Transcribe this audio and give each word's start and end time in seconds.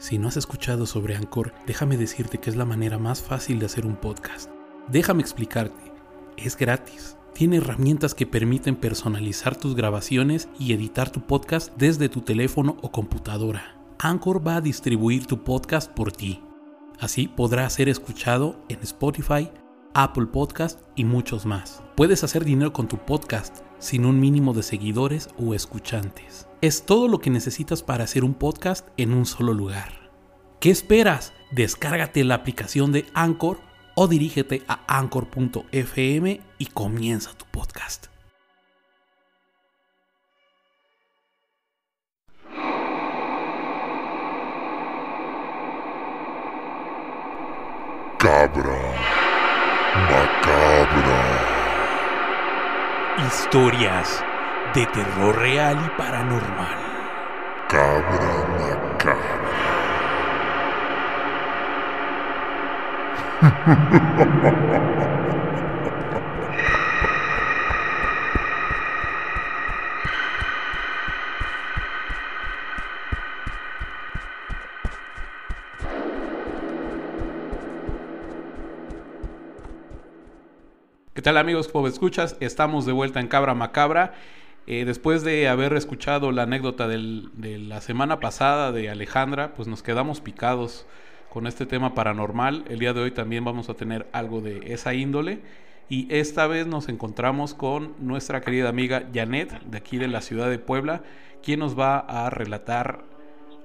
Si 0.00 0.16
no 0.16 0.28
has 0.28 0.38
escuchado 0.38 0.86
sobre 0.86 1.14
Anchor, 1.14 1.52
déjame 1.66 1.98
decirte 1.98 2.38
que 2.38 2.48
es 2.48 2.56
la 2.56 2.64
manera 2.64 2.98
más 2.98 3.20
fácil 3.20 3.58
de 3.58 3.66
hacer 3.66 3.84
un 3.84 3.96
podcast. 3.96 4.50
Déjame 4.88 5.20
explicarte. 5.20 5.92
Es 6.38 6.56
gratis. 6.56 7.18
Tiene 7.34 7.58
herramientas 7.58 8.14
que 8.14 8.26
permiten 8.26 8.76
personalizar 8.76 9.56
tus 9.56 9.76
grabaciones 9.76 10.48
y 10.58 10.72
editar 10.72 11.10
tu 11.10 11.20
podcast 11.20 11.70
desde 11.76 12.08
tu 12.08 12.22
teléfono 12.22 12.78
o 12.80 12.90
computadora. 12.90 13.78
Anchor 13.98 14.44
va 14.44 14.56
a 14.56 14.60
distribuir 14.62 15.26
tu 15.26 15.44
podcast 15.44 15.92
por 15.92 16.12
ti. 16.12 16.42
Así 16.98 17.28
podrá 17.28 17.68
ser 17.68 17.90
escuchado 17.90 18.56
en 18.70 18.78
Spotify, 18.80 19.50
Apple 19.92 20.28
Podcast 20.28 20.80
y 20.96 21.04
muchos 21.04 21.44
más. 21.44 21.82
Puedes 21.94 22.24
hacer 22.24 22.46
dinero 22.46 22.72
con 22.72 22.88
tu 22.88 22.96
podcast 22.96 23.58
sin 23.80 24.04
un 24.04 24.20
mínimo 24.20 24.54
de 24.54 24.62
seguidores 24.62 25.28
o 25.36 25.54
escuchantes. 25.54 26.46
Es 26.60 26.86
todo 26.86 27.08
lo 27.08 27.18
que 27.18 27.30
necesitas 27.30 27.82
para 27.82 28.04
hacer 28.04 28.22
un 28.22 28.34
podcast 28.34 28.86
en 28.96 29.12
un 29.12 29.26
solo 29.26 29.52
lugar. 29.54 30.10
¿Qué 30.60 30.70
esperas? 30.70 31.32
Descárgate 31.50 32.22
la 32.22 32.36
aplicación 32.36 32.92
de 32.92 33.06
Anchor 33.14 33.58
o 33.96 34.06
dirígete 34.06 34.62
a 34.68 34.84
anchor.fm 34.86 36.40
y 36.58 36.66
comienza 36.66 37.32
tu 37.32 37.46
podcast. 37.46 38.06
Cabra. 48.18 48.80
Macabra. 49.96 50.59
Historias 53.18 54.24
de 54.74 54.86
terror 54.86 55.36
real 55.36 55.76
y 55.84 55.88
paranormal. 55.98 56.78
Cabra 57.68 58.46
macabra. 58.82 59.50
¿Qué 81.20 81.24
tal 81.24 81.36
amigos? 81.36 81.68
Como 81.68 81.86
escuchas, 81.86 82.34
estamos 82.40 82.86
de 82.86 82.92
vuelta 82.92 83.20
en 83.20 83.28
Cabra 83.28 83.52
Macabra. 83.52 84.14
Eh, 84.66 84.86
después 84.86 85.22
de 85.22 85.48
haber 85.48 85.74
escuchado 85.74 86.32
la 86.32 86.44
anécdota 86.44 86.88
de 86.88 87.58
la 87.58 87.82
semana 87.82 88.20
pasada 88.20 88.72
de 88.72 88.88
Alejandra, 88.88 89.52
pues 89.52 89.68
nos 89.68 89.82
quedamos 89.82 90.22
picados 90.22 90.86
con 91.28 91.46
este 91.46 91.66
tema 91.66 91.94
paranormal. 91.94 92.64
El 92.70 92.78
día 92.78 92.94
de 92.94 93.02
hoy 93.02 93.10
también 93.10 93.44
vamos 93.44 93.68
a 93.68 93.74
tener 93.74 94.08
algo 94.12 94.40
de 94.40 94.72
esa 94.72 94.94
índole. 94.94 95.40
Y 95.90 96.06
esta 96.08 96.46
vez 96.46 96.66
nos 96.66 96.88
encontramos 96.88 97.52
con 97.52 97.92
nuestra 97.98 98.40
querida 98.40 98.70
amiga 98.70 99.06
Janet, 99.12 99.60
de 99.64 99.76
aquí 99.76 99.98
de 99.98 100.08
la 100.08 100.22
ciudad 100.22 100.48
de 100.48 100.58
Puebla, 100.58 101.02
quien 101.42 101.60
nos 101.60 101.78
va 101.78 101.98
a 101.98 102.30
relatar 102.30 103.04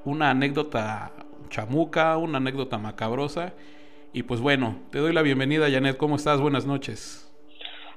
una 0.04 0.30
anécdota 0.30 1.14
chamuca, 1.50 2.18
una 2.18 2.40
anécdota 2.40 2.78
macabrosa. 2.80 3.54
Y 4.12 4.24
pues 4.24 4.42
bueno, 4.42 4.78
te 4.92 5.00
doy 5.00 5.14
la 5.14 5.22
bienvenida 5.22 5.72
Janet, 5.72 5.96
¿cómo 5.96 6.18
estás? 6.18 6.42
Buenas 6.42 6.66
noches. 6.66 7.25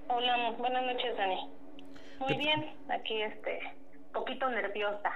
Hola, 0.08 0.54
buenas 0.58 0.86
noches, 0.86 1.16
Dani. 1.16 1.36
Muy 2.20 2.36
bien, 2.36 2.64
aquí 2.88 3.20
este, 3.20 3.60
poquito 4.12 4.48
nerviosa. 4.48 5.12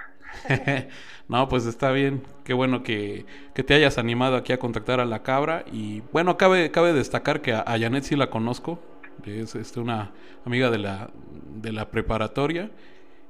no, 1.27 1.49
pues 1.49 1.65
está 1.65 1.91
bien. 1.91 2.23
Qué 2.43 2.53
bueno 2.53 2.83
que, 2.83 3.25
que 3.55 3.63
te 3.63 3.73
hayas 3.73 3.97
animado 3.97 4.35
aquí 4.35 4.53
a 4.53 4.59
contactar 4.59 4.99
a 4.99 5.05
la 5.05 5.23
cabra. 5.23 5.65
Y 5.71 6.01
bueno, 6.11 6.37
cabe, 6.37 6.69
cabe 6.71 6.93
destacar 6.93 7.41
que 7.41 7.53
a, 7.53 7.61
a 7.61 7.79
Janet 7.79 8.03
sí 8.03 8.15
la 8.15 8.29
conozco. 8.29 8.79
Es 9.25 9.55
este, 9.55 9.79
una 9.79 10.11
amiga 10.45 10.69
de 10.69 10.77
la, 10.77 11.09
de 11.55 11.71
la 11.71 11.89
preparatoria. 11.89 12.69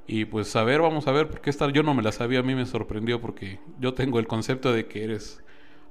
Y 0.05 0.25
pues 0.25 0.53
a 0.57 0.63
ver, 0.63 0.81
vamos 0.81 1.07
a 1.07 1.13
ver, 1.13 1.29
porque 1.29 1.49
esta 1.49 1.69
yo 1.69 1.81
no 1.81 1.93
me 1.93 2.03
la 2.03 2.11
sabía, 2.11 2.39
a 2.39 2.43
mí 2.43 2.55
me 2.55 2.65
sorprendió 2.65 3.21
porque 3.21 3.59
yo 3.79 3.93
tengo 3.93 4.19
el 4.19 4.27
concepto 4.27 4.73
de 4.73 4.85
que 4.87 5.05
eres 5.05 5.41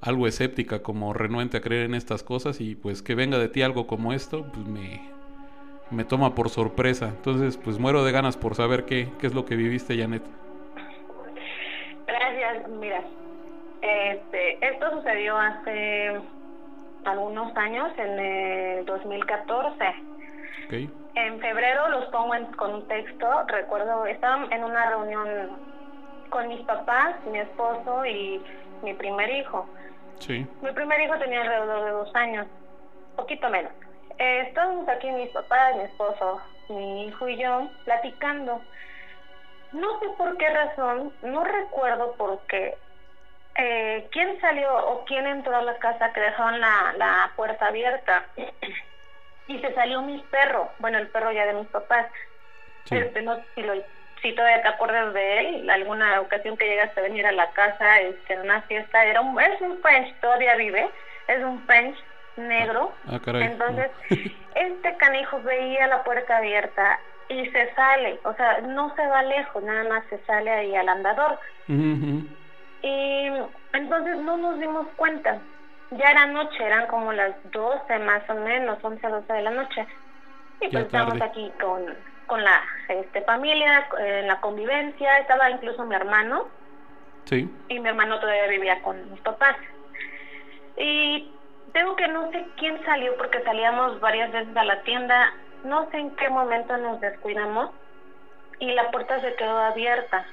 algo 0.02 0.26
escéptica, 0.26 0.82
como 0.82 1.14
renuente 1.14 1.56
a 1.56 1.60
creer 1.62 1.86
en 1.86 1.94
estas 1.94 2.22
cosas 2.22 2.60
y 2.60 2.74
pues 2.74 3.02
que 3.02 3.14
venga 3.14 3.38
de 3.38 3.48
ti 3.48 3.62
algo 3.62 3.86
como 3.86 4.12
esto, 4.12 4.44
pues 4.52 4.66
me, 4.66 5.00
me 5.90 6.04
toma 6.04 6.34
por 6.34 6.48
sorpresa. 6.48 7.08
Entonces, 7.08 7.56
pues 7.56 7.78
muero 7.78 8.04
de 8.04 8.12
ganas 8.12 8.36
por 8.36 8.54
saber 8.54 8.84
qué, 8.84 9.08
qué 9.20 9.26
es 9.26 9.34
lo 9.34 9.44
que 9.44 9.56
viviste, 9.56 9.98
Janet. 9.98 10.22
Gracias, 12.06 12.68
mira, 12.68 13.02
este, 13.82 14.66
esto 14.66 14.90
sucedió 14.92 15.36
hace 15.36 16.20
algunos 17.04 17.56
años, 17.56 17.90
en 17.98 18.18
el 18.18 18.86
2014. 18.86 19.84
¿Ok? 20.66 20.90
En 21.14 21.40
febrero 21.40 21.88
los 21.90 22.06
pongo 22.06 22.34
en 22.34 22.46
contexto. 22.52 23.26
Recuerdo, 23.48 24.06
estaba 24.06 24.46
en 24.50 24.64
una 24.64 24.88
reunión 24.88 25.28
con 26.30 26.48
mis 26.48 26.60
papás, 26.62 27.16
mi 27.30 27.38
esposo 27.38 28.06
y 28.06 28.40
mi 28.82 28.94
primer 28.94 29.30
hijo. 29.30 29.66
Sí. 30.20 30.46
Mi 30.62 30.72
primer 30.72 31.00
hijo 31.00 31.18
tenía 31.18 31.42
alrededor 31.42 31.84
de 31.84 31.90
dos 31.90 32.14
años, 32.14 32.46
poquito 33.16 33.50
menos. 33.50 33.72
Eh, 34.18 34.44
estábamos 34.48 34.88
aquí 34.88 35.10
mis 35.10 35.30
papás, 35.30 35.76
mi 35.76 35.84
esposo, 35.84 36.40
mi 36.68 37.06
hijo 37.06 37.28
y 37.28 37.36
yo 37.36 37.70
platicando. 37.84 38.60
No 39.72 40.00
sé 40.00 40.06
por 40.18 40.36
qué 40.36 40.48
razón, 40.48 41.12
no 41.22 41.44
recuerdo 41.44 42.14
por 42.16 42.40
qué. 42.46 42.76
Eh, 43.56 44.08
¿Quién 44.12 44.40
salió 44.40 44.74
o 44.74 45.04
quién 45.04 45.26
entró 45.26 45.56
a 45.56 45.62
la 45.62 45.76
casa 45.78 46.12
que 46.12 46.20
dejaban 46.20 46.60
la, 46.60 46.94
la 46.96 47.32
puerta 47.36 47.66
abierta? 47.66 48.26
y 49.46 49.58
se 49.60 49.74
salió 49.74 50.02
mi 50.02 50.18
perro, 50.30 50.70
bueno, 50.78 50.98
el 50.98 51.08
perro 51.08 51.32
ya 51.32 51.46
de 51.46 51.54
mis 51.54 51.68
papás. 51.68 52.06
Sí. 52.84 52.96
Este, 52.96 53.22
no 53.22 53.36
sé 53.36 53.44
si, 53.54 53.62
lo, 53.62 53.74
si 54.20 54.34
todavía 54.34 54.62
te 54.62 54.68
acuerdas 54.68 55.14
de 55.14 55.38
él, 55.38 55.70
alguna 55.70 56.20
ocasión 56.20 56.56
que 56.56 56.66
llegaste 56.66 57.00
a 57.00 57.04
venir 57.04 57.26
a 57.26 57.32
la 57.32 57.50
casa 57.52 58.00
este, 58.00 58.34
en 58.34 58.40
una 58.40 58.62
fiesta, 58.62 59.04
era 59.04 59.20
un, 59.20 59.40
es 59.40 59.60
un 59.60 59.80
French, 59.80 60.18
todavía 60.20 60.56
vive, 60.56 60.90
es 61.28 61.42
un 61.42 61.64
French 61.66 61.96
negro. 62.36 62.92
Ah, 63.08 63.18
caray. 63.24 63.44
Entonces, 63.44 63.90
este 64.54 64.96
canijo 64.96 65.40
veía 65.42 65.86
la 65.86 66.02
puerta 66.04 66.38
abierta 66.38 66.98
y 67.28 67.46
se 67.50 67.72
sale, 67.74 68.18
o 68.24 68.34
sea, 68.34 68.60
no 68.62 68.94
se 68.94 69.06
va 69.06 69.22
lejos, 69.22 69.62
nada 69.62 69.84
más 69.84 70.04
se 70.10 70.18
sale 70.26 70.50
ahí 70.50 70.74
al 70.76 70.88
andador. 70.88 71.38
Y 72.82 73.28
entonces 73.72 74.16
no 74.18 74.36
nos 74.36 74.58
dimos 74.58 74.86
cuenta. 74.96 75.38
Ya 75.92 76.10
era 76.10 76.26
noche, 76.26 76.64
eran 76.64 76.86
como 76.88 77.12
las 77.12 77.34
12 77.50 77.98
más 78.00 78.28
o 78.28 78.34
menos, 78.34 78.78
11 78.82 79.06
12 79.06 79.32
de 79.32 79.42
la 79.42 79.50
noche. 79.50 79.86
Y 80.60 80.68
pues 80.68 80.84
estábamos 80.86 81.18
tarde. 81.18 81.30
aquí 81.30 81.52
con, 81.60 81.84
con 82.26 82.42
la 82.42 82.62
este, 82.88 83.22
familia, 83.22 83.86
en 83.98 84.26
la 84.26 84.40
convivencia, 84.40 85.18
estaba 85.18 85.50
incluso 85.50 85.84
mi 85.84 85.94
hermano, 85.94 86.48
Sí. 87.24 87.48
y 87.68 87.78
mi 87.78 87.88
hermano 87.88 88.18
todavía 88.20 88.46
vivía 88.48 88.82
con 88.82 89.10
mis 89.12 89.20
papás. 89.20 89.56
Y 90.76 91.30
tengo 91.72 91.96
que 91.96 92.08
no 92.08 92.30
sé 92.30 92.46
quién 92.56 92.82
salió 92.84 93.16
porque 93.16 93.42
salíamos 93.42 94.00
varias 94.00 94.30
veces 94.32 94.56
a 94.56 94.64
la 94.64 94.82
tienda, 94.82 95.32
no 95.64 95.90
sé 95.90 95.98
en 95.98 96.14
qué 96.16 96.28
momento 96.28 96.76
nos 96.76 97.00
descuidamos 97.00 97.70
y 98.58 98.72
la 98.72 98.90
puerta 98.90 99.20
se 99.20 99.34
quedó 99.34 99.58
abierta. 99.58 100.24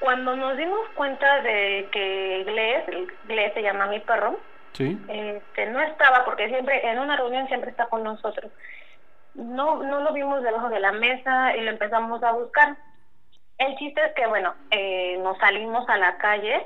Cuando 0.00 0.36
nos 0.36 0.56
dimos 0.56 0.80
cuenta 0.94 1.40
de 1.42 1.88
que 1.90 2.44
Gles, 2.46 2.88
el 2.88 3.12
Gles 3.24 3.52
se 3.54 3.62
llama 3.62 3.86
mi 3.86 4.00
perro, 4.00 4.38
Sí. 4.72 4.96
este, 5.08 5.66
no 5.66 5.80
estaba 5.80 6.24
porque 6.24 6.48
siempre 6.48 6.88
en 6.88 6.98
una 7.00 7.16
reunión 7.16 7.48
siempre 7.48 7.70
está 7.70 7.86
con 7.86 8.04
nosotros. 8.04 8.52
No, 9.34 9.82
no 9.82 10.00
lo 10.00 10.12
vimos 10.12 10.42
debajo 10.42 10.68
de 10.68 10.78
la 10.78 10.92
mesa 10.92 11.56
y 11.56 11.62
lo 11.62 11.70
empezamos 11.70 12.22
a 12.22 12.32
buscar. 12.32 12.76
El 13.56 13.76
chiste 13.76 14.00
es 14.04 14.12
que, 14.14 14.26
bueno, 14.28 14.54
eh, 14.70 15.18
nos 15.22 15.36
salimos 15.38 15.88
a 15.88 15.96
la 15.96 16.16
calle 16.18 16.64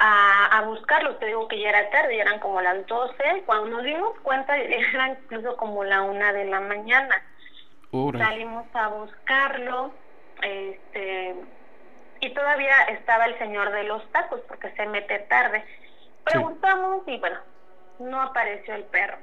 a, 0.00 0.46
a 0.58 0.62
buscarlo. 0.62 1.16
Te 1.16 1.26
digo 1.26 1.46
que 1.46 1.60
ya 1.60 1.68
era 1.68 1.90
tarde, 1.90 2.16
ya 2.16 2.22
eran 2.22 2.40
como 2.40 2.60
las 2.60 2.86
12. 2.86 3.42
Cuando 3.44 3.76
nos 3.76 3.84
dimos 3.84 4.18
cuenta, 4.20 4.56
era 4.58 5.10
incluso 5.10 5.56
como 5.56 5.84
la 5.84 6.02
una 6.02 6.32
de 6.32 6.46
la 6.46 6.60
mañana. 6.60 7.22
Salimos 7.92 8.66
a 8.72 8.88
buscarlo, 8.88 9.92
este, 10.42 11.34
y 12.20 12.30
todavía 12.30 12.84
estaba 12.90 13.26
el 13.26 13.36
señor 13.38 13.72
de 13.72 13.84
los 13.84 14.08
tacos 14.12 14.40
porque 14.48 14.70
se 14.72 14.86
mete 14.86 15.18
tarde. 15.20 15.64
Preguntamos 16.24 17.02
y 17.06 17.18
bueno, 17.18 17.38
no 17.98 18.22
apareció 18.22 18.74
el 18.74 18.84
perro. 18.84 19.18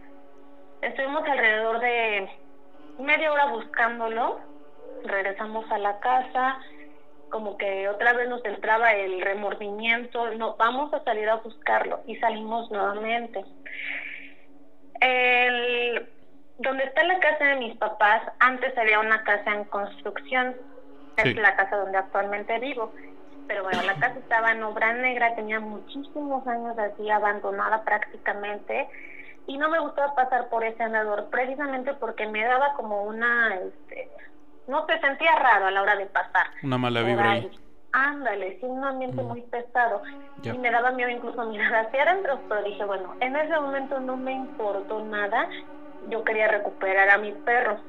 Estuvimos 0.81 1.24
alrededor 1.25 1.79
de 1.79 2.29
media 3.00 3.31
hora 3.31 3.45
buscándolo, 3.45 4.41
regresamos 5.06 5.69
a 5.71 5.77
la 5.77 6.00
casa, 6.00 6.59
como 7.29 7.57
que 7.57 7.89
otra 7.89 8.13
vez 8.13 8.29
nos 8.29 8.44
entraba 8.45 8.94
el 8.94 9.21
remordimiento, 9.21 10.29
no, 10.31 10.56
vamos 10.57 10.94
a 10.94 11.03
salir 11.03 11.29
a 11.29 11.35
buscarlo 11.35 12.01
y 12.06 12.15
salimos 12.18 12.69
nuevamente. 12.71 13.44
El, 15.00 16.09
donde 16.57 16.83
está 16.85 17.03
la 17.03 17.19
casa 17.19 17.45
de 17.45 17.56
mis 17.56 17.77
papás, 17.77 18.21
antes 18.39 18.77
había 18.77 19.00
una 19.00 19.24
casa 19.24 19.53
en 19.53 19.65
construcción, 19.65 20.56
Sí. 21.18 21.29
es 21.31 21.35
la 21.38 21.56
casa 21.56 21.77
donde 21.77 21.97
actualmente 21.97 22.59
vivo. 22.59 22.94
pero 23.47 23.63
bueno, 23.63 23.81
la 23.83 23.97
casa 23.97 24.19
estaba 24.19 24.51
en 24.51 24.62
obra 24.63 24.94
negra, 24.94 25.35
tenía 25.35 25.59
muchísimos 25.62 26.45
años 26.47 26.77
así 26.77 27.09
abandonada 27.09 27.83
prácticamente 27.85 28.89
y 29.45 29.57
no 29.57 29.69
me 29.69 29.79
gustaba 29.79 30.13
pasar 30.15 30.50
por 30.50 30.65
ese 30.65 30.83
andador 30.83 31.29
precisamente 31.29 31.94
porque 31.94 32.27
me 32.27 32.44
daba 32.44 32.74
como 32.75 33.03
una, 33.03 33.56
este, 33.56 34.12
no 34.68 34.86
te 34.86 35.00
sentía 35.00 35.36
raro 35.36 35.68
a 35.68 35.72
la 35.72 35.81
hora 35.81 35.96
de 35.96 36.06
pasar. 36.08 36.48
Una 36.64 36.78
mala 36.78 37.02
vibra 37.02 37.31
ahí. 37.31 37.52
Ándale, 37.94 38.60
sí, 38.60 38.66
un 38.66 38.84
ambiente 38.84 39.22
mm. 39.22 39.28
muy 39.28 39.42
pesado. 39.42 40.02
Y 40.44 40.52
me 40.58 40.69
daba 40.69 40.92
miedo 40.92 41.10
incluso 41.10 41.44
mirar 41.46 41.88
hacia 41.88 42.04
adentro, 42.04 42.40
pero 42.48 42.62
dije, 42.64 42.84
bueno, 42.84 43.16
en 43.22 43.36
ese 43.36 43.60
momento 43.60 44.00
no 44.00 44.18
me 44.18 44.34
importó 44.34 45.04
nada. 45.04 45.50
Yo 46.10 46.24
quería 46.24 46.48
recuperar 46.48 47.10
a 47.10 47.18
mis 47.18 47.34
perros. 47.38 47.80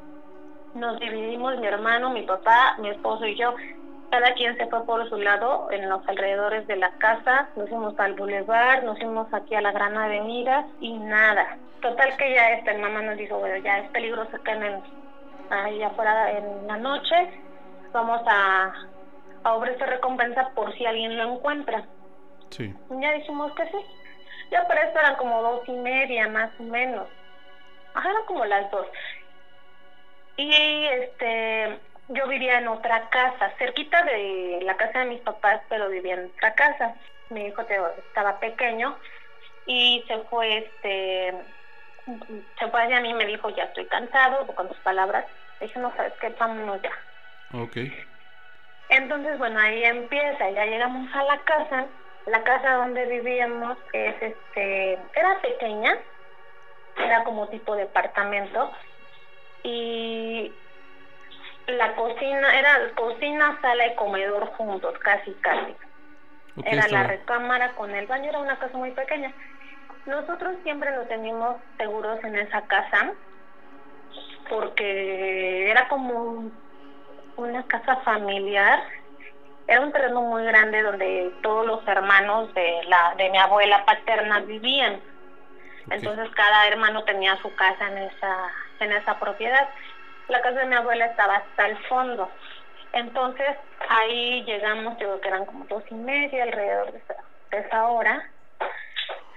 Nos 0.74 0.98
dividimos, 1.00 1.58
mi 1.58 1.66
hermano, 1.66 2.10
mi 2.10 2.22
papá, 2.22 2.76
mi 2.78 2.88
esposo 2.90 3.26
y 3.26 3.36
yo. 3.36 3.54
Cada 4.10 4.32
quien 4.34 4.56
se 4.56 4.66
fue 4.68 4.84
por 4.86 5.06
su 5.10 5.16
lado 5.16 5.70
en 5.70 5.88
los 5.88 6.06
alrededores 6.08 6.66
de 6.66 6.76
la 6.76 6.90
casa. 6.92 7.48
Nos 7.56 7.68
fuimos 7.68 7.98
al 7.98 8.14
bulevar, 8.14 8.84
nos 8.84 8.98
fuimos 8.98 9.32
aquí 9.34 9.54
a 9.54 9.60
la 9.60 9.72
Gran 9.72 9.96
Avenida 9.96 10.66
y 10.80 10.96
nada. 10.96 11.58
Total 11.82 12.16
que 12.16 12.34
ya 12.34 12.52
esta 12.52 12.72
mamá 12.78 13.02
nos 13.02 13.18
dijo, 13.18 13.38
bueno, 13.38 13.56
ya 13.62 13.78
es 13.80 13.90
peligroso 13.90 14.42
que 14.42 14.50
anden 14.50 14.80
ahí 15.50 15.82
afuera 15.82 16.30
en 16.32 16.66
la 16.66 16.76
noche. 16.76 17.30
Vamos 17.92 18.20
a 18.26 18.72
a 19.44 19.54
ofrecer 19.54 19.88
recompensa 19.88 20.50
por 20.54 20.74
si 20.76 20.86
alguien 20.86 21.16
lo 21.16 21.34
encuentra. 21.34 21.84
Sí. 22.50 22.74
Ya 22.90 23.12
dijimos 23.12 23.52
que 23.54 23.64
sí. 23.66 23.78
Ya 24.50 24.66
para 24.66 24.82
esto 24.82 24.98
eran 24.98 25.16
como 25.16 25.42
dos 25.42 25.68
y 25.68 25.72
media 25.72 26.28
más 26.28 26.50
o 26.58 26.62
menos. 26.64 27.06
Ajá, 27.94 28.10
eran 28.10 28.24
como 28.26 28.44
las 28.44 28.70
dos. 28.70 28.86
Y 30.36 30.50
este, 30.52 31.78
yo 32.08 32.26
vivía 32.28 32.58
en 32.58 32.68
otra 32.68 33.08
casa, 33.10 33.52
cerquita 33.58 34.02
de 34.04 34.60
la 34.62 34.76
casa 34.76 35.00
de 35.00 35.06
mis 35.06 35.20
papás, 35.20 35.60
pero 35.68 35.88
vivía 35.88 36.14
en 36.14 36.26
otra 36.26 36.54
casa. 36.54 36.94
Mi 37.30 37.46
hijo 37.46 37.62
estaba 37.62 38.38
pequeño 38.40 38.96
y 39.66 40.04
se 40.08 40.18
fue, 40.30 40.58
este, 40.58 41.34
se 42.58 42.70
fue 42.70 42.82
hacia 42.82 43.00
mí 43.00 43.10
y 43.10 43.14
me 43.14 43.26
dijo, 43.26 43.50
ya 43.50 43.64
estoy 43.64 43.86
cansado, 43.86 44.46
con 44.54 44.68
tus 44.68 44.78
palabras. 44.80 45.26
Dije, 45.60 45.78
no 45.78 45.94
sabes 45.96 46.14
qué, 46.20 46.30
vámonos 46.30 46.80
ya. 46.82 46.92
Ok. 47.52 47.76
Entonces, 48.88 49.38
bueno, 49.38 49.60
ahí 49.60 49.84
empieza, 49.84 50.50
ya 50.50 50.64
llegamos 50.64 51.08
a 51.14 51.24
la 51.24 51.38
casa. 51.44 51.88
La 52.26 52.42
casa 52.44 52.74
donde 52.74 53.06
vivíamos 53.06 53.78
es 53.92 54.14
este, 54.20 54.92
era 55.14 55.40
pequeña, 55.42 55.96
era 56.96 57.24
como 57.24 57.48
tipo 57.48 57.74
departamento 57.74 58.72
y 59.62 60.54
la 61.66 61.94
cocina 61.96 62.58
era 62.58 62.94
cocina, 62.94 63.58
sala 63.60 63.86
y 63.86 63.94
comedor 63.94 64.46
juntos, 64.56 64.98
casi 65.00 65.34
casi. 65.36 65.76
era 66.64 66.88
la 66.88 67.04
recámara 67.04 67.74
con 67.74 67.94
el 67.94 68.06
baño, 68.06 68.30
era 68.30 68.40
una 68.40 68.58
casa 68.58 68.76
muy 68.76 68.90
pequeña. 68.92 69.34
Nosotros 70.08 70.56
siempre 70.62 70.90
nos 70.96 71.06
teníamos 71.06 71.56
seguros 71.76 72.18
en 72.24 72.36
esa 72.36 72.62
casa 72.62 73.12
porque 74.48 75.70
era 75.70 75.86
como 75.88 76.50
una 77.36 77.62
casa 77.66 77.96
familiar. 77.96 78.80
Era 79.66 79.82
un 79.82 79.92
terreno 79.92 80.22
muy 80.22 80.44
grande 80.44 80.82
donde 80.82 81.30
todos 81.42 81.66
los 81.66 81.86
hermanos 81.86 82.54
de 82.54 82.84
la 82.88 83.14
de 83.18 83.28
mi 83.28 83.36
abuela 83.36 83.84
paterna 83.84 84.40
vivían. 84.40 84.98
Entonces 85.90 86.30
cada 86.34 86.66
hermano 86.68 87.04
tenía 87.04 87.36
su 87.42 87.54
casa 87.54 87.88
en 87.88 87.98
esa 87.98 88.50
en 88.80 88.92
esa 88.92 89.20
propiedad. 89.20 89.68
La 90.28 90.40
casa 90.40 90.60
de 90.60 90.66
mi 90.66 90.74
abuela 90.74 91.04
estaba 91.04 91.36
hasta 91.36 91.66
el 91.66 91.76
fondo. 91.84 92.30
Entonces 92.94 93.58
ahí 93.90 94.42
llegamos, 94.44 94.96
digo 94.96 95.20
que 95.20 95.28
eran 95.28 95.44
como 95.44 95.66
dos 95.66 95.84
y 95.90 95.94
media 95.96 96.44
alrededor 96.44 96.92
de 96.92 96.98
esa, 96.98 97.14
de 97.50 97.58
esa 97.58 97.88
hora. 97.88 98.24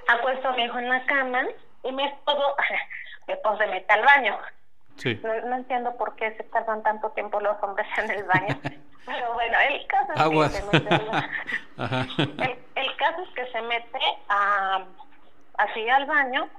Acuesto 0.07 0.49
a 0.49 0.53
mi 0.53 0.63
hijo 0.63 0.79
en 0.79 0.89
la 0.89 1.05
cama 1.05 1.43
y 1.83 1.91
mi 1.91 2.03
esposo, 2.05 2.55
mi 3.27 3.33
esposo 3.33 3.57
se 3.57 3.67
mete 3.67 3.93
al 3.93 4.05
baño. 4.05 4.37
No, 5.03 5.55
entiendo 5.55 5.95
por 5.97 6.15
qué 6.15 6.31
se 6.35 6.43
tardan 6.43 6.83
tanto 6.83 7.09
tiempo 7.11 7.39
los 7.39 7.61
hombres 7.63 7.87
en 7.97 8.11
el 8.11 8.23
baño. 8.23 8.59
Pero 9.05 9.33
bueno, 9.33 9.57
el 9.59 9.87
caso 9.87 10.13
es 10.13 10.51
que 10.51 10.61
se 10.61 10.79
mete, 10.79 10.95
el, 12.43 12.59
el, 12.75 12.95
caso 12.97 13.23
es 13.23 13.29
que 13.33 13.51
se 13.51 13.61
mete 13.63 13.99
a, 14.29 14.83
así 15.57 15.89
al 15.89 16.05
baño. 16.05 16.49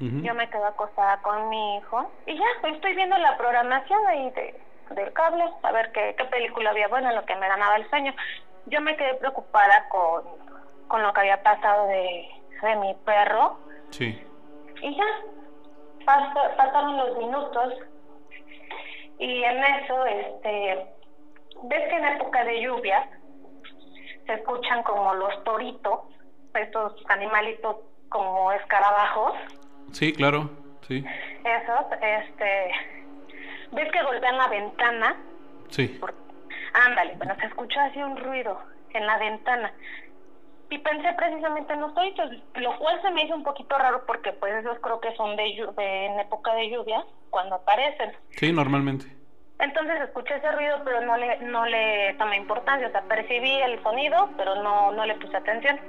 Yo 0.00 0.34
me 0.34 0.50
quedo 0.50 0.66
acostada 0.66 1.22
con 1.22 1.48
mi 1.48 1.76
hijo 1.76 2.10
y 2.26 2.36
ya 2.36 2.44
estoy 2.68 2.96
viendo 2.96 3.16
la 3.16 3.36
programación 3.36 4.04
ahí 4.08 4.28
de, 4.30 4.60
del 4.90 5.12
cable, 5.12 5.44
a 5.62 5.72
ver 5.72 5.92
qué, 5.92 6.16
qué 6.18 6.24
película 6.24 6.70
había 6.70 6.88
buena, 6.88 7.12
lo 7.12 7.24
que 7.24 7.36
me 7.36 7.46
ganaba 7.46 7.76
el 7.76 7.88
sueño. 7.88 8.12
Yo 8.66 8.80
me 8.80 8.96
quedé 8.96 9.14
preocupada 9.14 9.88
con, 9.88 10.24
con 10.88 11.00
lo 11.00 11.12
que 11.12 11.20
había 11.20 11.42
pasado 11.44 11.86
de, 11.86 12.28
de 12.64 12.76
mi 12.76 12.94
perro. 13.04 13.58
Sí. 13.90 14.18
Y 14.82 14.96
ya, 14.96 15.04
pasaron 16.04 16.96
los 16.96 17.16
minutos 17.18 17.74
y 19.18 19.44
en 19.44 19.58
eso, 19.58 20.06
este, 20.06 20.86
ves 21.62 21.88
que 21.88 21.96
en 21.96 22.04
época 22.04 22.44
de 22.44 22.62
lluvia 22.62 23.08
se 24.26 24.34
escuchan 24.34 24.82
como 24.82 25.14
los 25.14 25.44
toritos, 25.44 26.00
estos 26.54 26.94
animalitos 27.08 27.76
como 28.08 28.52
escarabajos. 28.52 29.34
Sí, 29.92 30.12
claro, 30.12 30.50
sí. 30.86 31.04
Esos, 31.44 31.86
este, 32.00 32.70
ves 33.72 33.92
que 33.92 34.02
golpean 34.02 34.38
la 34.38 34.48
ventana. 34.48 35.16
Sí. 35.68 36.00
ándale, 36.72 37.14
bueno, 37.16 37.34
se 37.40 37.46
escuchó 37.46 37.80
así 37.80 38.02
un 38.02 38.16
ruido 38.16 38.60
en 38.90 39.06
la 39.06 39.18
ventana 39.18 39.72
y 40.70 40.78
pensé 40.78 41.12
precisamente 41.12 41.72
en 41.72 41.80
los 41.80 41.94
toritos, 41.94 42.30
lo 42.54 42.76
cual 42.78 43.00
se 43.02 43.10
me 43.10 43.24
hizo 43.24 43.34
un 43.34 43.44
poquito 43.44 43.76
raro 43.78 44.04
porque 44.06 44.32
pues 44.32 44.54
esos 44.54 44.78
creo 44.80 45.00
que 45.00 45.14
son 45.14 45.36
de, 45.36 45.44
en 45.76 46.20
época 46.20 46.54
de 46.54 46.70
lluvia 46.70 47.04
cuando 47.30 47.56
aparecen. 47.56 48.12
Sí, 48.30 48.52
normalmente. 48.52 49.06
Entonces 49.58 50.00
escuché 50.00 50.36
ese 50.36 50.50
ruido 50.52 50.82
pero 50.84 51.00
no 51.02 51.16
le 51.16 51.38
no 51.40 51.64
le 51.66 52.14
tomé 52.14 52.36
importancia, 52.36 52.88
o 52.88 52.90
sea, 52.90 53.06
percibí 53.06 53.52
el 53.62 53.80
sonido 53.82 54.30
pero 54.36 54.56
no 54.56 54.92
no 54.92 55.04
le 55.06 55.14
puse 55.16 55.36
atención. 55.36 55.80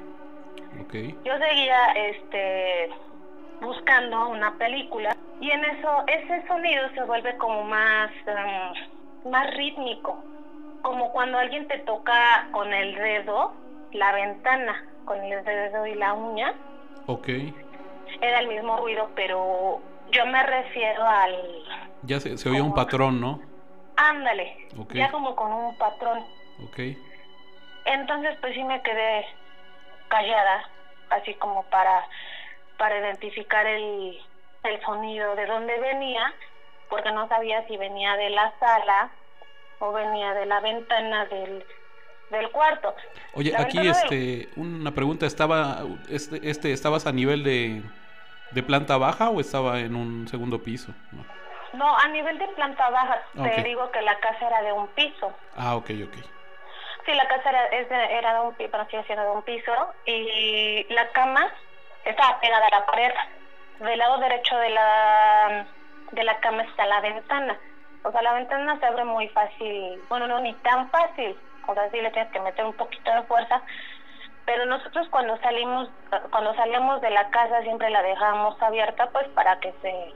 Okay. 0.81 1.19
Yo 1.23 1.37
seguía 1.37 1.85
este 1.95 2.89
buscando 3.59 4.27
una 4.29 4.57
película 4.57 5.15
y 5.39 5.49
en 5.49 5.63
eso 5.65 6.03
ese 6.07 6.45
sonido 6.47 6.89
se 6.93 7.03
vuelve 7.03 7.37
como 7.37 7.63
más 7.63 8.11
em, 8.27 9.31
más 9.31 9.55
rítmico, 9.55 10.25
como 10.81 11.11
cuando 11.11 11.39
alguien 11.39 11.67
te 11.67 11.79
toca 11.79 12.49
con 12.51 12.71
el 12.73 12.93
dedo 12.95 13.64
la 13.95 14.11
ventana 14.11 14.75
con 15.03 15.23
el 15.23 15.43
dedo 15.43 15.85
y 15.85 15.95
la 15.95 16.13
uña. 16.13 16.53
Ok. 17.07 17.27
Era 18.21 18.39
el 18.39 18.47
mismo 18.47 18.77
ruido, 18.77 19.11
pero 19.15 19.81
yo 20.07 20.25
me 20.25 20.43
refiero 20.43 21.03
al... 21.03 21.63
Ya 22.01 22.19
se, 22.19 22.37
se 22.37 22.49
oía 22.49 22.63
un 22.63 22.73
patrón, 22.73 23.19
¿no? 23.19 23.41
Ándale. 23.95 24.57
Ya 24.93 25.11
como 25.11 25.35
con 25.35 25.51
un 25.51 25.77
patrón. 25.77 26.25
Ok. 26.59 26.79
Entonces 27.85 28.37
pues 28.41 28.53
sí 28.53 28.63
me 28.63 28.81
quedé 28.81 29.25
callada, 30.07 30.69
así 31.09 31.35
como 31.35 31.69
para, 31.69 32.07
para 32.77 32.99
identificar 32.99 33.65
el, 33.65 34.19
el 34.63 34.81
sonido 34.81 35.35
de 35.35 35.45
dónde 35.45 35.79
venía, 35.79 36.33
porque 36.89 37.11
no 37.11 37.27
sabía 37.27 37.65
si 37.67 37.77
venía 37.77 38.15
de 38.15 38.29
la 38.29 38.53
sala 38.59 39.11
o 39.79 39.91
venía 39.91 40.33
de 40.33 40.45
la 40.45 40.59
ventana 40.61 41.25
del, 41.25 41.65
del 42.29 42.49
cuarto. 42.51 42.95
Oye, 43.33 43.53
aquí 43.57 43.87
este 43.87 44.49
una 44.55 44.91
pregunta, 44.91 45.25
estaba 45.25 45.83
este, 46.09 46.49
este 46.49 46.71
estabas 46.73 47.05
a 47.05 47.11
nivel 47.11 47.43
de, 47.43 47.83
de 48.51 48.63
planta 48.63 48.97
baja 48.97 49.29
o 49.29 49.39
estaba 49.39 49.79
en 49.79 49.95
un 49.95 50.27
segundo 50.27 50.61
piso? 50.61 50.93
No, 51.73 51.97
a 51.97 52.07
nivel 52.07 52.37
de 52.39 52.47
planta 52.49 52.89
baja, 52.89 53.21
te 53.33 53.63
digo 53.63 53.91
que 53.91 54.01
la 54.01 54.17
casa 54.19 54.47
era 54.47 54.61
de 54.61 54.71
un 54.71 54.87
piso. 54.89 55.33
Ah, 55.57 55.75
ok, 55.75 55.91
ok. 56.05 56.17
Sí, 57.05 57.13
la 57.13 57.27
casa 57.27 57.49
era, 57.71 58.05
era 58.05 58.33
de 58.33 58.39
un 58.47 58.55
sigue 58.55 59.03
siendo 59.03 59.23
de 59.23 59.31
un 59.31 59.43
piso 59.43 59.71
y 60.05 60.85
la 60.89 61.07
cama 61.09 61.51
estaba 62.03 62.39
pegada 62.39 62.65
a 62.65 62.79
la 62.79 62.85
pared. 62.85 63.11
Del 63.79 63.99
lado 63.99 64.19
derecho 64.19 64.57
de 64.57 64.69
la 64.69 65.67
de 66.11 66.23
la 66.23 66.39
cama 66.39 66.63
está 66.63 66.85
la 66.85 67.01
ventana. 67.01 67.59
O 68.03 68.11
sea, 68.11 68.21
la 68.21 68.33
ventana 68.33 68.79
se 68.79 68.85
abre 68.85 69.03
muy 69.03 69.27
fácil. 69.29 70.01
Bueno, 70.07 70.27
no, 70.27 70.39
ni 70.39 70.53
tan 70.53 70.89
fácil 70.89 71.35
o 71.67 71.73
sea, 71.73 71.89
sí 71.91 72.01
le 72.01 72.11
tienes 72.11 72.31
que 72.31 72.39
meter 72.39 72.65
un 72.65 72.73
poquito 72.73 73.11
de 73.11 73.23
fuerza, 73.23 73.61
pero 74.45 74.65
nosotros 74.65 75.07
cuando 75.09 75.37
salimos, 75.37 75.89
cuando 76.31 76.53
salíamos 76.55 77.01
de 77.01 77.09
la 77.09 77.29
casa 77.29 77.61
siempre 77.63 77.89
la 77.89 78.01
dejábamos 78.03 78.61
abierta 78.61 79.09
pues 79.11 79.27
para 79.29 79.59
que 79.59 79.73
se 79.81 80.13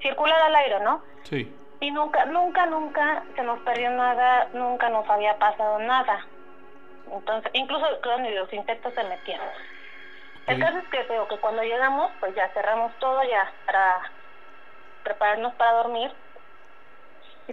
circulara 0.00 0.48
el 0.48 0.56
aire, 0.56 0.80
¿no? 0.80 1.02
Sí. 1.24 1.56
Y 1.80 1.90
nunca, 1.90 2.24
nunca, 2.26 2.66
nunca 2.66 3.24
se 3.34 3.42
nos 3.42 3.58
perdió 3.60 3.90
nada, 3.90 4.48
nunca 4.52 4.88
nos 4.88 5.08
había 5.08 5.38
pasado 5.38 5.78
nada. 5.78 6.26
Entonces, 7.10 7.50
incluso 7.54 7.86
cuando 8.02 8.30
los 8.30 8.52
insectos 8.52 8.94
se 8.94 9.04
metían. 9.04 9.40
El 10.46 10.58
caso 10.58 10.78
es 10.78 10.88
que 10.88 11.02
veo 11.04 11.28
que 11.28 11.38
cuando 11.38 11.62
llegamos, 11.62 12.10
pues 12.20 12.34
ya 12.34 12.48
cerramos 12.48 12.92
todo 12.98 13.22
ya 13.22 13.52
para 13.64 14.00
prepararnos 15.04 15.54
para 15.54 15.72
dormir 15.72 16.12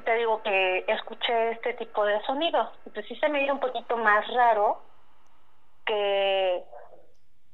te 0.02 0.16
digo 0.16 0.42
que 0.44 0.86
escuché 0.88 1.52
este 1.52 1.74
tipo 1.74 2.06
de 2.06 2.22
sonido. 2.22 2.72
Entonces 2.86 3.06
sí 3.08 3.16
se 3.16 3.30
me 3.30 3.44
hizo 3.44 3.54
un 3.54 3.60
poquito 3.60 3.98
más 3.98 4.28
raro 4.34 4.82
que 5.86 6.64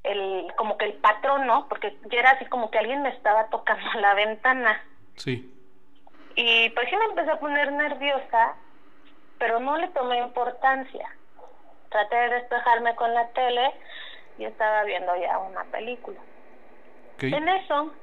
el 0.03 0.47
como 0.55 0.77
que 0.77 0.85
el 0.85 0.93
patrón, 0.93 1.47
¿no? 1.47 1.67
Porque 1.67 1.97
ya 2.11 2.19
era 2.19 2.31
así 2.31 2.45
como 2.45 2.69
que 2.69 2.77
alguien 2.77 3.01
me 3.01 3.09
estaba 3.09 3.47
tocando 3.49 3.85
la 3.99 4.13
ventana. 4.13 4.83
Sí. 5.15 5.51
Y 6.35 6.69
pues 6.71 6.89
sí 6.89 6.97
me 6.97 7.05
empecé 7.05 7.31
a 7.31 7.39
poner 7.39 7.71
nerviosa, 7.71 8.55
pero 9.37 9.59
no 9.59 9.77
le 9.77 9.87
tomé 9.89 10.19
importancia. 10.19 11.07
Traté 11.89 12.15
de 12.15 12.29
despejarme 12.29 12.95
con 12.95 13.13
la 13.13 13.29
tele 13.29 13.71
y 14.37 14.45
estaba 14.45 14.83
viendo 14.83 15.15
ya 15.15 15.37
una 15.39 15.63
película. 15.65 16.19
Okay. 17.15 17.33
En 17.33 17.47
eso 17.47 17.93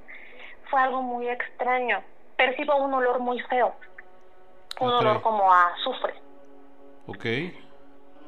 fue 0.71 0.81
algo 0.81 1.03
muy 1.03 1.29
extraño. 1.29 2.03
Percibo 2.37 2.77
un 2.77 2.95
olor 2.95 3.19
muy 3.19 3.39
feo. 3.41 3.75
Un 4.85 4.93
olor 4.93 5.23
como 5.23 5.53
a 5.53 5.69
azufre. 5.69 6.15
Ok. 7.07 7.25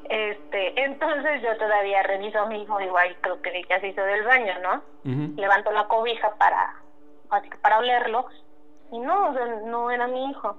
Este, 0.08 0.84
entonces 0.84 1.42
yo 1.42 1.56
todavía 1.56 2.02
reviso 2.02 2.38
a 2.38 2.46
mi 2.46 2.62
hijo, 2.62 2.78
digo, 2.78 2.96
ay, 2.98 3.14
creo 3.20 3.40
que 3.40 3.64
ya 3.68 3.80
se 3.80 3.88
hizo 3.88 4.02
del 4.02 4.24
baño, 4.24 4.54
¿no? 4.62 4.82
Levanto 5.36 5.70
la 5.70 5.86
cobija 5.86 6.34
para, 6.36 6.74
para 7.62 7.78
olerlo, 7.78 8.26
y 8.90 8.98
no, 8.98 9.30
o 9.30 9.32
sea, 9.32 9.46
no 9.64 9.90
era 9.90 10.06
mi 10.06 10.30
hijo. 10.30 10.58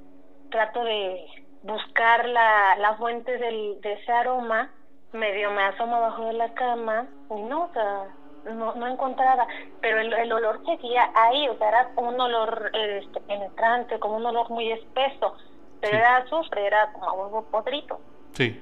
Trato 0.49 0.83
de 0.83 1.25
buscar 1.63 2.27
la, 2.27 2.75
la 2.77 2.95
fuente 2.95 3.37
del, 3.37 3.79
de 3.81 3.93
ese 3.93 4.11
aroma, 4.11 4.71
medio 5.11 5.51
me 5.51 5.63
asomo 5.63 5.97
abajo 5.97 6.25
de 6.25 6.33
la 6.33 6.53
cama, 6.53 7.07
y 7.29 7.41
no, 7.43 7.65
o 7.65 7.73
sea, 7.73 8.07
no, 8.45 8.75
no 8.75 8.87
encontraba, 8.87 9.47
pero 9.81 9.99
el, 9.99 10.11
el 10.13 10.31
olor 10.31 10.63
seguía 10.65 11.09
ahí, 11.15 11.47
o 11.49 11.57
sea, 11.57 11.69
era 11.69 11.91
un 11.97 12.19
olor 12.19 12.71
este, 12.73 13.19
penetrante, 13.21 13.99
como 13.99 14.17
un 14.17 14.25
olor 14.25 14.49
muy 14.49 14.71
espeso, 14.71 15.35
pero 15.81 15.97
era 15.97 16.17
azufre, 16.17 16.65
era 16.65 16.91
como 16.93 17.09
a 17.09 17.13
huevo 17.13 17.43
podrito. 17.51 17.99
Sí. 18.33 18.61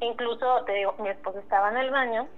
Incluso, 0.00 0.64
te 0.64 0.72
digo, 0.72 0.94
mi 0.98 1.08
esposo 1.08 1.38
estaba 1.38 1.70
en 1.70 1.76
el 1.78 1.90
baño 1.90 2.28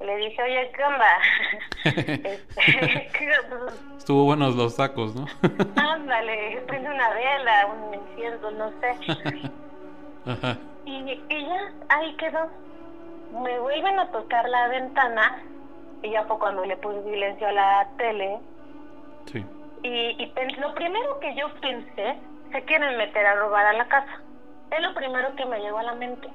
y 0.00 0.04
le 0.04 0.16
dije, 0.16 0.42
oye, 0.42 0.72
¿qué 0.74 0.84
onda? 0.84 1.06
este, 1.84 2.40
¿qué- 3.18 3.32
Estuvo 3.96 4.24
buenos 4.24 4.54
los 4.56 4.76
tacos, 4.76 5.14
¿no? 5.14 5.26
ándale, 5.76 6.62
prende 6.66 6.88
una 6.90 7.10
vela, 7.10 7.66
un 7.66 7.94
incienso, 7.94 8.50
no 8.52 8.70
sé. 8.80 9.52
Ajá. 10.24 10.56
Y, 10.84 11.24
y 11.28 11.46
ya, 11.46 11.72
ahí 11.90 12.16
quedó. 12.16 12.48
Me 13.30 13.58
vuelven 13.58 13.98
a 13.98 14.10
tocar 14.10 14.48
la 14.48 14.68
ventana 14.68 15.42
y 16.02 16.10
ya 16.10 16.24
fue 16.24 16.38
cuando 16.38 16.64
le 16.64 16.76
puse 16.78 17.02
silencio 17.02 17.48
a 17.48 17.52
la 17.52 17.88
tele. 17.98 18.38
Sí. 19.26 19.44
Y, 19.82 20.32
lo 20.58 20.74
primero 20.74 21.20
que 21.20 21.34
yo 21.36 21.46
pensé, 21.60 22.18
se 22.52 22.62
quieren 22.64 22.96
meter 22.96 23.24
a 23.26 23.34
robar 23.36 23.66
a 23.66 23.72
la 23.74 23.86
casa. 23.88 24.22
Es 24.70 24.80
lo 24.82 24.94
primero 24.94 25.34
que 25.36 25.46
me 25.46 25.60
llegó 25.60 25.78
a 25.78 25.82
la 25.82 25.94
mente. 25.94 26.28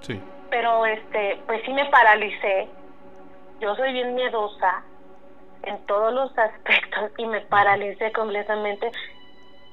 Sí. 0.00 0.20
pero 0.50 0.84
este 0.84 1.40
pues 1.46 1.62
sí 1.64 1.72
me 1.72 1.86
paralicé 1.86 2.68
yo 3.60 3.74
soy 3.76 3.92
bien 3.94 4.14
miedosa 4.14 4.82
en 5.62 5.78
todos 5.86 6.12
los 6.12 6.36
aspectos 6.38 7.10
y 7.16 7.24
me 7.26 7.40
paralicé 7.40 8.12
completamente 8.12 8.92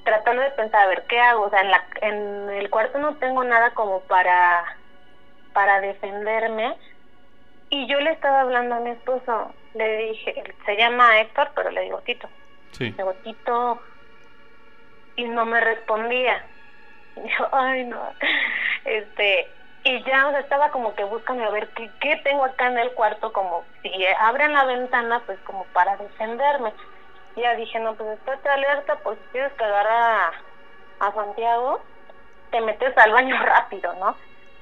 tratando 0.05 0.41
de 0.41 0.51
pensar 0.51 0.83
a 0.83 0.87
ver 0.87 1.03
qué 1.09 1.19
hago 1.19 1.43
o 1.43 1.49
sea 1.49 1.59
en 1.61 1.71
la 1.71 1.83
en 2.01 2.49
el 2.51 2.69
cuarto 2.69 2.97
no 2.99 3.15
tengo 3.17 3.43
nada 3.43 3.71
como 3.73 3.99
para 4.03 4.63
para 5.53 5.81
defenderme 5.81 6.77
y 7.69 7.87
yo 7.87 7.99
le 7.99 8.11
estaba 8.11 8.41
hablando 8.41 8.75
a 8.75 8.79
mi 8.79 8.91
esposo 8.91 9.53
le 9.73 9.97
dije 9.97 10.41
se 10.65 10.77
llama 10.77 11.19
Héctor 11.19 11.51
pero 11.55 11.71
le 11.71 11.81
digo 11.81 11.99
Tito 11.99 12.29
Sí. 12.71 12.85
le 12.85 12.91
digo 12.91 13.13
Tito 13.15 13.81
y 15.15 15.25
no 15.25 15.45
me 15.45 15.59
respondía 15.59 16.45
y 17.15 17.21
yo 17.29 17.47
ay 17.51 17.85
no 17.85 18.15
este 18.85 19.55
y 19.83 20.03
ya 20.03 20.27
o 20.27 20.31
sea, 20.31 20.39
estaba 20.41 20.69
como 20.71 20.93
que 20.93 21.03
buscando 21.03 21.43
a 21.43 21.49
ver 21.49 21.69
qué, 21.73 21.91
qué 21.99 22.17
tengo 22.23 22.45
acá 22.45 22.67
en 22.67 22.77
el 22.77 22.91
cuarto 22.93 23.33
como 23.33 23.65
si 23.81 23.91
abren 24.19 24.53
la 24.53 24.65
ventana 24.65 25.23
pues 25.25 25.39
como 25.41 25.65
para 25.73 25.97
defenderme 25.97 26.73
y 27.35 27.41
ya 27.41 27.55
dije 27.55 27.79
no 27.79 27.95
pues 27.95 28.17
estate 28.19 28.49
alerta 28.49 28.99
pues 29.03 29.17
si 29.19 29.25
quieres 29.31 29.53
cagar 29.53 29.87
a, 29.87 30.31
a 30.99 31.13
Santiago 31.13 31.85
te 32.51 32.61
metes 32.61 32.97
al 32.97 33.11
baño 33.11 33.35
rápido 33.43 33.93
no 33.95 34.17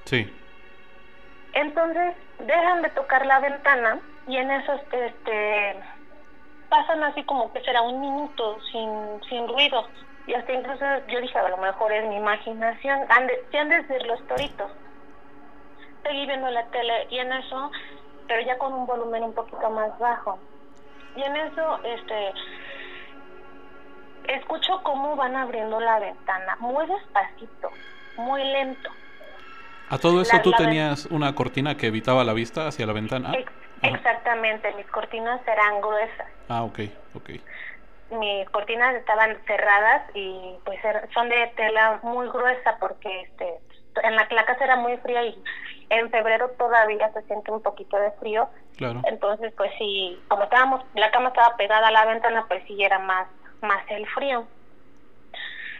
Sí. 0.05 0.41
entonces 1.53 2.15
dejan 2.39 2.81
de 2.81 2.89
tocar 2.91 3.25
la 3.25 3.39
ventana 3.39 3.99
y 4.25 4.37
en 4.37 4.49
eso 4.51 4.73
este 4.91 5.83
pasan 6.69 7.03
así 7.03 7.23
como 7.25 7.51
que 7.51 7.61
será 7.61 7.81
un 7.81 7.99
minuto 7.99 8.59
sin, 8.71 9.21
sin 9.27 9.47
ruido. 9.47 9.89
Y 10.29 10.33
hasta 10.35 10.53
incluso 10.53 10.85
yo 11.07 11.21
dije, 11.21 11.39
a 11.39 11.49
lo 11.49 11.57
mejor 11.57 11.91
es 11.91 12.07
mi 12.07 12.15
imaginación, 12.17 12.99
han 13.09 13.25
de, 13.25 13.33
sí 13.49 13.57
han 13.57 13.67
de 13.69 13.83
ser 13.87 14.05
los 14.05 14.21
toritos. 14.27 14.71
Seguí 16.03 16.27
viendo 16.27 16.51
la 16.51 16.69
tele 16.69 17.07
y 17.09 17.17
en 17.17 17.33
eso, 17.33 17.71
pero 18.27 18.39
ya 18.45 18.55
con 18.59 18.71
un 18.73 18.85
volumen 18.85 19.23
un 19.23 19.33
poquito 19.33 19.71
más 19.71 19.97
bajo. 19.97 20.39
Y 21.15 21.23
en 21.23 21.35
eso, 21.35 21.79
este, 21.83 22.33
escucho 24.35 24.81
cómo 24.83 25.15
van 25.15 25.35
abriendo 25.35 25.79
la 25.79 25.97
ventana, 25.97 26.55
muy 26.59 26.85
despacito, 26.85 27.71
muy 28.15 28.43
lento. 28.43 28.91
A 29.89 29.97
todo 29.97 30.21
eso 30.21 30.37
La- 30.37 30.43
tú 30.43 30.51
la 30.51 30.57
tenías 30.57 31.07
una 31.07 31.33
cortina 31.33 31.75
que 31.75 31.87
evitaba 31.87 32.23
la 32.23 32.33
vista 32.33 32.67
hacia 32.67 32.85
la 32.85 32.93
ventana. 32.93 33.31
Ex- 33.33 33.51
Ajá. 33.81 33.95
exactamente, 33.95 34.71
mis 34.75 34.85
cortinas 34.91 35.41
eran 35.47 35.81
gruesas. 35.81 36.27
Ah, 36.47 36.61
ok, 36.63 36.79
ok. 37.15 37.29
Mis 38.11 38.49
cortinas 38.49 38.95
estaban 38.95 39.41
cerradas 39.45 40.03
y 40.13 40.57
pues 40.65 40.79
er- 40.83 41.09
son 41.13 41.29
de 41.29 41.47
tela 41.55 41.99
muy 42.03 42.27
gruesa 42.29 42.77
porque 42.79 43.21
este 43.21 43.61
en 44.03 44.15
la, 44.15 44.27
la 44.31 44.45
casa 44.45 44.63
era 44.63 44.75
muy 44.77 44.97
fría 44.97 45.23
y 45.23 45.43
en 45.89 46.09
febrero 46.11 46.51
todavía 46.57 47.11
se 47.11 47.21
siente 47.23 47.51
un 47.51 47.61
poquito 47.61 47.97
de 47.97 48.11
frío. 48.13 48.49
Claro. 48.77 49.01
entonces 49.05 49.53
pues 49.57 49.71
sí 49.77 50.23
como 50.29 50.43
estábamos 50.43 50.81
la 50.93 51.11
cama 51.11 51.29
estaba 51.29 51.57
pegada 51.57 51.87
a 51.89 51.91
la 51.91 52.05
ventana 52.05 52.45
pues 52.47 52.63
sí 52.65 52.81
era 52.83 52.99
más 52.99 53.27
más 53.61 53.83
el 53.89 54.07
frío. 54.09 54.47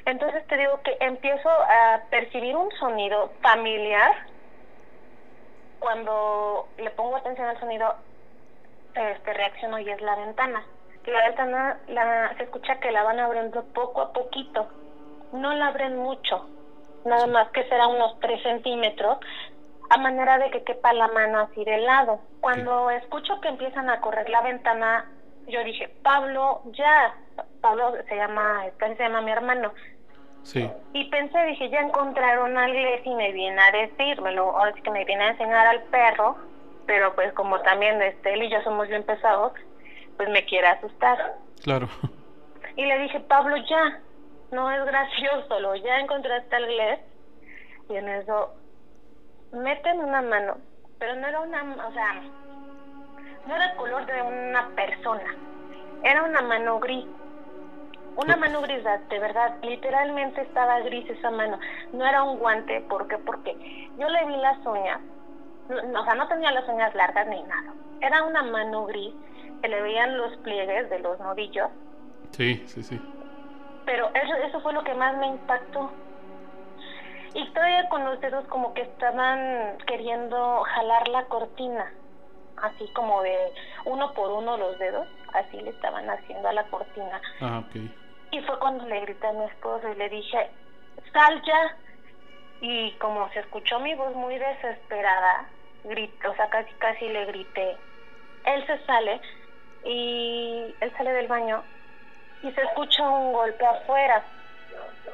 Entonces 0.06 0.46
te 0.48 0.58
digo 0.58 0.82
que 0.84 0.98
empiezo 1.00 1.50
a 1.50 2.02
percibir 2.10 2.56
un 2.56 2.70
sonido 2.80 3.32
familiar 3.42 4.12
cuando 5.80 6.68
le 6.78 6.90
pongo 6.92 7.16
atención 7.18 7.48
al 7.48 7.60
sonido 7.60 7.96
este 8.96 9.34
reacciono 9.34 9.80
y 9.80 9.90
es 9.90 10.02
la 10.02 10.16
ventana 10.16 10.66
la 11.10 11.28
ventana 11.28 11.80
la, 11.88 12.34
se 12.38 12.44
escucha 12.44 12.80
que 12.80 12.92
la 12.92 13.04
van 13.04 13.20
abriendo 13.20 13.64
poco 13.74 14.02
a 14.02 14.14
poquito. 14.14 14.68
No 15.34 15.54
la 15.54 15.68
abren 15.68 15.98
mucho 15.98 16.48
nada 17.06 17.28
más 17.28 17.50
que 17.52 17.64
será 17.70 17.88
unos 17.88 18.20
3 18.20 18.44
centímetros 18.44 19.20
a 19.90 19.98
manera 19.98 20.38
de 20.38 20.52
que 20.52 20.64
quepa 20.64 20.94
la 20.94 21.08
mano 21.08 21.40
así 21.40 21.64
de 21.64 21.78
lado. 21.80 22.20
Cuando 22.42 22.90
escucho 22.92 23.40
que 23.42 23.50
empiezan 23.50 23.90
a 23.90 24.02
correr 24.02 24.30
la 24.30 24.42
ventana 24.42 25.06
yo 25.48 25.64
dije 25.64 25.90
Pablo 26.04 26.62
ya 26.74 27.16
Pablo 27.62 27.94
se 28.08 28.16
llama 28.16 28.66
casi 28.78 28.96
se 28.96 29.04
llama 29.04 29.22
mi 29.22 29.32
hermano. 29.32 29.72
Sí. 30.44 30.72
y 30.94 31.10
pensé, 31.10 31.38
dije, 31.44 31.70
ya 31.70 31.82
encontraron 31.82 32.58
al 32.58 32.72
Gles 32.72 33.06
y 33.06 33.14
me 33.14 33.34
viene 33.34 33.62
a 33.62 33.72
decírmelo. 33.72 34.58
Ahora 34.58 34.74
sí 34.74 34.82
que 34.82 34.90
me 34.90 35.04
viene 35.04 35.26
a 35.26 35.30
enseñar 35.32 35.68
al 35.68 35.84
perro, 35.84 36.38
pero 36.86 37.14
pues 37.14 37.34
como 37.34 37.60
también 37.60 38.02
este, 38.02 38.34
él 38.34 38.44
y 38.44 38.50
yo 38.50 38.62
somos 38.62 38.88
bien 38.88 39.04
pesados, 39.04 39.52
pues 40.20 40.30
me 40.32 40.44
quiere 40.44 40.68
asustar. 40.68 41.38
Claro. 41.64 41.88
Y 42.76 42.86
le 42.86 43.00
dije, 43.00 43.22
Pablo, 43.22 43.56
ya, 43.56 44.02
no 44.52 44.70
es 44.70 44.84
gracioso, 44.84 45.62
lo 45.62 45.74
ya 45.78 45.98
encontraste 45.98 46.54
al 46.58 46.66
Gles. 46.66 47.00
Y 47.88 47.96
en 47.96 48.10
eso 48.10 48.54
meten 49.54 50.00
una 50.00 50.22
mano, 50.22 50.58
pero 51.00 51.16
no 51.16 51.26
era 51.26 51.40
una, 51.40 51.88
o 51.88 51.94
sea, 51.94 52.22
no 53.48 53.56
era 53.56 53.72
el 53.72 53.78
color 53.78 54.06
de 54.08 54.22
una 54.22 54.68
persona, 54.76 55.36
era 56.04 56.24
una 56.24 56.42
mano 56.42 56.82
gris. 56.82 57.06
Una 58.18 58.36
mano 58.36 58.62
gris, 58.62 58.84
de 58.84 59.20
verdad, 59.20 59.56
literalmente 59.64 60.42
estaba 60.42 60.82
gris 60.82 61.10
esa 61.10 61.32
mano. 61.32 61.58
No 61.94 62.06
era 62.06 62.24
un 62.24 62.40
guante, 62.40 62.82
¿por 62.90 63.08
qué? 63.08 63.18
Porque 63.20 63.56
yo 63.98 64.10
le 64.10 64.26
vi 64.26 64.36
las 64.36 64.58
uñas, 64.66 65.00
no, 65.70 66.02
o 66.02 66.04
sea, 66.04 66.16
no 66.16 66.28
tenía 66.28 66.52
las 66.52 66.68
uñas 66.68 66.94
largas 66.94 67.26
ni 67.28 67.42
nada. 67.42 67.74
Era 68.02 68.24
una 68.24 68.44
mano 68.44 68.86
gris, 68.86 69.14
que 69.62 69.68
le 69.70 69.82
veían 69.82 70.18
los 70.18 70.36
pliegues 70.40 70.90
de 70.90 71.00
los 71.00 71.20
nudillos, 71.20 71.70
Sí, 72.32 72.66
sí, 72.68 72.84
sí. 72.84 73.02
pero 73.84 74.14
eso, 74.14 74.36
eso 74.48 74.62
fue 74.62 74.74
lo 74.74 74.84
que 74.84 74.94
más 74.94 75.18
me 75.18 75.28
impactó. 75.28 75.92
Y 77.34 77.54
todavía 77.54 77.88
con 77.90 78.06
los 78.06 78.20
dedos 78.22 78.46
como 78.48 78.74
que 78.74 78.82
estaban 78.82 79.78
queriendo 79.88 80.62
jalar 80.64 81.08
la 81.10 81.28
cortina, 81.28 81.92
así 82.58 82.92
como 82.94 83.22
de 83.24 83.54
uno 83.86 84.14
por 84.14 84.32
uno 84.32 84.58
los 84.58 84.78
dedos, 84.80 85.08
así 85.34 85.60
le 85.62 85.72
estaban 85.72 86.10
haciendo 86.10 86.50
a 86.50 86.54
la 86.54 86.68
cortina. 86.70 87.22
Ah, 87.42 87.60
ok. 87.60 87.76
Y 88.32 88.42
fue 88.42 88.60
cuando 88.60 88.86
le 88.88 89.02
grité 89.02 89.28
a 89.28 89.34
mi 89.34 89.46
esposo 89.46 89.88
y 89.90 89.96
le 89.96 90.10
dije, 90.10 90.52
sal 91.14 91.42
ya. 91.46 91.78
Y 92.62 92.98
como 93.00 93.30
se 93.32 93.40
escuchó 93.42 93.80
mi 93.80 93.96
voz 93.96 94.16
muy 94.16 94.38
desesperada, 94.38 95.54
grité, 95.84 96.28
o 96.28 96.36
sea, 96.36 96.50
casi 96.50 96.74
casi 96.76 97.08
le 97.10 97.26
grité. 97.26 97.80
Él 98.44 98.66
se 98.68 98.86
sale 98.86 99.22
y 99.84 100.76
él 100.80 100.94
sale 100.98 101.12
del 101.14 101.28
baño 101.28 101.64
y 102.42 102.52
se 102.52 102.62
escucha 102.62 103.10
un 103.10 103.34
golpe 103.34 103.66
afuera. 103.66 104.24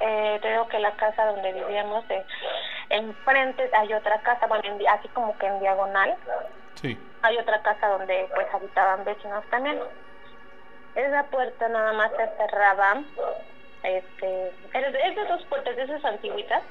Eh, 0.01 0.39
digo 0.43 0.67
que 0.67 0.79
la 0.79 0.95
casa 0.95 1.25
donde 1.25 1.53
vivíamos, 1.53 2.03
eh, 2.09 2.25
enfrente 2.89 3.69
hay 3.73 3.93
otra 3.93 4.21
casa, 4.21 4.47
bueno, 4.47 4.63
así 4.89 5.07
como 5.09 5.37
que 5.37 5.47
en 5.47 5.59
diagonal. 5.59 6.15
Sí. 6.75 6.97
Hay 7.21 7.37
otra 7.37 7.61
casa 7.61 7.87
donde 7.87 8.29
pues 8.35 8.47
habitaban 8.53 9.05
vecinos 9.05 9.43
también. 9.49 9.79
Esa 10.93 11.23
puerta 11.27 11.67
nada 11.69 11.93
más 11.93 12.11
se 12.11 12.27
cerraba, 12.37 13.01
este, 13.83 14.47
es 14.73 15.15
de 15.15 15.25
dos 15.27 15.43
puertas, 15.45 15.75
de 15.75 15.83
esas 15.83 16.05
antiguitas, 16.05 16.63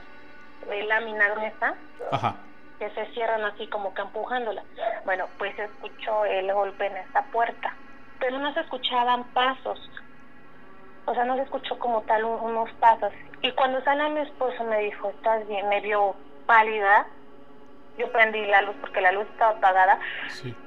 de 0.66 0.82
lámina 0.84 1.28
gruesa. 1.30 1.74
Ajá 2.10 2.36
que 2.78 2.90
se 2.90 3.06
cierran 3.12 3.44
así 3.44 3.66
como 3.68 3.94
que 3.94 4.02
empujándola. 4.02 4.62
Bueno, 5.04 5.28
pues 5.38 5.54
se 5.56 5.64
escuchó 5.64 6.24
el 6.24 6.52
golpe 6.52 6.86
en 6.86 6.96
esta 6.96 7.24
puerta, 7.26 7.76
pero 8.18 8.38
no 8.38 8.52
se 8.54 8.60
escuchaban 8.60 9.32
pasos, 9.32 9.80
o 11.06 11.14
sea, 11.14 11.24
no 11.24 11.36
se 11.36 11.42
escuchó 11.42 11.78
como 11.78 12.04
tal 12.04 12.24
unos 12.24 12.72
pasos. 12.74 13.12
Y 13.42 13.52
cuando 13.54 13.82
sale 13.82 14.08
mi 14.10 14.20
esposo 14.20 14.64
me 14.64 14.80
dijo, 14.80 15.10
¿estás 15.10 15.46
bien? 15.48 15.68
Me 15.68 15.80
vio 15.80 16.22
pálida. 16.46 17.08
Yo 17.96 18.10
prendí 18.12 18.44
la 18.46 18.62
luz 18.62 18.76
porque 18.80 19.00
la 19.00 19.12
luz 19.12 19.28
estaba 19.28 19.52
apagada. 19.52 20.00
Sí. 20.26 20.58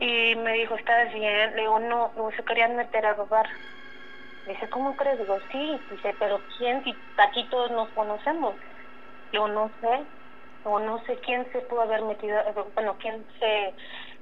Y 0.00 0.36
me 0.36 0.54
dijo, 0.54 0.74
¿estás 0.76 1.12
bien? 1.12 1.54
Le 1.56 1.62
digo, 1.62 1.78
no, 1.80 2.12
no 2.16 2.30
se 2.32 2.44
querían 2.44 2.76
meter 2.76 3.06
a 3.06 3.14
robar. 3.14 3.48
Dice, 4.46 4.68
¿cómo 4.70 4.96
crees? 4.96 5.18
Digo, 5.18 5.38
sí. 5.52 5.86
Dice, 5.90 6.14
¿pero 6.18 6.46
quién? 6.56 6.82
Si 6.84 7.04
aquí 7.18 7.48
todos 7.50 7.70
nos 7.72 7.92
conocemos. 7.92 8.58
Digo, 9.32 9.48
no 9.48 9.72
sé. 9.80 10.06
o 10.62 10.80
no 10.80 11.02
sé 11.06 11.20
quién 11.20 11.50
se 11.52 11.62
pudo 11.62 11.82
haber 11.82 12.02
metido, 12.02 12.38
bueno, 12.74 12.98
quién 12.98 13.26
se 13.38 13.76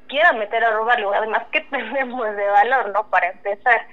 quiera 0.08 0.32
meter 0.32 0.64
a 0.64 0.70
robar. 0.70 0.96
Digo, 0.96 1.12
además, 1.12 1.44
¿qué 1.52 1.60
tenemos 1.70 2.36
de 2.36 2.46
valor, 2.46 2.90
no? 2.92 3.08
Para 3.08 3.30
empezar. 3.30 3.86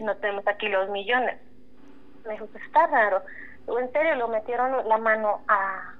No 0.00 0.16
tenemos 0.16 0.46
aquí 0.48 0.68
los 0.68 0.88
millones. 0.90 1.36
Me 2.26 2.32
dijo, 2.32 2.46
pues 2.46 2.64
está 2.64 2.86
raro. 2.88 3.22
Digo, 3.60 3.78
en 3.78 3.92
serio, 3.92 4.16
lo 4.16 4.28
metieron 4.28 4.88
la 4.88 4.98
mano 4.98 5.42
a, 5.46 5.94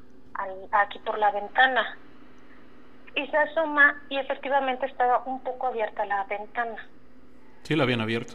aquí 0.72 0.98
por 1.00 1.18
la 1.18 1.30
ventana. 1.30 1.96
Y 3.14 3.26
se 3.28 3.36
asoma 3.36 4.02
y 4.08 4.18
efectivamente 4.18 4.86
estaba 4.86 5.22
un 5.26 5.40
poco 5.40 5.68
abierta 5.68 6.04
la 6.06 6.24
ventana. 6.24 6.86
Sí, 7.62 7.76
la 7.76 7.84
habían 7.84 8.00
abierto. 8.00 8.34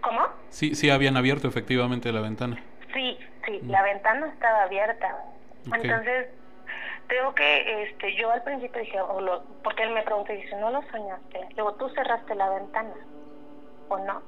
¿Cómo? 0.00 0.28
Sí, 0.50 0.74
sí, 0.74 0.90
habían 0.90 1.16
abierto 1.16 1.48
efectivamente 1.48 2.12
la 2.12 2.20
ventana. 2.20 2.62
Sí, 2.94 3.18
sí, 3.44 3.60
mm. 3.62 3.70
la 3.70 3.82
ventana 3.82 4.28
estaba 4.28 4.62
abierta. 4.62 5.24
Entonces, 5.64 6.28
tengo 7.08 7.34
que, 7.34 7.82
este, 7.84 8.14
yo 8.16 8.30
al 8.30 8.42
principio 8.42 8.80
dije, 8.80 8.98
porque 9.62 9.82
él 9.82 9.90
me 9.90 10.02
preguntó 10.02 10.32
y 10.32 10.42
dice, 10.42 10.56
¿no 10.56 10.70
lo 10.70 10.82
soñaste? 10.90 11.48
Luego, 11.56 11.74
¿tú 11.74 11.88
cerraste 11.90 12.34
la 12.34 12.50
ventana 12.50 12.94
o 13.88 13.98
no? 13.98 14.22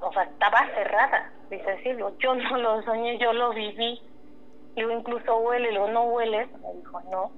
o 0.00 0.12
sea, 0.12 0.24
estaba 0.24 0.66
cerrada, 0.74 1.32
dice 1.50 1.82
Silvio, 1.82 2.14
yo 2.18 2.34
no 2.34 2.56
lo 2.58 2.82
soñé, 2.82 3.18
yo 3.18 3.32
lo 3.32 3.52
viví. 3.52 4.00
Digo, 4.74 4.90
incluso 4.90 5.36
huele, 5.38 5.72
luego 5.72 5.88
no 5.88 6.04
huele, 6.04 6.46
me 6.46 6.74
dijo, 6.74 7.00
no. 7.10 7.32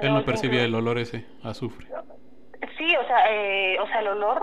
Él 0.00 0.14
no 0.14 0.24
percibía 0.24 0.64
el 0.64 0.74
olor 0.74 0.98
ese, 0.98 1.26
azufre. 1.42 1.86
Sí, 2.76 2.96
o 2.96 3.06
sea, 3.06 3.30
eh, 3.30 3.78
o 3.80 3.86
sea, 3.88 4.00
el 4.00 4.08
olor 4.08 4.42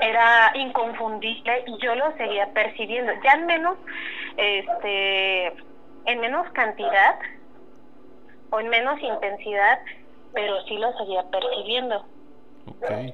era 0.00 0.52
inconfundible 0.54 1.64
y 1.66 1.78
yo 1.78 1.94
lo 1.94 2.12
seguía 2.16 2.52
percibiendo, 2.52 3.12
ya 3.22 3.32
en 3.32 3.46
menos, 3.46 3.78
este, 4.36 5.46
en 6.06 6.20
menos 6.20 6.50
cantidad 6.52 7.18
o 8.52 8.60
en 8.60 8.68
menos 8.68 9.00
intensidad, 9.02 9.80
pero 10.32 10.62
sí 10.66 10.76
lo 10.76 10.92
seguía 10.98 11.28
percibiendo. 11.30 12.06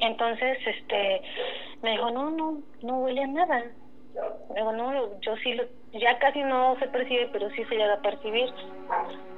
Entonces, 0.01 0.59
este, 0.67 1.23
me 1.81 1.93
dijo, 1.93 2.11
no, 2.11 2.31
no, 2.31 2.63
no 2.83 2.99
huele 2.99 3.23
a 3.23 3.27
nada. 3.29 3.59
Me 4.51 4.57
dijo, 4.57 4.73
no, 4.73 5.21
yo 5.21 5.37
sí, 5.37 5.55
lo, 5.55 5.65
ya 5.93 6.19
casi 6.19 6.43
no 6.43 6.77
se 6.81 6.89
percibe, 6.89 7.29
pero 7.29 7.49
sí 7.51 7.65
se 7.67 7.77
llega 7.77 7.95
a 7.95 8.01
percibir. 8.03 8.53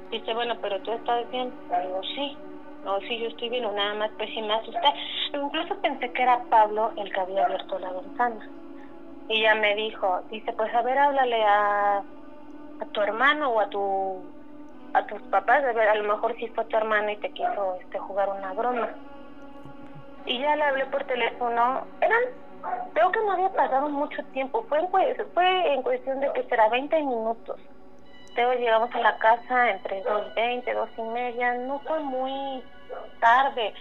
Dice, 0.09 0.33
bueno, 0.33 0.57
pero 0.59 0.81
tú 0.81 0.91
estás 0.91 1.29
bien. 1.29 1.55
Digo, 1.83 2.01
sí, 2.15 2.41
no, 2.83 2.99
sí, 3.01 3.19
yo 3.19 3.27
estoy 3.27 3.49
bien, 3.49 3.63
nada 3.75 3.93
más, 3.93 4.11
pues 4.17 4.31
sí 4.33 4.41
me 4.41 4.55
asusté. 4.55 4.93
Incluso 5.33 5.79
pensé 5.81 6.11
que 6.11 6.23
era 6.23 6.49
Pablo 6.49 6.93
el 6.97 7.11
que 7.13 7.19
había 7.19 7.45
abierto 7.45 7.77
la 7.77 7.91
ventana. 7.91 8.49
Y 9.27 9.41
ella 9.41 9.53
me 9.55 9.75
dijo, 9.75 10.25
dice, 10.31 10.51
pues 10.53 10.73
a 10.73 10.81
ver, 10.81 10.97
háblale 10.97 11.43
a, 11.43 11.97
a 12.79 12.85
tu 12.91 13.01
hermano 13.01 13.51
o 13.51 13.59
a 13.59 13.69
tu 13.69 14.40
a 14.93 15.05
tus 15.05 15.21
papás, 15.23 15.63
a 15.63 15.73
ver, 15.73 15.89
a 15.89 15.95
lo 15.95 16.13
mejor 16.13 16.35
sí 16.37 16.47
fue 16.49 16.65
tu 16.65 16.77
hermano 16.77 17.09
y 17.11 17.17
te 17.17 17.31
quiso 17.31 17.77
este, 17.81 17.99
jugar 17.99 18.29
una 18.29 18.53
broma 18.53 18.89
y 20.25 20.39
ya 20.39 20.55
le 20.55 20.63
hablé 20.63 20.85
por 20.87 21.03
teléfono. 21.05 21.87
Eran, 21.99 22.19
creo 22.93 23.11
que 23.11 23.19
no 23.21 23.33
había 23.33 23.49
pasado 23.49 23.89
mucho 23.89 24.23
tiempo, 24.31 24.65
fue 24.69 24.79
en, 24.79 24.89
fue 25.33 25.73
en 25.73 25.81
cuestión 25.81 26.19
de 26.19 26.31
que 26.33 26.43
será 26.43 26.69
20 26.69 26.95
minutos. 26.99 27.59
Luego 28.35 28.53
llegamos 28.53 28.93
a 28.95 28.99
la 28.99 29.17
casa 29.17 29.71
entre 29.71 30.03
2.20, 30.03 30.73
2 30.73 30.89
y 30.97 31.01
media, 31.01 31.53
no 31.55 31.79
fue 31.79 31.99
muy 31.99 32.63
tarde. 33.19 33.73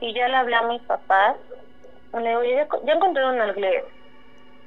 Y 0.00 0.14
ya 0.14 0.28
le 0.28 0.36
hablé 0.36 0.56
a 0.56 0.62
mis 0.62 0.82
papás, 0.82 1.36
le 2.12 2.28
digo, 2.28 2.44
ya, 2.44 2.68
ya 2.84 2.92
encontré 2.92 3.24
un 3.26 3.48
inglés. 3.48 3.84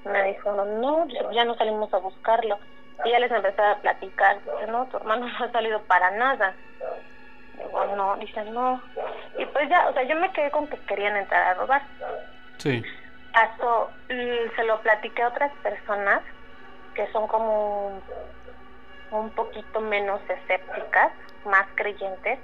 Me 0.04 0.24
dijo, 0.24 0.52
no, 0.52 1.08
ya 1.32 1.46
no 1.46 1.56
salimos 1.56 1.94
a 1.94 2.00
buscarlo. 2.00 2.60
Y 3.04 3.12
ya 3.12 3.20
les 3.20 3.32
empecé 3.32 3.62
a 3.62 3.76
platicar, 3.78 4.38
no, 4.68 4.86
tu 4.88 4.98
hermano 4.98 5.28
no 5.28 5.46
ha 5.46 5.52
salido 5.52 5.82
para 5.84 6.12
nada. 6.12 6.54
Digo, 7.58 7.86
no, 7.96 8.16
dice, 8.18 8.44
no. 8.46 8.82
Y 9.38 9.46
pues 9.46 9.70
ya, 9.70 9.88
o 9.90 9.94
sea, 9.94 10.04
yo 10.04 10.16
me 10.16 10.32
quedé 10.32 10.52
con 10.52 10.68
que 10.68 10.78
querían 10.86 11.16
entrar 11.16 11.44
a 11.44 11.54
robar. 11.56 11.82
Sí. 12.58 12.84
Hasta 13.34 13.88
se 14.08 14.64
lo 14.66 14.80
platiqué 14.82 15.24
a 15.24 15.30
otras 15.30 15.52
personas 15.64 16.22
que 16.96 17.10
son 17.12 17.28
como 17.28 18.02
un, 19.12 19.30
poquito 19.32 19.80
menos 19.80 20.22
escépticas, 20.30 21.12
más 21.46 21.66
creyentes. 21.76 22.40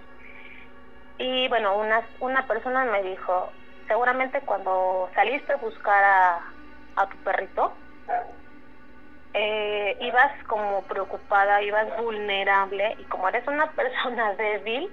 Y 1.18 1.48
bueno, 1.50 1.78
una, 1.78 2.04
una 2.20 2.48
persona 2.48 2.86
me 2.86 3.04
dijo, 3.04 3.52
seguramente 3.88 4.42
cuando 4.42 5.10
saliste 5.14 5.54
a 5.54 5.58
buscar 5.58 6.04
a, 6.04 6.40
a 6.96 7.08
tu 7.08 7.18
perrito, 7.18 7.74
eh, 9.34 9.98
ibas 10.02 10.32
como 10.48 10.82
preocupada, 10.84 11.62
ibas 11.62 11.96
vulnerable 12.02 12.96
y 13.00 13.04
como 13.06 13.30
eres 13.30 13.48
una 13.48 13.72
persona 13.74 14.34
débil, 14.34 14.92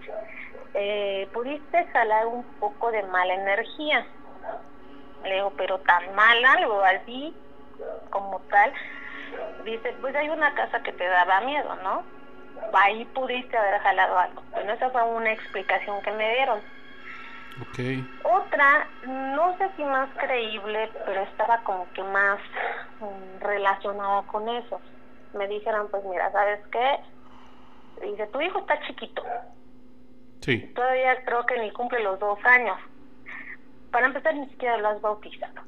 eh, 0.75 1.29
pudiste 1.33 1.87
jalar 1.93 2.27
un 2.27 2.45
poco 2.59 2.91
de 2.91 3.03
mala 3.05 3.35
energía. 3.35 4.07
Le 5.25 5.35
digo, 5.35 5.53
pero 5.57 5.79
tan 5.81 6.15
mala, 6.15 6.53
algo 6.53 6.83
así, 6.83 7.35
como 8.11 8.41
tal. 8.51 8.73
Dice, 9.65 9.95
pues 10.01 10.15
hay 10.15 10.29
una 10.29 10.55
casa 10.55 10.83
que 10.83 10.93
te 10.93 11.07
daba 11.07 11.41
miedo, 11.41 11.75
¿no? 11.77 12.05
Ahí 12.73 13.05
pudiste 13.07 13.57
haber 13.57 13.81
jalado 13.81 14.19
algo. 14.19 14.43
Bueno, 14.53 14.73
esa 14.73 14.91
fue 14.91 15.03
una 15.03 15.33
explicación 15.33 16.03
que 16.03 16.13
me 16.13 16.35
dieron. 16.35 16.61
Okay. 17.69 18.05
Otra, 18.25 18.89
no 19.07 19.57
sé 19.59 19.71
si 19.77 19.85
más 19.85 20.11
creíble, 20.17 20.91
pero 21.07 21.23
estaba 21.23 21.63
como 21.63 21.91
que 21.93 22.03
más 22.03 22.41
relacionada 23.41 24.23
con 24.23 24.49
eso. 24.49 24.81
Me 25.35 25.49
dijeron, 25.49 25.89
pues 25.91 26.05
mira, 26.05 26.31
¿sabes 26.33 26.61
qué? 26.69 27.01
Dice, 28.07 28.27
tu 28.29 28.41
hijo 28.41 28.59
está 28.61 28.81
chiquito. 28.87 29.23
Sí. 30.41 30.73
Todavía 30.75 31.25
creo 31.25 31.47
que 31.47 31.59
ni 31.59 31.71
cumple 31.73 32.03
los 32.03 32.19
dos 32.19 32.39
años. 32.45 32.79
Para 33.91 34.07
empezar, 34.07 34.35
ni 34.35 34.49
siquiera 34.49 34.77
lo 34.79 34.89
has 34.89 35.01
bautizado. 35.01 35.63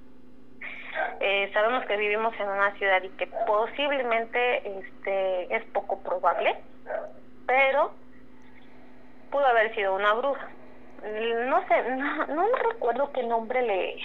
Eh, 1.21 1.51
sabemos 1.53 1.85
que 1.87 1.97
vivimos 1.97 2.35
en 2.39 2.49
una 2.49 2.73
ciudad 2.77 3.03
y 3.03 3.11
que 3.11 3.27
posiblemente 3.47 4.79
este 4.79 5.55
es 5.55 5.65
poco 5.67 5.99
probable, 6.01 6.57
pero 7.47 7.93
pudo 9.31 9.47
haber 9.47 9.75
sido 9.75 9.95
una 9.95 10.15
bruja 10.15 10.49
no 11.03 11.67
sé, 11.69 11.91
no, 11.97 12.27
no 12.27 12.47
recuerdo 12.73 13.13
qué 13.13 13.23
nombre 13.23 13.63
le 13.63 13.97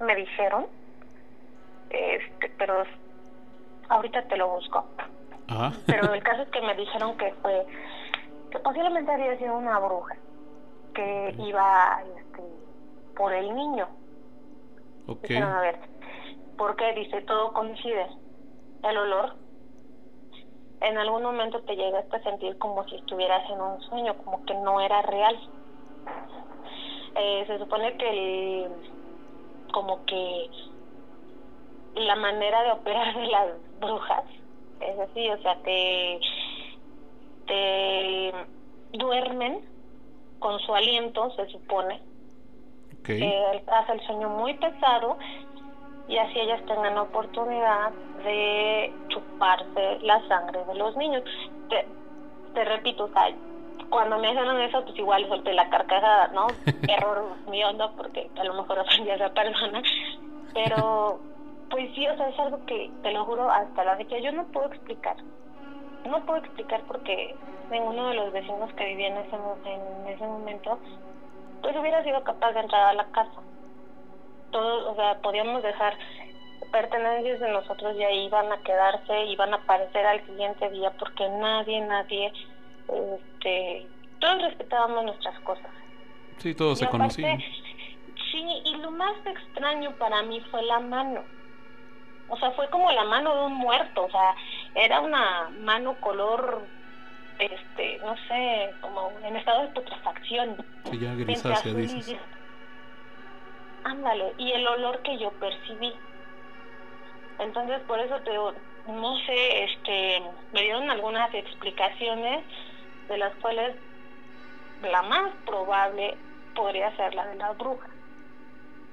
me 0.00 0.16
dijeron, 0.16 0.66
este, 1.90 2.48
pero 2.58 2.84
ahorita 3.88 4.22
te 4.28 4.36
lo 4.36 4.48
busco. 4.48 4.84
Pero 5.86 6.12
el 6.14 6.22
caso 6.22 6.42
es 6.42 6.48
que 6.48 6.60
me 6.60 6.74
dijeron 6.74 7.16
que 7.16 7.32
fue, 7.42 7.66
que 8.50 8.58
posiblemente 8.60 9.12
había 9.12 9.36
sido 9.38 9.56
una 9.56 9.78
bruja 9.78 10.16
que 10.94 11.34
iba 11.38 12.02
este, 12.18 12.42
por 13.16 13.32
el 13.32 13.54
niño. 13.54 13.88
Okay. 15.06 15.38
a 15.38 15.60
ver, 15.60 15.78
porque 16.56 16.92
dice 16.94 17.22
todo 17.22 17.52
coincide, 17.52 18.06
el 18.84 18.96
olor 18.96 19.34
en 20.80 20.96
algún 20.96 21.22
momento 21.22 21.60
te 21.62 21.76
llegaste 21.76 22.16
a 22.16 22.22
sentir 22.22 22.56
como 22.58 22.84
si 22.88 22.96
estuvieras 22.96 23.48
en 23.50 23.60
un 23.60 23.80
sueño, 23.82 24.14
como 24.24 24.44
que 24.44 24.54
no 24.54 24.80
era 24.80 25.02
real. 25.02 25.36
Eh, 27.16 27.44
se 27.46 27.58
supone 27.58 27.96
que 27.96 28.68
como 29.72 30.04
que 30.06 30.50
la 31.94 32.16
manera 32.16 32.62
de 32.62 32.72
operar 32.72 33.14
de 33.14 33.26
las 33.26 33.48
brujas 33.80 34.24
es 34.80 34.98
así, 34.98 35.28
o 35.28 35.38
sea, 35.42 35.56
te, 35.62 36.20
te 37.46 38.32
duermen 38.92 39.60
con 40.38 40.58
su 40.60 40.74
aliento, 40.74 41.30
se 41.36 41.46
supone. 41.48 42.00
Okay. 43.00 43.22
Eh, 43.22 43.64
hace 43.66 43.92
el 43.92 44.00
sueño 44.06 44.28
muy 44.30 44.54
pesado 44.54 45.18
y 46.08 46.16
así 46.16 46.40
ellas 46.40 46.64
tengan 46.66 46.94
la 46.94 47.02
oportunidad 47.02 47.92
de 48.24 48.92
chuparse 49.08 49.98
la 50.02 50.26
sangre 50.28 50.64
de 50.64 50.74
los 50.74 50.96
niños. 50.96 51.22
Te, 51.68 51.86
te 52.52 52.64
repito, 52.64 53.04
o 53.04 53.08
sea, 53.10 53.34
cuando 53.88 54.18
me 54.18 54.30
hicieron 54.30 54.60
eso, 54.60 54.84
pues 54.84 54.98
igual 54.98 55.28
solté 55.28 55.52
la 55.52 55.68
carcajada, 55.68 56.28
¿no? 56.28 56.46
Error 56.88 57.36
mío, 57.48 57.72
¿no? 57.74 57.94
Porque 57.96 58.30
a 58.36 58.44
lo 58.44 58.54
mejor 58.54 58.78
ofendí 58.80 59.10
a 59.10 59.14
esa 59.16 59.32
persona. 59.32 59.82
Pero, 60.52 61.20
pues 61.70 61.94
sí, 61.94 62.06
o 62.06 62.16
sea, 62.16 62.28
es 62.28 62.38
algo 62.38 62.64
que, 62.66 62.90
te 63.02 63.12
lo 63.12 63.24
juro, 63.24 63.50
hasta 63.50 63.84
la 63.84 63.96
fecha 63.96 64.18
yo 64.18 64.32
no 64.32 64.46
puedo 64.48 64.66
explicar. 64.66 65.16
No 66.04 66.24
puedo 66.26 66.40
explicar 66.40 66.82
porque 66.86 67.34
ninguno 67.70 68.08
de 68.08 68.14
los 68.16 68.32
vecinos 68.32 68.72
que 68.74 68.84
vivían 68.84 69.16
en 69.16 69.24
ese, 69.24 69.36
en 69.36 70.08
ese 70.08 70.26
momento, 70.26 70.78
pues 71.62 71.76
hubiera 71.76 72.02
sido 72.02 72.22
capaz 72.24 72.52
de 72.52 72.60
entrar 72.60 72.88
a 72.88 72.94
la 72.94 73.04
casa. 73.06 73.40
Todos, 74.50 74.88
o 74.88 74.94
sea, 74.96 75.20
podíamos 75.20 75.62
dejar 75.62 75.96
pertenencias 76.72 77.40
de 77.40 77.52
nosotros 77.52 77.96
y 77.96 78.04
ahí 78.04 78.26
iban 78.26 78.52
a 78.52 78.62
quedarse, 78.62 79.24
iban 79.26 79.52
a 79.54 79.58
aparecer 79.58 80.06
al 80.06 80.24
siguiente 80.26 80.68
día 80.70 80.92
porque 80.98 81.28
nadie, 81.28 81.80
nadie 81.80 82.32
este, 82.88 83.86
todos 84.18 84.42
respetábamos 84.42 85.04
nuestras 85.04 85.38
cosas. 85.40 85.70
Sí, 86.38 86.54
todos 86.54 86.78
se 86.78 86.88
conocían. 86.88 87.38
Sí, 88.30 88.62
y 88.64 88.76
lo 88.76 88.90
más 88.92 89.14
extraño 89.24 89.92
para 89.98 90.22
mí 90.22 90.40
fue 90.50 90.62
la 90.62 90.80
mano. 90.80 91.24
O 92.32 92.36
sea, 92.36 92.52
fue 92.52 92.70
como 92.70 92.92
la 92.92 93.02
mano 93.02 93.34
de 93.34 93.46
un 93.46 93.54
muerto, 93.54 94.04
o 94.04 94.10
sea, 94.10 94.36
era 94.72 95.00
una 95.00 95.50
mano 95.50 95.98
color, 95.98 96.70
este, 97.36 97.98
no 98.04 98.14
sé, 98.28 98.76
como 98.80 99.18
en 99.20 99.34
estado 99.34 99.62
de 99.62 99.68
putrefacción. 99.70 100.56
Sí, 100.84 101.00
ya 101.00 101.12
grisácea, 101.14 101.74
dices. 101.74 102.20
Ándale, 103.82 104.36
y 104.38 104.52
el 104.52 104.64
olor 104.64 105.02
que 105.02 105.18
yo 105.18 105.32
percibí. 105.38 106.00
Entonces, 107.38 107.82
por 107.82 107.98
eso 107.98 108.22
te 108.22 108.32
no 108.32 109.18
sé, 109.26 109.64
este, 109.64 110.22
me 110.52 110.62
dieron 110.62 110.88
algunas 110.88 111.34
explicaciones 111.34 112.46
de 113.08 113.18
las 113.18 113.34
cuales 113.38 113.76
la 114.82 115.02
más 115.02 115.34
probable 115.44 116.22
podría 116.54 116.94
ser 116.94 117.12
la 117.14 117.26
de 117.26 117.34
la 117.34 117.54
bruja. 117.54 117.88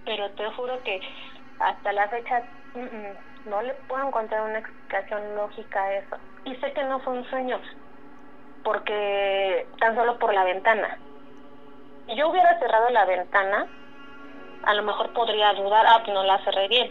Pero 0.06 0.32
te 0.32 0.50
juro 0.54 0.82
que 0.82 1.02
hasta 1.60 1.94
la 1.94 2.10
fecha 2.10 2.44
mm, 2.78 2.96
mm, 2.96 3.18
no 3.46 3.62
le 3.62 3.74
puedo 3.88 4.08
encontrar 4.08 4.42
una 4.44 4.60
explicación 4.60 5.36
lógica 5.36 5.84
a 5.84 5.94
eso. 5.96 6.18
Y 6.46 6.56
sé 6.58 6.74
que 6.74 6.84
no 6.84 7.00
fue 7.02 7.14
un 7.14 7.26
sueño, 7.30 7.62
porque 8.64 9.70
tan 9.80 9.96
solo 9.96 10.18
por 10.20 10.34
la 10.34 10.44
ventana. 10.44 11.00
Si 12.06 12.16
yo 12.16 12.30
hubiera 12.30 12.58
cerrado 12.60 12.90
la 12.90 13.06
ventana, 13.06 13.68
a 14.64 14.74
lo 14.74 14.84
mejor 14.84 15.12
podría 15.14 15.54
dudar, 15.54 15.86
ah, 15.88 16.04
no 16.08 16.24
la 16.24 16.44
cerré 16.44 16.68
bien. 16.68 16.90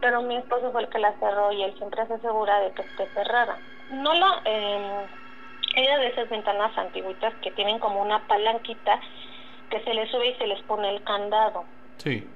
Pero 0.00 0.22
mi 0.22 0.36
esposo 0.36 0.70
fue 0.72 0.82
el 0.82 0.88
que 0.88 0.98
la 0.98 1.18
cerró 1.18 1.52
y 1.52 1.62
él 1.62 1.74
siempre 1.78 2.06
se 2.06 2.14
asegura 2.14 2.60
de 2.60 2.72
que 2.72 2.82
esté 2.82 3.08
cerrada. 3.14 3.58
No 3.90 4.14
la... 4.14 4.42
Eh, 4.44 5.06
era 5.76 5.98
de 5.98 6.08
esas 6.08 6.28
ventanas 6.30 6.76
antiguitas 6.78 7.34
que 7.42 7.50
tienen 7.50 7.78
como 7.78 8.00
una 8.00 8.26
palanquita 8.26 8.98
que 9.68 9.82
se 9.84 9.92
les 9.92 10.10
sube 10.10 10.28
y 10.28 10.34
se 10.36 10.46
les 10.46 10.62
pone 10.62 10.88
el 10.88 11.02
candado. 11.04 11.66
Sí. 11.98 12.26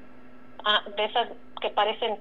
Ah, 0.65 0.83
de 0.97 1.05
esas 1.05 1.29
que 1.61 1.71
parecen, 1.71 2.19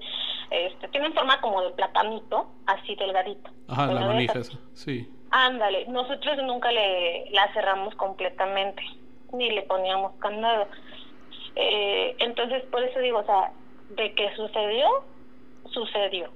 este, 0.50 0.88
tienen 0.88 1.14
forma 1.14 1.40
como 1.40 1.62
de 1.62 1.70
platanito, 1.70 2.50
así 2.66 2.96
delgadito. 2.96 3.50
Ajá, 3.68 3.86
la 3.86 4.00
manija 4.00 4.38
esa, 4.38 4.58
sí. 4.74 5.08
Ándale, 5.30 5.86
nosotros 5.86 6.38
nunca 6.42 6.72
le 6.72 7.30
la 7.30 7.52
cerramos 7.52 7.94
completamente, 7.94 8.82
ni 9.32 9.50
le 9.50 9.62
poníamos 9.62 10.12
candado. 10.18 10.66
Eh, 11.54 12.16
entonces, 12.18 12.64
por 12.64 12.82
eso 12.82 12.98
digo, 12.98 13.18
o 13.18 13.24
sea, 13.24 13.52
de 13.90 14.12
que 14.14 14.34
sucedió, 14.34 14.88
sucedió. 15.70 16.30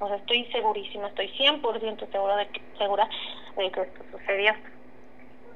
O 0.00 0.06
sea, 0.06 0.16
estoy 0.16 0.44
segurísima, 0.52 1.08
estoy 1.08 1.28
100% 1.30 2.10
segura 2.12 2.36
de 2.36 2.48
que, 2.48 2.62
segura 2.78 3.08
de 3.56 3.70
que 3.72 3.80
esto 3.80 4.04
sucedió. 4.12 4.52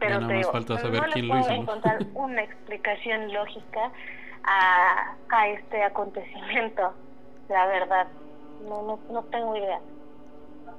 Pero 0.00 0.26
te 0.26 0.34
digo, 0.34 0.50
falta 0.50 0.78
saber 0.78 1.00
no 1.00 1.12
quién 1.12 1.28
lo 1.28 1.38
hizo. 1.38 1.50
encontrar 1.50 1.98
una 2.14 2.42
explicación 2.42 3.32
lógica 3.32 3.92
a, 4.42 5.14
a 5.30 5.48
este 5.48 5.84
acontecimiento, 5.84 6.92
la 7.52 7.66
verdad. 7.66 8.06
No, 8.68 8.82
no, 8.82 8.98
no 9.10 9.22
tengo 9.24 9.56
idea. 9.56 9.80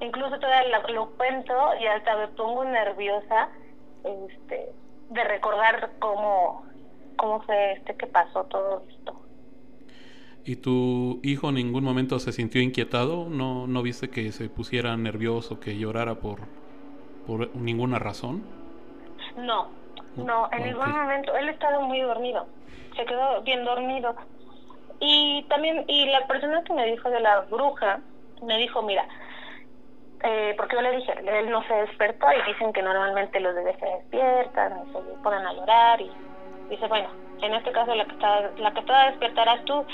Incluso 0.00 0.38
todavía 0.38 0.78
lo, 0.78 0.94
lo 0.94 1.10
cuento 1.16 1.54
y 1.80 1.86
hasta 1.86 2.16
me 2.16 2.28
pongo 2.28 2.64
nerviosa 2.64 3.48
este, 4.04 4.72
de 5.10 5.24
recordar 5.24 5.92
cómo, 5.98 6.64
cómo 7.16 7.40
fue 7.42 7.72
este 7.72 7.96
que 7.96 8.06
pasó 8.06 8.44
todo 8.44 8.82
esto. 8.88 9.20
¿Y 10.44 10.56
tu 10.56 11.20
hijo 11.22 11.48
en 11.48 11.54
ningún 11.54 11.84
momento 11.84 12.18
se 12.18 12.32
sintió 12.32 12.60
inquietado? 12.60 13.28
¿No, 13.30 13.66
no 13.66 13.82
viste 13.82 14.10
que 14.10 14.30
se 14.30 14.50
pusiera 14.50 14.94
nervioso, 14.96 15.58
que 15.58 15.78
llorara 15.78 16.16
por, 16.16 16.40
por 17.26 17.54
ninguna 17.56 17.98
razón? 17.98 18.42
No, 19.38 19.68
no, 20.16 20.48
en 20.52 20.64
ningún 20.64 20.90
momento. 20.90 21.34
Él 21.34 21.48
estaba 21.48 21.80
muy 21.80 22.00
dormido. 22.00 22.46
Se 22.94 23.06
quedó 23.06 23.42
bien 23.42 23.64
dormido. 23.64 24.14
Y 25.06 25.46
también, 25.50 25.84
y 25.86 26.06
la 26.06 26.26
persona 26.26 26.62
que 26.64 26.72
me 26.72 26.86
dijo 26.86 27.10
de 27.10 27.20
la 27.20 27.40
bruja, 27.42 28.00
me 28.40 28.56
dijo, 28.56 28.80
mira, 28.80 29.06
eh, 30.22 30.54
porque 30.56 30.76
yo 30.76 30.80
le 30.82 30.96
dije, 30.96 31.12
él 31.12 31.50
no 31.50 31.62
se 31.64 31.74
despertó 31.74 32.26
y 32.32 32.50
dicen 32.50 32.72
que 32.72 32.80
normalmente 32.80 33.38
los 33.38 33.54
bebés 33.54 33.76
se 33.78 33.84
despiertan 33.84 34.72
y 34.82 34.86
se 34.90 34.98
ponen 35.22 35.46
a 35.46 35.52
llorar 35.52 36.00
y 36.00 36.10
dice, 36.70 36.86
bueno, 36.88 37.10
en 37.42 37.52
este 37.52 37.70
caso 37.72 37.94
la 37.94 38.06
que 38.06 38.12
está, 38.12 38.40
la 38.56 38.72
que 38.72 38.80
despertar 39.10 39.48
eres 39.48 39.64
tú 39.66 39.84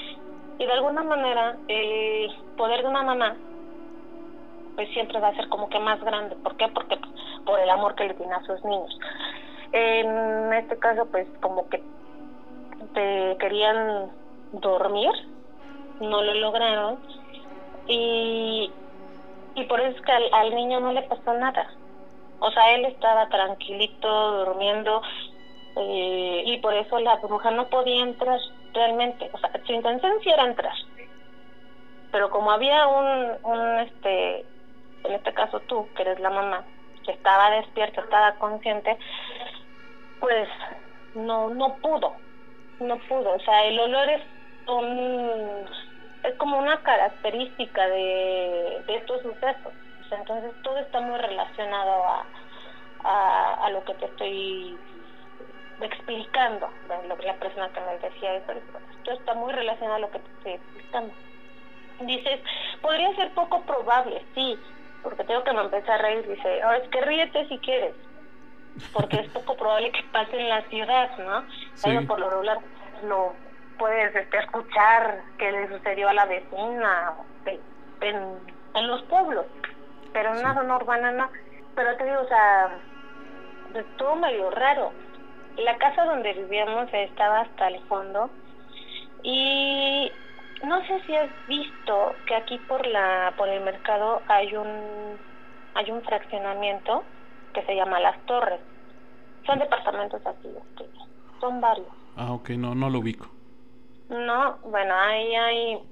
y 0.59 0.67
de 0.67 0.73
alguna 0.73 1.03
manera 1.03 1.59
el 1.67 2.33
poder 2.57 2.83
de 2.83 2.89
una 2.89 3.03
mamá 3.03 3.37
pues 4.77 4.89
siempre 4.93 5.19
va 5.19 5.29
a 5.29 5.35
ser 5.35 5.49
como 5.49 5.69
que 5.69 5.81
más 5.81 6.01
grande. 6.01 6.37
¿Por 6.37 6.57
qué? 6.57 6.69
Porque 6.69 7.01
por 7.45 7.59
el 7.59 7.69
amor 7.69 7.97
que 7.97 8.05
le 8.05 8.15
tiene 8.15 8.33
a 8.33 8.43
sus 8.43 8.65
niños. 8.65 8.97
En 9.73 10.53
este 10.53 10.79
caso 10.79 11.11
pues 11.11 11.29
como 11.41 11.69
que 11.69 11.85
te 12.95 13.37
querían 13.41 14.13
dormir, 14.53 15.11
no 16.01 16.23
lo 16.23 16.35
lograron 16.35 16.99
y, 17.87 18.71
y 19.55 19.65
por 19.65 19.81
eso 19.81 19.97
es 19.97 20.03
que 20.03 20.13
al, 20.13 20.55
niño 20.55 20.81
no 20.81 20.93
le 20.93 21.03
pasó 21.03 21.35
nada. 21.35 21.67
O 22.39 22.51
sea, 22.51 22.75
él 22.75 22.85
estaba 22.87 23.29
tranquilito, 23.29 24.45
durmiendo, 24.45 25.03
eh, 25.77 26.43
y 26.47 26.59
por 26.59 26.75
eso 26.75 26.99
la 26.99 27.17
bruja 27.17 27.51
no 27.51 27.69
podía 27.69 28.03
entrar 28.03 28.41
realmente, 28.73 29.29
o 29.33 29.39
sea, 29.39 29.51
su 29.67 29.73
intención 29.73 30.13
sí 30.23 30.31
era 30.31 30.45
entrar, 30.45 30.75
pero 32.11 32.31
como 32.31 32.51
había 32.51 32.87
un, 32.87 33.39
un 33.43 33.79
este, 33.81 34.47
en 35.05 35.13
este 35.13 35.35
caso 35.35 35.61
tú, 35.63 35.93
que 35.95 36.03
eres 36.03 36.21
la 36.21 36.31
mamá, 36.31 36.65
que 37.05 37.13
estaba 37.13 37.51
despierta, 37.51 38.01
estaba 38.01 38.37
consciente, 38.39 38.99
pues 40.19 40.49
no, 41.15 41.51
no 41.51 41.79
pudo, 41.79 42.17
no 42.79 42.99
pudo, 43.09 43.35
o 43.35 43.41
sea, 43.41 43.65
el 43.67 43.79
olor 43.79 44.09
es 44.09 44.23
un, 44.67 45.69
es 46.23 46.37
como 46.37 46.59
una 46.59 46.83
característica 46.83 47.87
de, 47.89 48.85
de 48.87 48.97
estos 48.97 49.23
sucesos, 49.23 49.75
entonces 50.11 50.55
todo 50.63 50.79
está 50.79 51.01
muy 51.01 51.19
relacionado 51.19 52.05
a, 52.07 52.29
a, 53.05 53.55
a 53.67 53.71
lo 53.71 53.85
que 53.85 53.95
te 53.95 54.07
estoy 54.07 54.81
explicando, 55.81 56.71
lo 57.09 57.17
que 57.17 57.27
la 57.27 57.39
persona 57.39 57.71
que 57.73 57.81
me 57.81 57.99
decía 57.99 58.35
eso, 58.35 58.53
esto 58.53 59.13
está 59.13 59.35
muy 59.35 59.53
relacionado 59.53 59.97
a 59.97 60.01
lo 60.01 60.11
que 60.11 60.19
te 60.19 60.31
estoy 60.31 60.53
explicando. 60.55 61.15
Dices, 62.01 62.41
podría 62.81 63.15
ser 63.15 63.33
poco 63.35 63.65
probable, 63.65 64.27
sí, 64.35 64.61
porque 65.03 65.25
tengo 65.25 65.45
que 65.45 65.53
me 65.53 65.63
empecé 65.63 65.91
a 65.91 65.99
reír, 65.99 66.27
dice, 66.27 66.63
ahora 66.63 66.79
es 66.79 66.89
que 66.91 67.01
ríete 67.03 67.47
si 67.49 67.59
quieres, 67.61 67.95
porque 68.93 69.21
es 69.21 69.31
poco 69.31 69.57
probable 69.57 69.93
que 69.93 70.03
pase 70.13 70.39
en 70.39 70.49
la 70.49 70.63
ciudad, 70.69 71.11
¿no? 71.19 71.47
Sí. 71.75 71.91
por 72.07 72.21
lo 72.21 72.31
regular 72.31 72.59
lo 73.03 73.37
puedes 73.81 74.15
este, 74.15 74.39
escuchar 74.39 75.25
que 75.39 75.51
le 75.51 75.67
sucedió 75.69 76.11
a 76.11 76.15
la 76.15 76.27
vecina 76.27 77.15
en, 78.03 78.47
en 78.75 78.87
los 78.87 79.03
pueblos, 79.05 79.47
pero 80.13 80.29
en 80.31 80.37
Sí. 80.37 80.45
una 80.45 80.55
zona 80.55 80.77
urbana 80.77 81.11
no. 81.13 81.31
Pero 81.75 81.97
te 81.97 82.05
digo, 82.05 82.21
o 82.21 82.29
sea, 82.29 82.79
estuvo 83.75 84.17
medio 84.17 84.51
raro. 84.51 84.93
La 85.57 85.77
casa 85.79 86.05
donde 86.05 86.33
vivíamos 86.35 86.89
estaba 86.93 87.41
hasta 87.41 87.69
el 87.69 87.81
fondo 87.89 88.31
y 89.23 90.13
no 90.63 90.85
sé 90.87 91.01
si 91.07 91.17
has 91.17 91.31
visto 91.47 92.17
que 92.27 92.35
aquí 92.35 92.59
por 92.59 92.87
la 92.87 93.35
por 93.37 93.49
el 93.49 93.63
mercado 93.63 94.23
hay 94.29 94.55
un 94.57 95.19
hay 95.75 95.91
un 95.91 96.03
fraccionamiento 96.03 97.05
que 97.55 97.63
se 97.65 97.75
llama 97.75 97.99
Las 98.01 98.25
Torres. 98.27 98.61
Son 99.47 99.59
departamentos 99.59 100.21
así, 100.27 100.49
este, 100.57 100.91
son 101.41 101.61
varios. 101.61 101.89
Ah, 102.17 102.33
ok, 102.33 102.51
no, 102.51 102.75
no 102.75 102.91
lo 102.91 102.99
ubico. 102.99 103.27
No, 104.11 104.59
bueno, 104.65 104.95
ahí 104.95 105.35
hay 105.35 105.83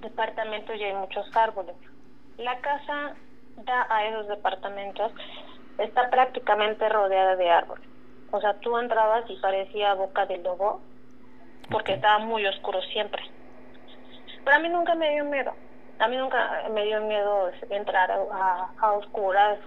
departamentos 0.00 0.76
y 0.76 0.84
hay 0.84 0.94
muchos 0.94 1.26
árboles. 1.36 1.76
La 2.38 2.58
casa 2.60 3.14
da 3.56 3.86
a 3.88 4.06
esos 4.06 4.28
departamentos, 4.28 5.12
está 5.78 6.10
prácticamente 6.10 6.88
rodeada 6.88 7.36
de 7.36 7.50
árboles. 7.50 7.88
O 8.30 8.40
sea, 8.40 8.54
tú 8.60 8.76
entrabas 8.78 9.28
y 9.28 9.36
parecía 9.36 9.94
boca 9.94 10.26
de 10.26 10.38
lobo, 10.38 10.80
porque 11.70 11.94
estaba 11.94 12.18
muy 12.18 12.46
oscuro 12.46 12.80
siempre. 12.82 13.22
Pero 14.44 14.56
a 14.56 14.60
mí 14.60 14.68
nunca 14.68 14.94
me 14.94 15.10
dio 15.10 15.24
miedo. 15.24 15.52
A 15.98 16.08
mí 16.08 16.16
nunca 16.16 16.64
me 16.70 16.84
dio 16.84 17.00
miedo 17.02 17.50
entrar 17.70 18.10
a, 18.10 18.70
a 18.78 18.92
oscuras. 18.92 19.58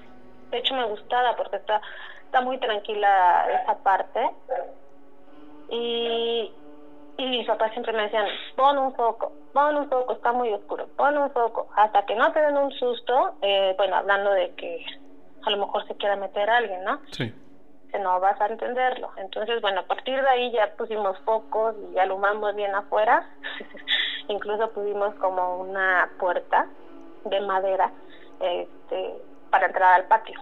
De 0.51 0.57
hecho, 0.57 0.75
me 0.75 0.85
gustaba 0.85 1.35
porque 1.35 1.57
está, 1.57 1.81
está 2.25 2.41
muy 2.41 2.57
tranquila 2.59 3.47
esa 3.61 3.77
parte. 3.79 4.29
Y, 5.69 6.51
y 7.17 7.25
mis 7.25 7.47
papás 7.47 7.71
siempre 7.71 7.93
me 7.93 8.03
decían, 8.03 8.27
pon 8.55 8.77
un 8.77 8.93
foco, 8.93 9.31
pon 9.53 9.75
un 9.75 9.89
foco, 9.89 10.13
está 10.13 10.31
muy 10.31 10.53
oscuro, 10.53 10.87
pon 10.95 11.17
un 11.17 11.31
foco. 11.31 11.67
Hasta 11.75 12.05
que 12.05 12.15
no 12.15 12.31
te 12.31 12.39
den 12.39 12.57
un 12.57 12.71
susto, 12.71 13.35
eh, 13.41 13.73
bueno, 13.77 13.95
hablando 13.95 14.31
de 14.31 14.51
que 14.51 14.85
a 15.43 15.49
lo 15.49 15.57
mejor 15.57 15.87
se 15.87 15.95
quiera 15.95 16.15
meter 16.15 16.49
alguien, 16.49 16.83
¿no? 16.83 16.99
Sí. 17.11 17.33
Que 17.91 17.99
no 17.99 18.19
vas 18.19 18.39
a 18.39 18.47
entenderlo. 18.47 19.09
Entonces, 19.17 19.61
bueno, 19.61 19.81
a 19.81 19.87
partir 19.87 20.21
de 20.21 20.29
ahí 20.29 20.51
ya 20.51 20.75
pusimos 20.77 21.17
focos 21.19 21.75
y 21.93 21.97
alumbramos 21.97 22.55
bien 22.55 22.75
afuera. 22.75 23.27
Incluso 24.27 24.69
pusimos 24.71 25.15
como 25.15 25.57
una 25.57 26.11
puerta 26.19 26.67
de 27.25 27.41
madera 27.41 27.91
este, 28.39 29.15
para 29.49 29.67
entrar 29.67 30.01
al 30.01 30.07
patio. 30.07 30.39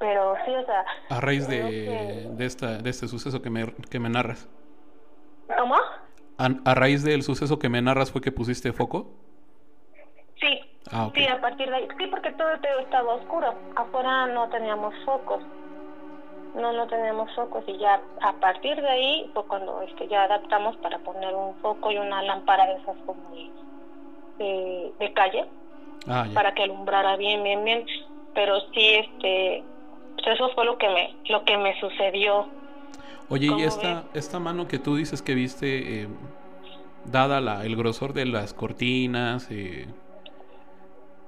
Pero 0.00 0.34
sí, 0.44 0.54
o 0.54 0.64
sea... 0.64 0.84
A 1.10 1.20
raíz 1.20 1.46
de, 1.46 2.28
de, 2.30 2.44
esta, 2.44 2.78
de 2.78 2.90
este 2.90 3.06
suceso 3.06 3.40
que 3.40 3.50
me, 3.50 3.72
que 3.90 4.00
me 4.00 4.08
narras. 4.08 4.48
¿Cómo? 5.58 5.76
A, 6.38 6.48
a, 6.64 6.74
raíz 6.74 7.04
del 7.04 7.22
suceso 7.22 7.58
que 7.58 7.68
me 7.68 7.82
narras 7.82 8.10
fue 8.10 8.20
que 8.20 8.32
pusiste 8.32 8.72
foco. 8.72 9.12
Sí. 10.40 10.60
Ah, 10.90 11.06
okay. 11.06 11.24
Sí, 11.24 11.30
a 11.30 11.40
partir 11.40 11.68
de 11.68 11.76
ahí. 11.76 11.88
Sí, 11.98 12.06
porque 12.06 12.32
todo 12.32 12.50
estaba 12.80 13.14
oscuro. 13.14 13.54
Afuera 13.76 14.26
no 14.26 14.48
teníamos 14.48 14.94
focos. 15.04 15.42
No, 16.54 16.72
no 16.72 16.86
teníamos 16.86 17.34
focos 17.34 17.64
y 17.66 17.76
ya 17.78 18.00
a 18.20 18.32
partir 18.34 18.80
de 18.80 18.88
ahí 18.88 19.30
fue 19.34 19.44
cuando 19.46 19.82
este, 19.82 20.06
ya 20.06 20.22
adaptamos 20.22 20.76
para 20.76 20.98
poner 21.00 21.34
un 21.34 21.52
foco 21.56 21.90
y 21.90 21.98
una 21.98 22.22
lámpara 22.22 22.66
de 22.66 22.74
esas 22.74 22.96
como 23.04 23.28
de, 23.34 24.44
de, 24.44 24.92
de 25.00 25.12
calle 25.14 25.46
ah, 26.06 26.26
para 26.32 26.54
que 26.54 26.62
alumbrara 26.62 27.16
bien, 27.16 27.42
bien, 27.42 27.64
bien. 27.64 27.84
Pero 28.34 28.60
sí, 28.72 28.94
este, 28.94 29.64
pues 30.14 30.28
eso 30.28 30.48
fue 30.54 30.64
lo 30.64 30.78
que 30.78 30.88
me, 30.88 31.16
lo 31.28 31.44
que 31.44 31.56
me 31.58 31.78
sucedió. 31.80 32.46
Oye, 33.28 33.48
y 33.56 33.62
esta, 33.62 34.04
esta 34.14 34.38
mano 34.38 34.68
que 34.68 34.78
tú 34.78 34.96
dices 34.96 35.22
que 35.22 35.34
viste, 35.34 36.02
eh, 36.02 36.08
dada 37.04 37.40
la, 37.40 37.64
el 37.64 37.76
grosor 37.76 38.12
de 38.12 38.26
las 38.26 38.52
cortinas, 38.52 39.48
eh, 39.50 39.86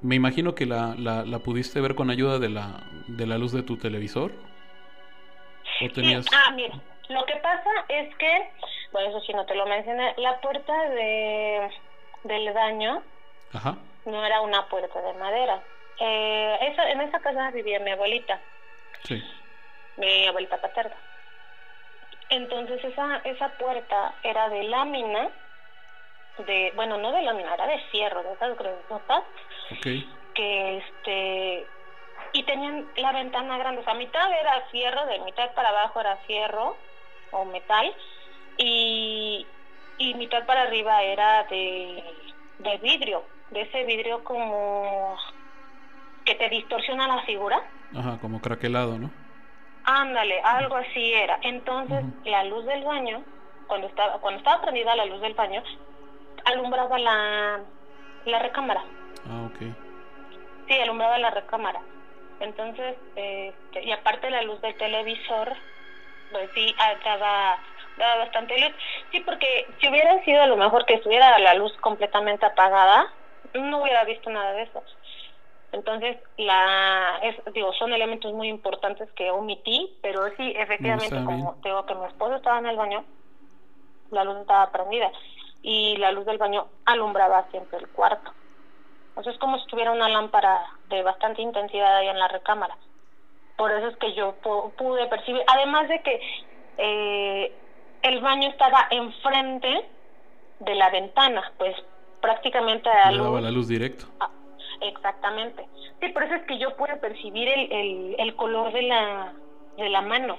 me 0.03 0.15
imagino 0.15 0.55
que 0.55 0.67
la, 0.67 0.95
la, 0.99 1.25
la, 1.25 1.39
pudiste 1.39 1.81
ver 1.81 1.95
con 1.95 2.11
ayuda 2.11 2.39
de 2.39 2.49
la, 2.49 2.85
de 3.09 3.27
la 3.27 3.39
luz 3.39 3.53
de 3.53 3.63
tu 3.63 3.77
televisor. 3.77 4.33
¿O 5.83 5.91
tenías... 5.93 6.25
Sí. 6.25 6.31
Ah, 6.35 6.53
mira, 6.53 6.75
lo 7.09 7.25
que 7.25 7.37
pasa 7.37 7.71
es 7.89 8.15
que, 8.17 8.51
bueno, 8.93 9.09
eso 9.09 9.21
sí 9.21 9.33
no 9.33 9.47
te 9.47 9.55
lo 9.55 9.67
mencioné, 9.67 10.15
la 10.19 10.41
puerta 10.41 10.91
de, 10.91 11.71
del 12.25 12.53
baño 12.53 13.03
Ajá. 13.53 13.77
no 14.05 14.25
era 14.25 14.41
una 14.43 14.69
puerta 14.69 15.01
de 15.01 15.15
madera. 15.15 15.63
Eh, 15.99 16.59
esa, 16.73 16.91
en 16.91 17.01
esa 17.01 17.19
casa 17.21 17.51
vivía 17.51 17.81
mi 17.81 17.91
abuelita. 17.91 18.41
Sí. 19.05 19.23
Mi 19.97 20.27
abuelita 20.27 20.61
paterna. 20.61 20.97
Entonces 22.29 22.83
esa 22.85 23.19
esa 23.19 23.57
puerta 23.57 24.15
era 24.23 24.49
de 24.49 24.65
lámina, 24.65 25.31
de 26.39 26.73
bueno 26.75 26.99
no 26.99 27.13
de 27.13 27.23
lámina, 27.23 27.55
era 27.55 27.67
de 27.67 27.79
fierro, 27.91 28.23
de 28.23 28.33
esas 28.33 28.57
gruesas, 28.57 29.25
okay. 29.79 30.13
que 30.35 30.79
este 30.79 31.71
y 32.33 32.43
tenían 32.45 32.89
la 32.97 33.13
ventana 33.13 33.59
grande, 33.59 33.81
o 33.81 33.85
sea, 33.85 33.95
mitad 33.95 34.31
era 34.33 34.61
fierro, 34.71 35.07
de 35.07 35.21
mitad 35.21 35.55
para 35.55 35.69
abajo 35.69 36.01
era 36.01 36.17
fierro 36.27 36.79
o 37.31 37.45
metal 37.45 37.95
y 38.59 39.47
y 39.99 40.15
mitad 40.15 40.45
para 40.47 40.63
arriba 40.63 41.03
era 41.03 41.45
de 41.45 42.03
de 42.59 42.77
vidrio, 42.79 43.29
de 43.51 43.63
ese 43.63 43.85
vidrio 43.85 44.25
como 44.25 45.17
que 46.25 46.35
te 46.35 46.49
distorsiona 46.49 47.07
la 47.07 47.23
figura. 47.23 47.63
Ajá, 47.95 48.19
como 48.19 48.41
craquelado, 48.41 48.99
¿no? 48.99 49.26
Ándale, 49.87 50.41
algo 50.43 50.77
así 50.77 51.15
era. 51.15 51.39
Entonces, 51.43 52.03
uh 52.03 52.07
-huh. 52.07 52.31
la 52.31 52.45
luz 52.45 52.65
del 52.67 52.85
baño, 52.85 53.23
cuando 53.69 53.87
estaba 53.87 54.19
cuando 54.19 54.39
estaba 54.39 54.61
prendida 54.63 54.97
la 54.97 55.05
luz 55.07 55.21
del 55.21 55.35
baño, 55.35 55.63
alumbraba 56.45 56.99
la, 56.99 57.61
la 58.25 58.39
recámara. 58.41 58.83
Ah, 59.29 59.47
ok. 59.47 59.59
Sí, 60.67 60.81
alumbraba 60.81 61.19
la 61.19 61.31
recámara. 61.31 61.81
Entonces, 62.41 62.97
eh, 63.15 63.53
y 63.81 63.93
aparte 63.93 64.29
la 64.31 64.43
luz 64.43 64.61
del 64.61 64.77
televisor, 64.77 65.55
pues 66.33 66.51
sí, 66.55 66.75
daba, 67.05 67.59
daba 67.97 68.17
bastante 68.17 68.59
luz. 68.59 68.73
Sí, 69.13 69.21
porque 69.21 69.67
si 69.81 69.89
hubiera 69.89 70.23
sido 70.25 70.43
a 70.43 70.47
lo 70.47 70.57
mejor 70.57 70.85
que 70.85 70.95
estuviera 70.95 71.39
la 71.39 71.55
luz 71.55 71.73
completamente 71.77 72.45
apagada, 72.45 73.13
no 73.55 73.83
hubiera 73.83 74.05
visto 74.05 74.31
nada 74.31 74.53
de 74.53 74.63
eso. 74.63 74.83
Entonces, 75.73 76.17
la, 76.37 77.19
es, 77.23 77.37
digo, 77.53 77.73
son 77.75 77.93
elementos 77.93 78.33
muy 78.33 78.49
importantes 78.49 79.11
que 79.13 79.31
omití, 79.31 79.97
pero 80.03 80.29
sí, 80.37 80.55
efectivamente, 80.57 81.15
no 81.15 81.25
como 81.27 81.57
digo 81.63 81.87
que 81.87 81.95
mi 81.95 82.07
esposo 82.07 82.37
estaba 82.37 82.59
en 82.59 82.67
el 82.67 82.77
baño, 82.77 83.05
la 84.11 84.25
luz 84.25 84.39
estaba 84.39 84.71
prendida 84.71 85.11
y 85.63 85.97
la 85.97 86.13
luz 86.13 86.25
del 86.27 86.39
baño 86.39 86.67
alumbraba 86.85 87.47
siempre 87.51 87.79
el 87.79 87.89
cuarto. 87.89 88.33
Sea, 89.23 89.33
es 89.33 89.39
como 89.39 89.59
si 89.59 89.67
tuviera 89.67 89.93
una 89.93 90.09
lámpara 90.09 90.63
de 90.89 91.03
bastante 91.03 91.43
intensidad 91.43 91.97
ahí 91.97 92.09
en 92.09 92.19
la 92.19 92.29
recámara. 92.29 92.77
Por 93.57 93.73
eso 93.73 93.89
es 93.89 93.97
que 93.97 94.15
yo 94.15 94.35
pude 94.77 95.07
percibir, 95.07 95.43
además 95.47 95.89
de 95.89 96.03
que 96.03 96.21
eh, 96.77 97.53
el 98.03 98.21
baño 98.21 98.49
estaba 98.51 98.87
enfrente 98.91 99.89
de 100.61 100.75
la 100.75 100.91
ventana, 100.91 101.53
pues 101.59 101.75
prácticamente 102.21 102.89
a 102.89 103.11
la 103.11 103.51
luz 103.51 103.69
directo. 103.69 104.07
Ah, 104.21 104.31
Exactamente. 104.81 105.69
Sí, 106.01 106.09
por 106.09 106.25
eso 106.25 106.35
es 106.35 106.47
que 106.47 106.59
yo 106.59 106.77
puedo 106.77 106.99
percibir 107.01 107.49
el, 107.49 107.73
el, 107.73 108.17
el 108.19 108.37
color 108.37 108.73
de 108.73 108.83
la, 108.83 109.35
de 109.77 109.89
la 109.89 110.03
mano. 110.03 110.39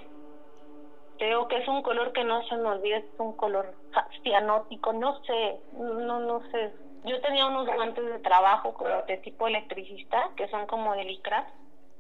Creo 1.18 1.48
que 1.48 1.58
es 1.58 1.68
un 1.68 1.82
color 1.82 2.14
que 2.14 2.24
no 2.24 2.46
se 2.48 2.56
me 2.58 2.70
olvida, 2.70 2.98
es 2.98 3.06
un 3.18 3.36
color 3.36 3.76
cianótico, 4.22 4.94
no 4.94 5.20
sé, 5.24 5.60
no, 5.72 6.20
no 6.20 6.42
sé. 6.52 6.74
Yo 7.04 7.20
tenía 7.22 7.48
unos 7.48 7.66
guantes 7.68 8.06
de 8.06 8.20
trabajo 8.20 8.74
como 8.74 9.02
de 9.04 9.18
tipo 9.18 9.48
electricista, 9.48 10.32
que 10.36 10.48
son 10.50 10.68
como 10.68 10.94
de 10.94 11.06
licra. 11.06 11.52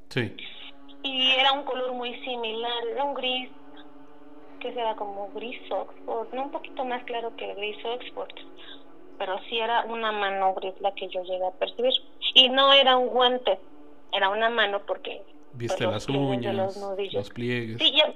Sí. 0.09 0.37
Y 1.01 1.31
era 1.31 1.53
un 1.53 1.63
color 1.63 1.93
muy 1.93 2.13
similar, 2.21 2.85
era 2.91 3.03
un 3.03 3.15
gris, 3.15 3.49
que 4.59 4.73
será 4.73 4.95
como 4.95 5.31
gris 5.31 5.59
Oxford, 5.71 6.33
no 6.33 6.43
un 6.43 6.51
poquito 6.51 6.83
más 6.85 7.03
claro 7.05 7.35
que 7.35 7.49
el 7.49 7.55
gris 7.55 7.77
Oxford 7.85 8.29
pero 9.17 9.39
sí 9.49 9.57
era 9.59 9.83
una 9.85 10.11
mano 10.11 10.53
gris 10.53 10.73
la 10.79 10.93
que 10.93 11.07
yo 11.07 11.23
llegué 11.23 11.45
a 11.45 11.51
percibir. 11.51 11.93
Y 12.33 12.49
no 12.49 12.73
era 12.73 12.97
un 12.97 13.09
guante, 13.09 13.59
era 14.11 14.29
una 14.29 14.49
mano 14.49 14.81
porque... 14.85 15.21
Viste 15.53 15.85
pues, 15.85 16.07
las 16.07 16.09
uñas, 16.09 16.55
los, 16.55 16.77
los, 17.13 17.29
pliegues. 17.31 17.77
Sí, 17.79 17.91
ya, 17.95 18.13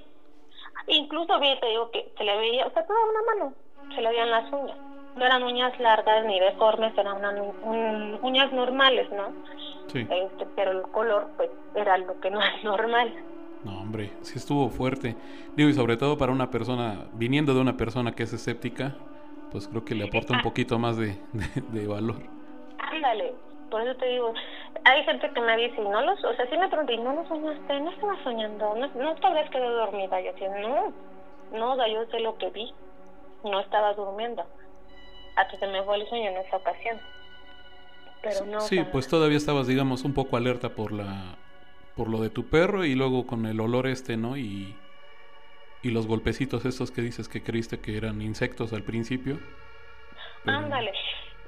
incluso 0.87 1.39
vi, 1.39 1.59
te 1.59 1.67
digo 1.67 1.89
que 1.91 2.11
se 2.17 2.23
le 2.23 2.37
veía, 2.37 2.67
o 2.67 2.71
sea, 2.71 2.85
toda 2.85 2.99
una 3.09 3.33
mano, 3.33 3.53
se 3.95 4.01
le 4.01 4.09
veían 4.09 4.29
las 4.29 4.51
uñas. 4.51 4.77
No 5.15 5.25
eran 5.25 5.43
uñas 5.43 5.77
largas 5.79 6.25
ni 6.25 6.39
deformes, 6.39 6.97
eran 6.97 7.17
una, 7.17 7.31
un, 7.31 8.19
uñas 8.21 8.53
normales, 8.53 9.09
¿no? 9.11 9.31
Sí. 9.87 9.99
Este, 10.09 10.45
pero 10.55 10.71
el 10.71 10.83
color, 10.83 11.27
pues, 11.35 11.49
era 11.75 11.97
lo 11.97 12.19
que 12.21 12.29
no 12.29 12.41
es 12.41 12.63
normal. 12.63 13.13
No, 13.63 13.79
hombre, 13.79 14.11
sí 14.21 14.37
estuvo 14.37 14.69
fuerte. 14.69 15.15
Digo, 15.55 15.69
y 15.69 15.73
sobre 15.73 15.97
todo 15.97 16.17
para 16.17 16.31
una 16.31 16.49
persona, 16.49 17.07
viniendo 17.13 17.53
de 17.53 17.61
una 17.61 17.77
persona 17.77 18.13
que 18.13 18.23
es 18.23 18.33
escéptica, 18.33 18.95
pues 19.51 19.67
creo 19.67 19.83
que 19.83 19.95
le 19.95 20.05
aporta 20.05 20.33
un 20.33 20.41
poquito 20.41 20.79
más 20.79 20.97
de, 20.97 21.17
de, 21.33 21.61
de 21.79 21.87
valor. 21.87 22.21
Ándale, 22.79 23.33
por 23.69 23.81
eso 23.81 23.95
te 23.95 24.05
digo, 24.07 24.33
hay 24.83 25.03
gente 25.03 25.29
que 25.33 25.41
me 25.41 25.57
dice, 25.57 25.81
no 25.81 26.01
los, 26.01 26.23
o 26.23 26.33
sea, 26.35 26.49
sí 26.49 26.57
me 26.57 26.67
pregunté, 26.67 26.97
¿no 26.97 27.13
lo 27.13 27.27
soñaste? 27.27 27.79
No 27.79 27.91
estaba 27.91 28.23
soñando, 28.23 28.75
no, 28.75 28.87
no 28.87 29.15
te 29.15 29.27
habrías 29.27 29.49
quedado 29.49 29.77
dormida. 29.77 30.19
Yo 30.21 30.33
decía, 30.33 30.49
no, 30.59 30.93
no, 31.53 31.87
yo 31.87 32.05
sé 32.11 32.19
lo 32.19 32.37
que 32.37 32.49
vi, 32.49 32.73
no 33.43 33.59
estaba 33.59 33.93
durmiendo. 33.93 34.43
Hasta 35.35 35.57
se 35.57 35.67
me 35.67 35.81
fue 35.83 35.95
el 35.97 36.07
sueño 36.09 36.29
en 36.31 36.37
esa 36.37 36.57
ocasión. 36.57 36.97
Pero 38.21 38.45
no. 38.45 38.61
Sí, 38.61 38.83
pues 38.91 39.07
todavía 39.07 39.37
estabas, 39.37 39.67
digamos, 39.67 40.03
un 40.03 40.13
poco 40.13 40.37
alerta 40.37 40.69
por 40.69 40.91
la, 40.91 41.37
por 41.95 42.09
lo 42.09 42.19
de 42.19 42.29
tu 42.29 42.49
perro 42.49 42.83
y 42.85 42.95
luego 42.95 43.25
con 43.25 43.45
el 43.45 43.59
olor 43.59 43.87
este, 43.87 44.17
¿no? 44.17 44.37
Y 44.37 44.75
y 45.81 45.91
los 45.91 46.07
golpecitos 46.07 46.65
estos 46.65 46.91
que 46.91 47.01
dices 47.01 47.27
que 47.27 47.43
creíste 47.43 47.79
que 47.79 47.97
eran 47.97 48.21
insectos 48.21 48.73
al 48.73 48.83
principio. 48.83 49.39
Pero... 50.43 50.57
Ándale. 50.57 50.93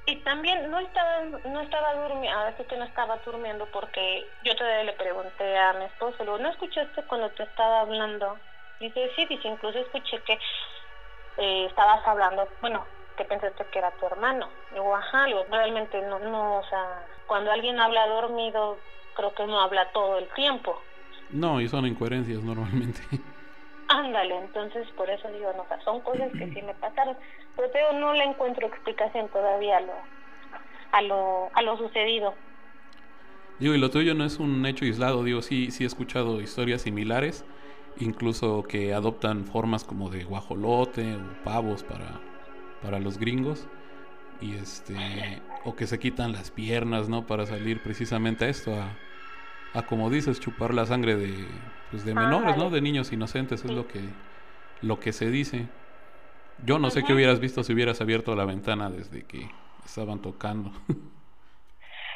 Y 0.05 0.17
también 0.17 0.69
no 0.69 0.79
estaba 0.79 1.21
no 1.45 1.61
estaba 1.61 1.93
durmiendo, 1.95 2.37
a 2.37 2.45
veces 2.45 2.67
que 2.67 2.75
no 2.75 2.83
estaba 2.83 3.17
durmiendo 3.25 3.65
porque 3.71 4.25
yo 4.43 4.53
todavía 4.55 4.83
le 4.83 4.93
pregunté 4.93 5.57
a 5.57 5.73
mi 5.73 5.85
esposo, 5.85 6.25
¿no 6.25 6.49
escuchaste 6.49 7.03
cuando 7.03 7.29
te 7.29 7.43
estaba 7.43 7.81
hablando? 7.81 8.37
Dice, 8.81 9.11
sí, 9.15 9.25
dice, 9.27 9.47
incluso 9.47 9.79
escuché 9.79 10.21
que 10.23 10.33
eh, 11.37 11.65
estabas 11.69 12.05
hablando, 12.05 12.45
bueno, 12.59 12.85
que 13.15 13.23
pensaste 13.23 13.65
que 13.71 13.79
era 13.79 13.91
tu 13.91 14.05
hermano. 14.07 14.49
Digo, 14.73 14.93
ajá, 14.93 15.25
digo, 15.25 15.45
realmente 15.49 16.01
no, 16.01 16.19
no, 16.19 16.57
o 16.57 16.63
sea, 16.65 17.05
cuando 17.25 17.51
alguien 17.51 17.79
habla 17.79 18.05
dormido, 18.07 18.77
creo 19.15 19.33
que 19.33 19.45
no 19.45 19.61
habla 19.61 19.89
todo 19.93 20.17
el 20.17 20.27
tiempo. 20.33 20.81
No, 21.29 21.61
y 21.61 21.69
son 21.69 21.85
incoherencias 21.85 22.43
normalmente. 22.43 23.01
Ándale, 23.93 24.35
entonces 24.39 24.89
por 24.97 25.07
eso 25.07 25.27
digo, 25.29 25.53
no, 25.53 25.67
son 25.85 26.01
cosas 26.01 26.31
que 26.31 26.51
sí 26.51 26.61
me 26.63 26.73
pasaron, 26.73 27.15
pero 27.55 27.93
no 27.93 28.13
le 28.13 28.23
encuentro 28.23 28.65
explicación 28.65 29.29
todavía 29.29 29.77
a 29.77 29.81
lo, 29.81 29.93
a 30.91 31.01
lo, 31.03 31.51
a 31.53 31.61
lo 31.61 31.77
sucedido. 31.77 32.33
Digo, 33.59 33.75
y 33.75 33.77
lo 33.77 33.91
tuyo 33.91 34.15
no 34.15 34.25
es 34.25 34.39
un 34.39 34.65
hecho 34.65 34.85
aislado, 34.85 35.23
digo, 35.23 35.43
sí, 35.43 35.69
sí 35.69 35.83
he 35.83 35.87
escuchado 35.87 36.41
historias 36.41 36.81
similares, 36.81 37.45
incluso 37.99 38.63
que 38.63 38.95
adoptan 38.95 39.45
formas 39.45 39.83
como 39.83 40.09
de 40.09 40.23
guajolote 40.23 41.15
o 41.15 41.43
pavos 41.43 41.83
para, 41.83 42.19
para 42.81 42.99
los 42.99 43.19
gringos, 43.19 43.67
y 44.41 44.55
este, 44.55 45.43
o 45.65 45.75
que 45.75 45.85
se 45.85 45.99
quitan 45.99 46.31
las 46.31 46.49
piernas, 46.49 47.09
¿no? 47.09 47.27
Para 47.27 47.45
salir 47.45 47.79
precisamente 47.83 48.45
a 48.45 48.49
esto, 48.49 48.73
a, 48.73 48.97
a 49.73 49.83
como 49.83 50.09
dices, 50.09 50.39
chupar 50.39 50.73
la 50.73 50.85
sangre 50.85 51.15
de, 51.15 51.47
pues 51.89 52.05
de 52.05 52.13
menores, 52.13 52.57
¿no? 52.57 52.69
De 52.69 52.81
niños 52.81 53.11
inocentes, 53.11 53.65
es 53.65 53.71
lo 53.71 53.87
que, 53.87 54.01
lo 54.81 54.99
que 54.99 55.13
se 55.13 55.29
dice. 55.29 55.67
Yo 56.63 56.77
no 56.77 56.91
sé 56.91 57.03
qué 57.03 57.13
hubieras 57.13 57.39
visto 57.39 57.63
si 57.63 57.73
hubieras 57.73 57.99
abierto 57.99 58.35
la 58.35 58.45
ventana 58.45 58.89
desde 58.89 59.25
que 59.25 59.49
estaban 59.83 60.21
tocando. 60.21 60.71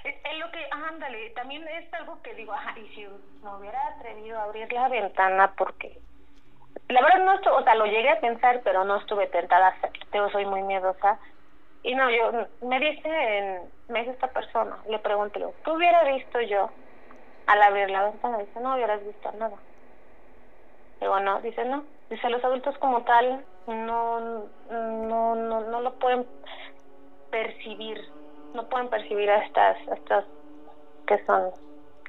Es, 0.03 0.39
lo 0.39 0.49
que, 0.51 0.59
ándale, 0.71 1.31
también 1.31 1.67
es 1.67 1.91
algo 1.93 2.21
que 2.21 2.33
digo, 2.35 2.53
ajá, 2.53 2.77
y 2.79 2.87
si 2.95 3.05
me 3.43 3.55
hubiera 3.57 3.79
atrevido 3.87 4.39
a 4.39 4.43
abrir 4.43 4.71
la 4.71 4.87
ventana 4.87 5.53
porque 5.57 5.99
la 6.87 7.01
verdad 7.01 7.25
no 7.25 7.33
estuve, 7.33 7.53
o 7.53 7.63
sea, 7.63 7.75
lo 7.75 7.85
llegué 7.85 8.09
a 8.09 8.21
pensar, 8.21 8.61
pero 8.63 8.85
no 8.85 8.97
estuve 8.97 9.27
tentada 9.27 9.67
a 9.67 9.69
hacerlo, 9.71 10.29
soy 10.29 10.45
muy 10.45 10.61
miedosa. 10.61 11.19
Y 11.83 11.95
no, 11.95 12.09
yo, 12.09 12.47
me 12.61 12.79
dice, 12.79 13.61
me 13.89 13.99
dice 13.99 14.11
esta 14.11 14.27
persona, 14.27 14.77
le 14.89 14.99
pregunté, 14.99 15.43
¿qué 15.65 15.71
hubiera 15.71 16.03
visto 16.03 16.39
yo 16.41 16.69
al 17.47 17.61
abrir 17.63 17.89
la 17.89 18.03
ventana? 18.03 18.37
Dice, 18.37 18.59
no 18.59 18.75
hubieras 18.75 19.03
visto 19.05 19.31
nada. 19.33 19.55
Digo, 21.01 21.19
no, 21.19 21.41
dice, 21.41 21.65
no. 21.65 21.83
Dice, 22.09 22.29
los 22.29 22.43
adultos 22.43 22.77
como 22.77 23.01
tal 23.03 23.43
no, 23.67 24.19
no, 24.69 25.35
no, 25.35 25.61
no 25.61 25.81
lo 25.81 25.93
pueden 25.95 26.25
percibir, 27.29 28.01
no 28.53 28.67
pueden 28.69 28.89
percibir 28.89 29.29
a 29.29 29.43
estas, 29.43 29.77
estas 29.95 30.25
que 31.05 31.23
son 31.25 31.51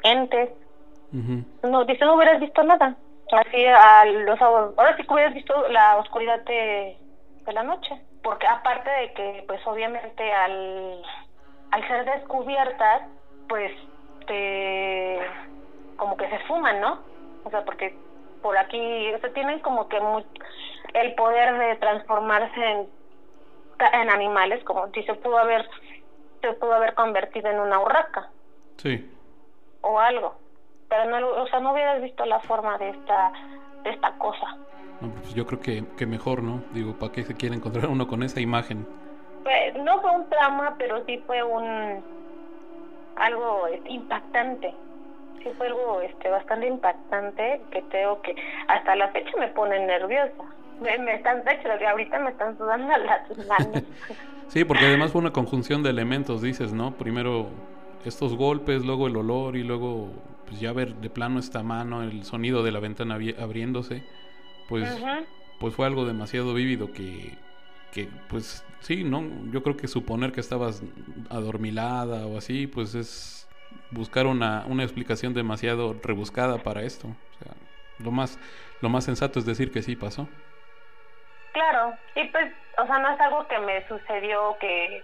entes. 0.02 0.50
No, 1.62 1.84
dice, 1.84 2.04
no 2.04 2.14
hubieras 2.14 2.40
visto 2.40 2.62
nada. 2.62 2.94
Así, 3.32 3.66
a 3.66 4.04
los, 4.04 4.40
ahora 4.40 4.96
sí 4.96 5.02
que 5.04 5.12
hubieras 5.12 5.34
visto 5.34 5.68
la 5.68 5.96
oscuridad 5.96 6.40
de, 6.44 6.96
de 7.44 7.52
la 7.52 7.62
noche. 7.62 8.00
Porque 8.22 8.46
aparte 8.46 8.90
de 8.90 9.12
que, 9.12 9.44
pues 9.46 9.66
obviamente 9.66 10.32
al, 10.32 11.02
al 11.70 11.88
ser 11.88 12.04
descubiertas, 12.04 13.02
pues 13.48 13.72
como 15.96 16.16
que 16.16 16.28
se 16.28 16.38
fuman, 16.40 16.80
¿no? 16.80 17.00
O 17.44 17.50
sea, 17.50 17.64
porque 17.64 17.94
por 18.42 18.56
aquí, 18.56 19.12
o 19.12 19.18
sea, 19.18 19.32
tienen 19.32 19.58
como 19.60 19.88
que 19.88 19.98
el 20.94 21.14
poder 21.14 21.58
de 21.58 21.76
transformarse 21.76 22.64
en, 22.64 22.88
en 23.92 24.10
animales, 24.10 24.62
como 24.64 24.88
si 24.92 25.02
se 25.02 25.14
pudo 25.14 25.38
haber, 25.38 25.68
se 26.40 26.52
pudo 26.54 26.74
haber 26.74 26.94
convertido 26.94 27.50
en 27.50 27.60
una 27.60 27.80
urraca. 27.80 28.30
Sí. 28.76 29.10
O 29.82 29.98
algo. 29.98 30.36
Pero 30.88 31.04
no, 31.06 31.28
o 31.42 31.46
sea, 31.48 31.60
no 31.60 31.72
hubieras 31.72 32.00
visto 32.00 32.24
la 32.24 32.40
forma 32.40 32.78
de 32.78 32.90
esta, 32.90 33.32
de 33.82 33.90
esta 33.90 34.12
cosa. 34.18 34.56
No, 35.00 35.10
pues 35.10 35.34
yo 35.34 35.46
creo 35.46 35.60
que, 35.60 35.84
que 35.96 36.06
mejor, 36.06 36.42
¿no? 36.42 36.62
Digo, 36.72 36.94
¿para 36.94 37.12
qué 37.12 37.24
se 37.24 37.36
quiere 37.36 37.54
encontrar 37.54 37.86
uno 37.86 38.08
con 38.08 38.22
esa 38.22 38.40
imagen? 38.40 38.86
Pues, 39.44 39.74
no 39.76 40.00
fue 40.00 40.10
un 40.10 40.28
trauma, 40.28 40.74
pero 40.78 41.04
sí 41.04 41.22
fue 41.26 41.42
un 41.42 42.02
algo 43.20 43.66
impactante 43.86 44.74
sí 45.42 45.50
fue 45.56 45.68
algo 45.68 46.00
este, 46.00 46.28
bastante 46.28 46.66
impactante 46.66 47.66
que 47.70 47.82
tengo 47.82 48.20
que 48.22 48.34
hasta 48.66 48.96
la 48.96 49.08
fecha 49.10 49.30
me 49.38 49.48
pone 49.48 49.78
nerviosa. 49.86 50.44
Me, 50.80 51.14
están, 51.14 51.42
de 51.44 51.52
hecho, 51.52 51.68
ahorita 51.88 52.18
me 52.20 52.30
están 52.30 52.56
sudando 52.56 52.96
las 52.98 53.46
manos. 53.46 53.84
sí, 54.48 54.64
porque 54.64 54.86
además 54.86 55.12
fue 55.12 55.20
una 55.20 55.32
conjunción 55.32 55.82
de 55.82 55.90
elementos, 55.90 56.42
dices, 56.42 56.72
¿no? 56.72 56.92
Primero 56.92 57.50
estos 58.04 58.36
golpes, 58.36 58.84
luego 58.84 59.08
el 59.08 59.16
olor 59.16 59.56
y 59.56 59.64
luego 59.64 60.08
pues 60.46 60.60
ya 60.60 60.72
ver 60.72 60.94
de 60.94 61.10
plano 61.10 61.40
esta 61.40 61.62
mano, 61.62 62.02
el 62.02 62.24
sonido 62.24 62.62
de 62.62 62.72
la 62.72 62.80
ventana 62.80 63.14
abriéndose, 63.14 64.02
pues, 64.68 64.88
pues 65.58 65.74
fue 65.74 65.86
algo 65.86 66.04
demasiado 66.04 66.54
vívido 66.54 66.92
que, 66.92 67.36
que 67.92 68.08
pues 68.28 68.64
sí, 68.80 69.04
¿no? 69.04 69.22
Yo 69.50 69.62
creo 69.62 69.76
que 69.76 69.88
suponer 69.88 70.32
que 70.32 70.40
estabas 70.40 70.82
adormilada 71.30 72.26
o 72.26 72.38
así, 72.38 72.66
pues 72.66 72.94
es 72.94 73.48
buscar 73.90 74.26
una, 74.26 74.64
una 74.66 74.82
explicación 74.82 75.34
demasiado 75.34 75.94
rebuscada 76.02 76.58
para 76.58 76.82
esto. 76.82 77.08
O 77.08 77.44
sea, 77.44 77.54
lo 77.98 78.10
más, 78.10 78.38
lo 78.80 78.88
más 78.88 79.04
sensato 79.04 79.38
es 79.38 79.46
decir 79.46 79.72
que 79.72 79.82
sí 79.82 79.96
pasó. 79.96 80.28
Claro, 81.52 81.96
y 82.14 82.24
pues, 82.28 82.52
o 82.78 82.86
sea, 82.86 82.98
no 82.98 83.10
es 83.10 83.20
algo 83.20 83.48
que 83.48 83.58
me 83.58 83.86
sucedió 83.88 84.56
que, 84.60 85.02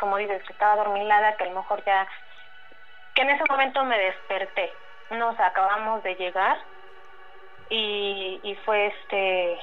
como 0.00 0.16
dices, 0.16 0.42
que 0.44 0.52
estaba 0.52 0.76
dormilada, 0.76 1.36
que 1.36 1.44
a 1.44 1.48
lo 1.48 1.60
mejor 1.60 1.84
ya, 1.84 2.08
que 3.14 3.22
en 3.22 3.30
ese 3.30 3.44
momento 3.48 3.84
me 3.84 3.98
desperté. 3.98 4.72
Nos 5.10 5.38
acabamos 5.38 6.02
de 6.02 6.14
llegar 6.14 6.56
y, 7.68 8.40
y 8.42 8.54
fue 8.64 8.86
este, 8.86 9.58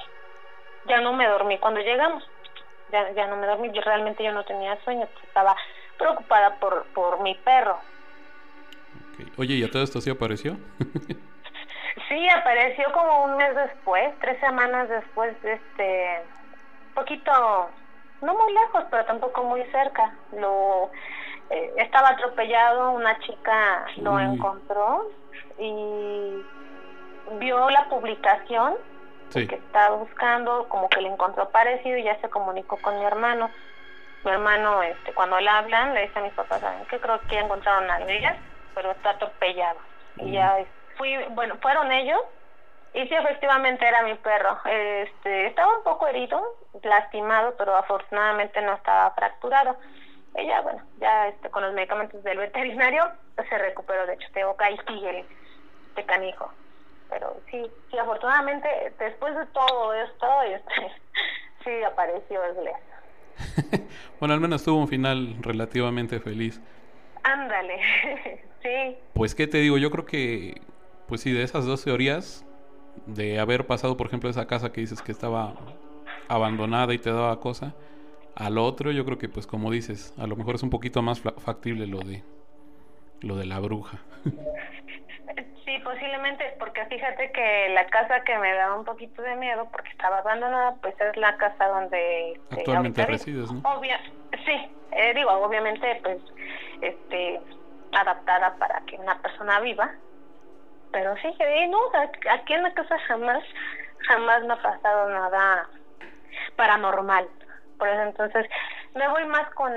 ya 0.86 1.00
no 1.00 1.12
me 1.12 1.26
dormí 1.26 1.58
cuando 1.58 1.80
llegamos, 1.80 2.24
ya, 2.90 3.10
ya 3.12 3.26
no 3.26 3.36
me 3.36 3.46
dormí, 3.46 3.70
yo 3.72 3.80
realmente 3.82 4.24
yo 4.24 4.32
no 4.32 4.44
tenía 4.44 4.78
sueño, 4.84 5.08
estaba 5.22 5.56
preocupada 5.96 6.58
por, 6.58 6.86
por 6.92 7.20
mi 7.20 7.34
perro, 7.36 7.80
Oye, 9.36 9.54
¿y 9.54 9.64
a 9.64 9.70
todo 9.70 9.82
esto 9.82 10.00
sí 10.00 10.10
apareció? 10.10 10.56
sí, 12.08 12.28
apareció 12.28 12.90
como 12.92 13.24
un 13.24 13.36
mes 13.36 13.54
después, 13.54 14.14
tres 14.20 14.38
semanas 14.40 14.88
después, 14.88 15.36
este, 15.42 16.22
poquito, 16.94 17.32
no 18.22 18.34
muy 18.34 18.52
lejos, 18.52 18.84
pero 18.90 19.04
tampoco 19.04 19.44
muy 19.44 19.62
cerca. 19.70 20.16
Lo 20.32 20.90
eh, 21.50 21.72
estaba 21.78 22.10
atropellado, 22.10 22.92
una 22.92 23.18
chica 23.20 23.86
lo 23.98 24.18
encontró 24.18 25.06
y 25.58 26.42
vio 27.38 27.70
la 27.70 27.88
publicación 27.88 28.74
que 29.30 29.54
estaba 29.54 29.96
buscando, 29.96 30.68
como 30.68 30.88
que 30.88 31.00
le 31.00 31.08
encontró 31.08 31.48
parecido 31.50 31.96
y 31.96 32.04
ya 32.04 32.20
se 32.20 32.28
comunicó 32.28 32.76
con 32.78 32.98
mi 32.98 33.04
hermano. 33.04 33.50
Mi 34.24 34.30
hermano, 34.32 34.82
este, 34.82 35.12
cuando 35.14 35.40
le 35.40 35.48
hablan, 35.48 35.94
le 35.94 36.02
dice 36.02 36.18
a 36.18 36.22
mis 36.22 36.32
papás, 36.32 36.60
¿saben 36.60 36.84
qué? 36.90 37.00
Creo 37.00 37.20
que 37.22 37.38
encontraron 37.38 37.90
a 37.90 38.00
ella 38.00 38.36
pero 38.74 38.92
está 38.92 39.10
atropellado. 39.10 39.78
Y 40.16 40.32
ya 40.32 40.56
fui, 40.96 41.16
bueno, 41.30 41.56
fueron 41.60 41.90
ellos 41.92 42.20
y 42.92 43.06
sí, 43.06 43.14
efectivamente 43.14 43.86
era 43.86 44.02
mi 44.02 44.14
perro. 44.14 44.58
Este, 44.64 45.46
estaba 45.46 45.76
un 45.76 45.84
poco 45.84 46.06
herido, 46.08 46.42
lastimado, 46.82 47.54
pero 47.56 47.76
afortunadamente 47.76 48.60
no 48.62 48.74
estaba 48.74 49.10
fracturado. 49.12 49.76
Ella, 50.34 50.60
bueno, 50.62 50.82
ya 50.98 51.28
este, 51.28 51.50
con 51.50 51.62
los 51.62 51.74
medicamentos 51.74 52.22
del 52.22 52.38
veterinario 52.38 53.04
se 53.48 53.58
recuperó. 53.58 54.06
De 54.06 54.14
hecho, 54.14 54.28
tengo 54.32 54.56
que 54.56 54.64
ahí 54.64 54.78
sigue 54.86 55.24
este 55.88 56.04
canijo. 56.04 56.52
Pero 57.10 57.36
sí, 57.50 57.66
sí, 57.90 57.98
afortunadamente 57.98 58.68
después 58.98 59.34
de 59.36 59.46
todo 59.46 59.92
esto, 59.92 60.26
este, 60.42 60.92
sí 61.64 61.82
apareció 61.84 62.42
el 62.44 62.70
bueno, 64.20 64.34
al 64.34 64.40
menos 64.40 64.62
tuvo 64.62 64.78
un 64.78 64.88
final 64.88 65.36
relativamente 65.40 66.20
feliz. 66.20 66.60
Ándale, 67.22 67.80
sí. 68.62 68.96
Pues, 69.14 69.34
¿qué 69.34 69.46
te 69.46 69.58
digo? 69.58 69.78
Yo 69.78 69.90
creo 69.90 70.06
que, 70.06 70.60
pues 71.08 71.20
sí, 71.20 71.32
de 71.32 71.42
esas 71.42 71.66
dos 71.66 71.84
teorías, 71.84 72.44
de 73.06 73.38
haber 73.38 73.66
pasado, 73.66 73.96
por 73.96 74.06
ejemplo, 74.06 74.30
esa 74.30 74.46
casa 74.46 74.72
que 74.72 74.80
dices 74.80 75.02
que 75.02 75.12
estaba 75.12 75.54
abandonada 76.28 76.94
y 76.94 76.98
te 76.98 77.10
daba 77.10 77.40
cosa, 77.40 77.74
al 78.34 78.58
otro, 78.58 78.92
yo 78.92 79.04
creo 79.04 79.18
que, 79.18 79.28
pues, 79.28 79.46
como 79.46 79.70
dices, 79.70 80.14
a 80.18 80.26
lo 80.26 80.36
mejor 80.36 80.54
es 80.54 80.62
un 80.62 80.70
poquito 80.70 81.02
más 81.02 81.20
factible 81.20 81.86
lo 81.86 82.00
de, 82.00 82.22
lo 83.20 83.36
de 83.36 83.46
la 83.46 83.58
bruja. 83.58 84.00
Sí, 85.70 85.78
posiblemente, 85.84 86.56
porque 86.58 86.84
fíjate 86.86 87.30
que 87.30 87.68
la 87.68 87.86
casa 87.86 88.22
que 88.24 88.36
me 88.38 88.52
da 88.54 88.74
un 88.74 88.84
poquito 88.84 89.22
de 89.22 89.36
miedo, 89.36 89.68
porque 89.70 89.88
estaba 89.90 90.18
abandonada, 90.18 90.74
pues 90.82 91.00
es 91.00 91.16
la 91.16 91.36
casa 91.36 91.68
donde... 91.68 92.32
Este, 92.32 92.54
Actualmente 92.56 93.06
resides, 93.06 93.52
¿no? 93.52 93.60
Obvia, 93.76 94.00
sí, 94.44 94.68
eh, 94.90 95.14
digo, 95.14 95.30
obviamente, 95.30 96.00
pues 96.02 96.18
este, 96.80 97.40
adaptada 97.92 98.56
para 98.58 98.80
que 98.80 98.96
una 98.96 99.22
persona 99.22 99.60
viva. 99.60 99.92
Pero 100.90 101.14
sí, 101.18 101.32
no, 101.68 101.78
aquí 102.32 102.52
en 102.52 102.64
la 102.64 102.74
casa 102.74 102.98
jamás, 103.06 103.44
jamás 104.08 104.42
me 104.42 104.54
ha 104.54 104.62
pasado 104.62 105.08
nada 105.08 105.68
paranormal. 106.56 107.28
Por 107.78 107.86
eso 107.86 108.02
entonces 108.02 108.46
me 108.96 109.06
voy 109.06 109.24
más 109.26 109.48
con, 109.54 109.72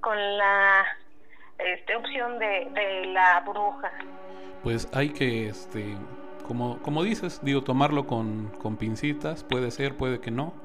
con 0.00 0.38
la 0.38 0.86
este, 1.58 1.96
opción 1.96 2.38
de, 2.38 2.68
de 2.70 3.06
la 3.06 3.40
bruja. 3.40 3.90
Pues 4.64 4.88
hay 4.92 5.10
que, 5.12 5.48
este, 5.48 6.08
como, 6.42 6.82
como 6.82 7.04
dices, 7.04 7.40
digo, 7.42 7.64
tomarlo 7.64 8.06
con, 8.08 8.50
con 8.58 8.78
pincitas, 8.78 9.44
puede 9.44 9.72
ser, 9.72 9.96
puede 9.98 10.20
que 10.20 10.32
no. 10.32 10.62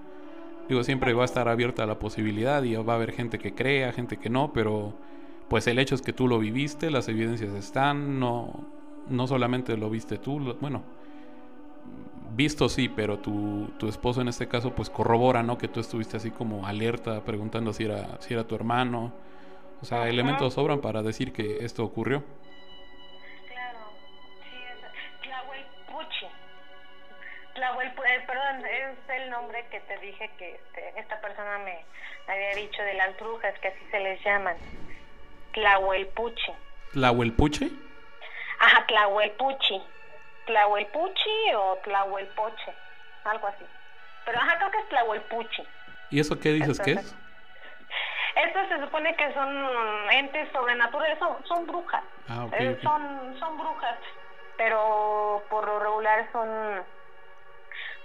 Digo, 0.69 0.83
siempre 0.83 1.13
va 1.13 1.23
a 1.23 1.25
estar 1.25 1.49
abierta 1.49 1.85
la 1.87 1.99
posibilidad 1.99 2.63
y 2.63 2.75
va 2.75 2.93
a 2.93 2.97
haber 2.97 3.13
gente 3.13 3.39
que 3.39 3.55
crea, 3.55 3.93
gente 3.93 4.19
que 4.19 4.29
no, 4.29 4.53
pero 4.53 4.99
pues 5.49 5.67
el 5.67 5.79
hecho 5.79 5.95
es 5.95 6.01
que 6.03 6.13
tú 6.13 6.27
lo 6.27 6.39
viviste, 6.39 6.91
las 6.91 7.09
evidencias 7.09 7.53
están, 7.53 8.19
no, 8.19 8.69
no 9.05 9.27
solamente 9.27 9.77
lo 9.77 9.89
viste 9.91 10.19
tú, 10.19 10.57
bueno, 10.61 10.85
visto 11.83 12.69
sí, 12.69 12.89
pero 12.89 13.19
tu, 13.19 13.73
tu 13.77 13.87
esposo 13.87 14.21
en 14.21 14.27
este 14.27 14.47
caso 14.47 14.75
pues 14.75 14.89
corrobora, 14.89 15.43
¿no? 15.43 15.57
Que 15.57 15.67
tú 15.67 15.79
estuviste 15.79 16.17
así 16.17 16.31
como 16.31 16.65
alerta, 16.67 17.23
preguntando 17.23 17.73
si 17.73 17.85
era, 17.85 18.19
si 18.21 18.33
era 18.33 18.47
tu 18.47 18.55
hermano. 18.55 19.15
O 19.81 19.85
sea, 19.85 20.09
elementos 20.09 20.55
sobran 20.55 20.81
para 20.81 21.03
decir 21.03 21.33
que 21.33 21.65
esto 21.65 21.83
ocurrió. 21.85 22.25
Eh, 27.61 28.23
perdón, 28.25 28.65
es 28.65 28.97
el 29.09 29.29
nombre 29.29 29.65
que 29.69 29.79
te 29.81 29.97
dije 29.97 30.29
que 30.37 30.55
este, 30.55 30.99
esta 30.99 31.19
persona 31.19 31.57
me 31.59 31.83
había 32.27 32.55
dicho 32.55 32.81
de 32.83 32.93
las 32.93 33.17
brujas, 33.17 33.53
que 33.59 33.67
así 33.67 33.79
se 33.91 33.99
les 33.99 34.23
llaman. 34.23 34.55
Tlahuelpuchi. 35.53 36.53
¿Tlahuelpuche? 36.93 37.69
Ajá, 38.59 38.85
Tlahuelpuchi. 38.87 39.81
Tlahuelpuchi 40.45 41.53
o 41.55 41.77
Tlahuelpoche, 41.83 42.73
algo 43.25 43.47
así. 43.47 43.65
Pero 44.25 44.39
ajá, 44.39 44.57
creo 44.57 44.71
que 44.71 44.77
es 44.79 44.89
Tlahuelpuchi. 44.89 45.63
¿Y 46.11 46.19
eso 46.19 46.39
qué 46.39 46.49
dices 46.53 46.79
que 46.79 46.91
es? 46.93 47.15
Estos 48.35 48.69
se 48.69 48.79
supone 48.79 49.15
que 49.15 49.33
son 49.33 50.11
entes 50.11 50.49
sobrenaturales, 50.53 51.19
son, 51.19 51.45
son 51.45 51.67
brujas. 51.67 52.03
Ah, 52.29 52.45
ok, 52.45 52.53
Eh. 52.57 52.79
Son, 52.81 53.35
son 53.37 53.57
brujas, 53.57 53.97
pero 54.57 55.43
por 55.49 55.65
lo 55.67 55.79
regular 55.79 56.27
son, 56.31 56.83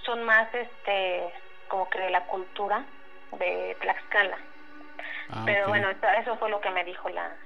son 0.04 0.22
más 0.24 0.52
este 0.54 1.32
como 1.68 1.88
que 1.90 1.98
de 2.00 2.10
la 2.10 2.26
cultura 2.26 2.86
de 3.32 3.76
Tlaxcala. 3.80 4.38
Ah, 5.30 5.42
pero 5.46 5.68
bueno, 5.68 5.90
eso, 5.90 6.06
eso 6.20 6.36
fue 6.38 6.50
lo 6.50 6.60
que 6.60 6.70
me 6.70 6.84
dijo 6.84 7.08
la, 7.08 7.36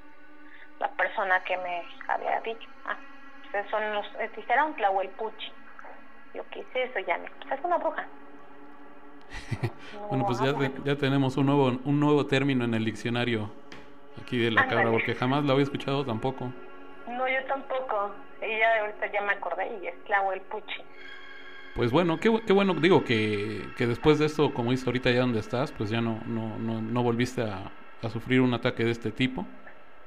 la 0.78 0.92
persona 0.94 1.42
que 1.44 1.56
me 1.56 1.88
había 2.08 2.40
dicho. 2.40 2.68
Ah, 2.84 2.98
pues 3.50 3.68
son 3.70 3.94
los, 3.94 4.06
eh, 4.20 4.30
dijeron 4.36 4.74
Tlahuelpuchi. 4.76 5.52
Yo 6.34 6.44
es 6.52 6.66
eso, 6.74 6.98
ya 7.00 7.18
me, 7.18 7.28
pues 7.30 7.58
es 7.58 7.64
una 7.64 7.78
bruja. 7.78 8.06
Bueno, 10.10 10.24
pues 10.26 10.40
ya, 10.40 10.52
te- 10.56 10.72
ya 10.84 10.96
tenemos 10.96 11.36
un 11.36 11.46
nuevo, 11.46 11.66
un 11.84 12.00
nuevo 12.00 12.26
término 12.26 12.64
en 12.64 12.74
el 12.74 12.84
diccionario 12.84 13.50
aquí 14.22 14.38
de 14.38 14.50
la 14.50 14.62
Ándale. 14.62 14.82
cabra, 14.82 14.90
porque 14.92 15.14
jamás 15.14 15.44
lo 15.44 15.52
había 15.52 15.64
escuchado 15.64 16.04
tampoco. 16.04 16.52
No, 17.06 17.26
yo 17.28 17.44
tampoco. 17.46 18.14
Y 18.40 18.58
ya 18.58 18.80
ahorita 18.80 19.06
ya 19.12 19.20
me 19.22 19.32
acordé 19.32 19.66
y 19.82 19.86
es 19.88 20.04
Tlahuelpuchi. 20.04 20.84
Pues 21.78 21.92
bueno, 21.92 22.18
qué, 22.18 22.28
bu- 22.28 22.44
qué 22.44 22.52
bueno, 22.52 22.74
digo 22.74 23.04
que, 23.04 23.72
que 23.76 23.86
después 23.86 24.18
de 24.18 24.26
esto, 24.26 24.52
como 24.52 24.72
dices 24.72 24.84
ahorita 24.86 25.12
ya 25.12 25.20
donde 25.20 25.38
estás, 25.38 25.70
pues 25.72 25.90
ya 25.90 26.00
no, 26.00 26.22
no, 26.26 26.58
no, 26.58 26.82
no 26.82 27.02
volviste 27.04 27.42
a, 27.42 27.72
sufrir 28.10 28.40
un 28.40 28.52
ataque 28.52 28.84
de 28.84 28.90
este 28.90 29.12
tipo. 29.12 29.48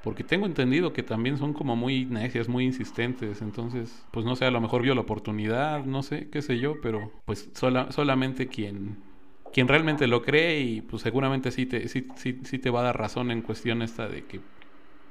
Porque 0.02 0.24
tengo 0.26 0.48
entendido 0.48 0.92
que 0.94 1.04
también 1.04 1.38
son 1.38 1.54
como 1.54 1.76
muy 1.78 2.06
necias, 2.08 2.50
muy 2.50 2.66
insistentes. 2.66 3.42
Entonces, 3.42 4.06
pues 4.12 4.26
no 4.26 4.36
sé, 4.36 4.46
a 4.46 4.52
lo 4.52 4.60
mejor 4.62 4.82
vio 4.82 4.96
la 4.96 5.02
oportunidad, 5.02 5.86
no 5.86 6.04
sé, 6.04 6.30
qué 6.30 6.42
sé 6.42 6.60
yo, 6.60 6.82
pero 6.82 7.14
pues 7.26 7.50
sola, 7.54 7.92
solamente 7.92 8.50
quien, 8.50 9.04
quien 9.52 9.68
realmente 9.70 10.08
lo 10.08 10.22
cree 10.24 10.60
y 10.62 10.82
pues 10.82 11.04
seguramente 11.04 11.52
sí 11.52 11.66
te, 11.68 11.88
sí, 11.88 12.12
sí, 12.18 12.42
sí 12.44 12.60
te 12.60 12.70
va 12.72 12.82
a 12.82 12.84
dar 12.84 12.98
razón 13.00 13.32
en 13.32 13.42
cuestión 13.44 13.82
esta 13.84 14.08
de 14.10 14.26
que 14.28 14.44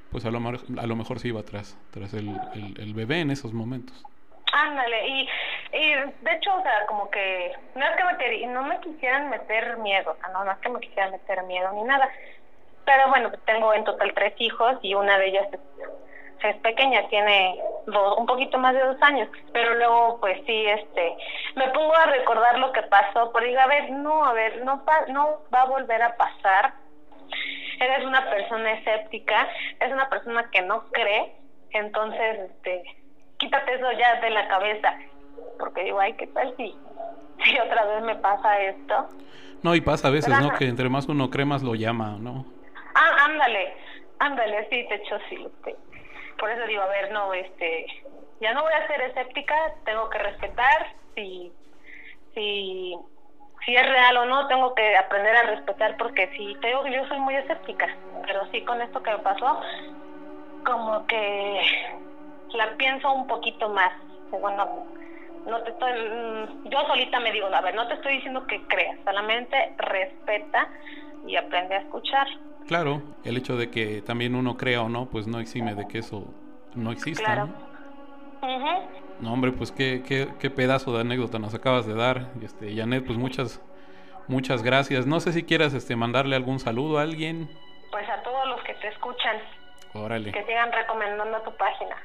pues 0.09 0.25
a 0.25 0.31
lo, 0.31 0.39
a 0.49 0.87
lo 0.87 0.95
mejor 0.97 1.19
sí 1.19 1.29
iba 1.29 1.43
tras, 1.45 1.79
tras 1.91 2.13
el, 2.15 2.75
el 2.79 2.93
bebé 2.95 3.21
en 3.21 3.31
esos 3.31 3.53
momentos. 3.53 4.07
Ándale, 4.53 5.07
y, 5.07 5.29
y 5.71 5.93
de 6.21 6.31
hecho, 6.33 6.53
o 6.55 6.61
sea, 6.61 6.85
como 6.87 7.09
que 7.09 7.53
no 7.75 7.85
es 7.85 7.91
que 8.17 8.47
no 8.47 8.63
me 8.63 8.79
quisieran 8.81 9.29
meter 9.29 9.77
miedo, 9.77 10.17
o 10.25 10.31
no, 10.31 10.43
no 10.43 10.51
es 10.51 10.57
que 10.59 10.69
me 10.69 10.79
quisieran 10.81 11.11
meter 11.11 11.43
miedo 11.43 11.71
ni 11.71 11.83
nada, 11.83 12.09
pero 12.85 13.07
bueno, 13.09 13.31
tengo 13.45 13.73
en 13.73 13.85
total 13.85 14.13
tres 14.13 14.33
hijos 14.39 14.77
y 14.81 14.93
una 14.93 15.17
de 15.17 15.27
ellas 15.27 15.47
es, 15.53 15.59
es 16.43 16.55
pequeña, 16.61 17.07
tiene 17.07 17.57
dos, 17.85 18.17
un 18.17 18.25
poquito 18.25 18.57
más 18.57 18.73
de 18.73 18.81
dos 18.81 18.97
años, 19.01 19.29
pero 19.53 19.75
luego 19.75 20.19
pues 20.19 20.37
sí, 20.45 20.65
este, 20.67 21.15
me 21.55 21.69
pongo 21.69 21.95
a 21.95 22.07
recordar 22.07 22.59
lo 22.59 22.73
que 22.73 22.83
pasó, 22.83 23.31
pero 23.31 23.45
digo, 23.45 23.61
a 23.61 23.67
ver, 23.67 23.89
no, 23.91 24.25
a 24.25 24.33
ver, 24.33 24.65
no, 24.65 24.83
pa- 24.83 25.05
no 25.07 25.43
va 25.53 25.61
a 25.61 25.65
volver 25.65 26.01
a 26.03 26.17
pasar, 26.17 26.73
eres 27.79 28.05
una 28.05 28.29
persona 28.29 28.73
escéptica, 28.73 29.47
es 29.79 29.91
una 29.91 30.09
persona 30.09 30.49
que 30.51 30.61
no 30.61 30.83
cree, 30.91 31.31
entonces, 31.71 32.49
este, 32.51 32.83
quítate 33.41 33.73
eso 33.73 33.91
ya 33.93 34.21
de 34.21 34.29
la 34.29 34.47
cabeza, 34.47 34.95
porque 35.57 35.83
digo, 35.83 35.99
ay, 35.99 36.13
¿qué 36.13 36.27
tal 36.27 36.55
si, 36.55 36.73
si 37.43 37.59
otra 37.59 37.85
vez 37.85 38.03
me 38.03 38.15
pasa 38.17 38.61
esto? 38.61 39.07
No, 39.63 39.75
y 39.75 39.81
pasa 39.81 40.07
a 40.07 40.11
veces, 40.11 40.29
Pero 40.29 40.41
¿no? 40.41 40.47
ajá. 40.49 40.57
Que 40.59 40.65
entre 40.67 40.89
más 40.89 41.09
uno 41.09 41.29
cree, 41.29 41.45
más 41.45 41.63
lo 41.63 41.75
llama, 41.75 42.17
¿no? 42.19 42.45
Ah, 42.93 43.25
ándale, 43.25 43.73
ándale, 44.19 44.67
sí, 44.69 44.83
de 44.83 44.95
hecho 44.95 45.17
sí, 45.29 45.47
por 46.37 46.49
eso 46.49 46.65
digo, 46.67 46.81
a 46.81 46.87
ver, 46.87 47.11
no, 47.11 47.33
este, 47.33 47.85
ya 48.39 48.53
no 48.53 48.61
voy 48.63 48.73
a 48.73 48.87
ser 48.87 49.01
escéptica, 49.01 49.55
tengo 49.85 50.09
que 50.09 50.17
respetar, 50.19 50.95
si, 51.15 51.51
si, 52.33 52.95
si 53.65 53.75
es 53.75 53.89
real 53.89 54.17
o 54.17 54.25
no, 54.25 54.47
tengo 54.47 54.73
que 54.75 54.97
aprender 54.97 55.35
a 55.35 55.43
respetar, 55.43 55.97
porque 55.97 56.29
si 56.35 56.55
te 56.61 56.67
digo 56.67 56.83
que 56.83 56.93
yo 56.93 57.07
soy 57.07 57.19
muy 57.19 57.35
escéptica, 57.35 57.87
pero 58.25 58.45
sí 58.51 58.63
con 58.65 58.81
esto 58.81 59.01
que 59.01 59.11
me 59.11 59.19
pasó, 59.19 59.59
como 60.63 61.05
que 61.07 61.61
la 62.53 62.75
pienso 62.77 63.11
un 63.11 63.27
poquito 63.27 63.69
más, 63.69 63.91
bueno, 64.31 64.85
no 65.45 65.61
te 65.61 65.71
estoy, 65.71 65.91
mm, 65.91 66.69
yo 66.69 66.81
solita 66.87 67.19
me 67.19 67.31
digo, 67.31 67.47
a 67.47 67.61
ver, 67.61 67.75
no 67.75 67.87
te 67.87 67.95
estoy 67.95 68.15
diciendo 68.15 68.45
que 68.47 68.61
creas, 68.67 68.97
solamente 69.03 69.73
respeta 69.77 70.69
y 71.25 71.35
aprende 71.35 71.75
a 71.75 71.79
escuchar. 71.79 72.27
Claro, 72.67 73.01
el 73.23 73.37
hecho 73.37 73.57
de 73.57 73.69
que 73.69 74.01
también 74.01 74.35
uno 74.35 74.57
crea 74.57 74.81
o 74.81 74.89
no, 74.89 75.07
pues 75.07 75.27
no 75.27 75.39
exime 75.39 75.75
de 75.75 75.87
que 75.87 75.99
eso 75.99 76.25
no 76.75 76.91
exista. 76.91 77.23
Claro. 77.23 77.47
¿no? 77.47 77.71
No, 79.19 79.33
hombre, 79.33 79.51
pues 79.51 79.71
qué, 79.71 80.03
qué, 80.07 80.27
qué 80.39 80.49
pedazo 80.49 80.93
de 80.93 81.01
anécdota 81.01 81.37
nos 81.37 81.53
acabas 81.53 81.85
de 81.85 81.93
dar. 81.93 82.29
Este, 82.41 82.75
Janet, 82.75 83.05
pues 83.05 83.17
muchas, 83.17 83.61
muchas 84.27 84.63
gracias. 84.63 85.05
No 85.05 85.19
sé 85.19 85.31
si 85.31 85.43
quieras 85.43 85.73
este, 85.73 85.95
mandarle 85.95 86.35
algún 86.35 86.59
saludo 86.59 86.97
a 86.97 87.03
alguien. 87.03 87.49
Pues 87.91 88.07
a 88.09 88.21
todos 88.23 88.47
los 88.47 88.63
que 88.63 88.73
te 88.75 88.87
escuchan, 88.87 89.37
Órale. 89.93 90.31
que 90.31 90.43
sigan 90.45 90.71
recomendando 90.71 91.39
tu 91.41 91.51
página. 91.55 91.95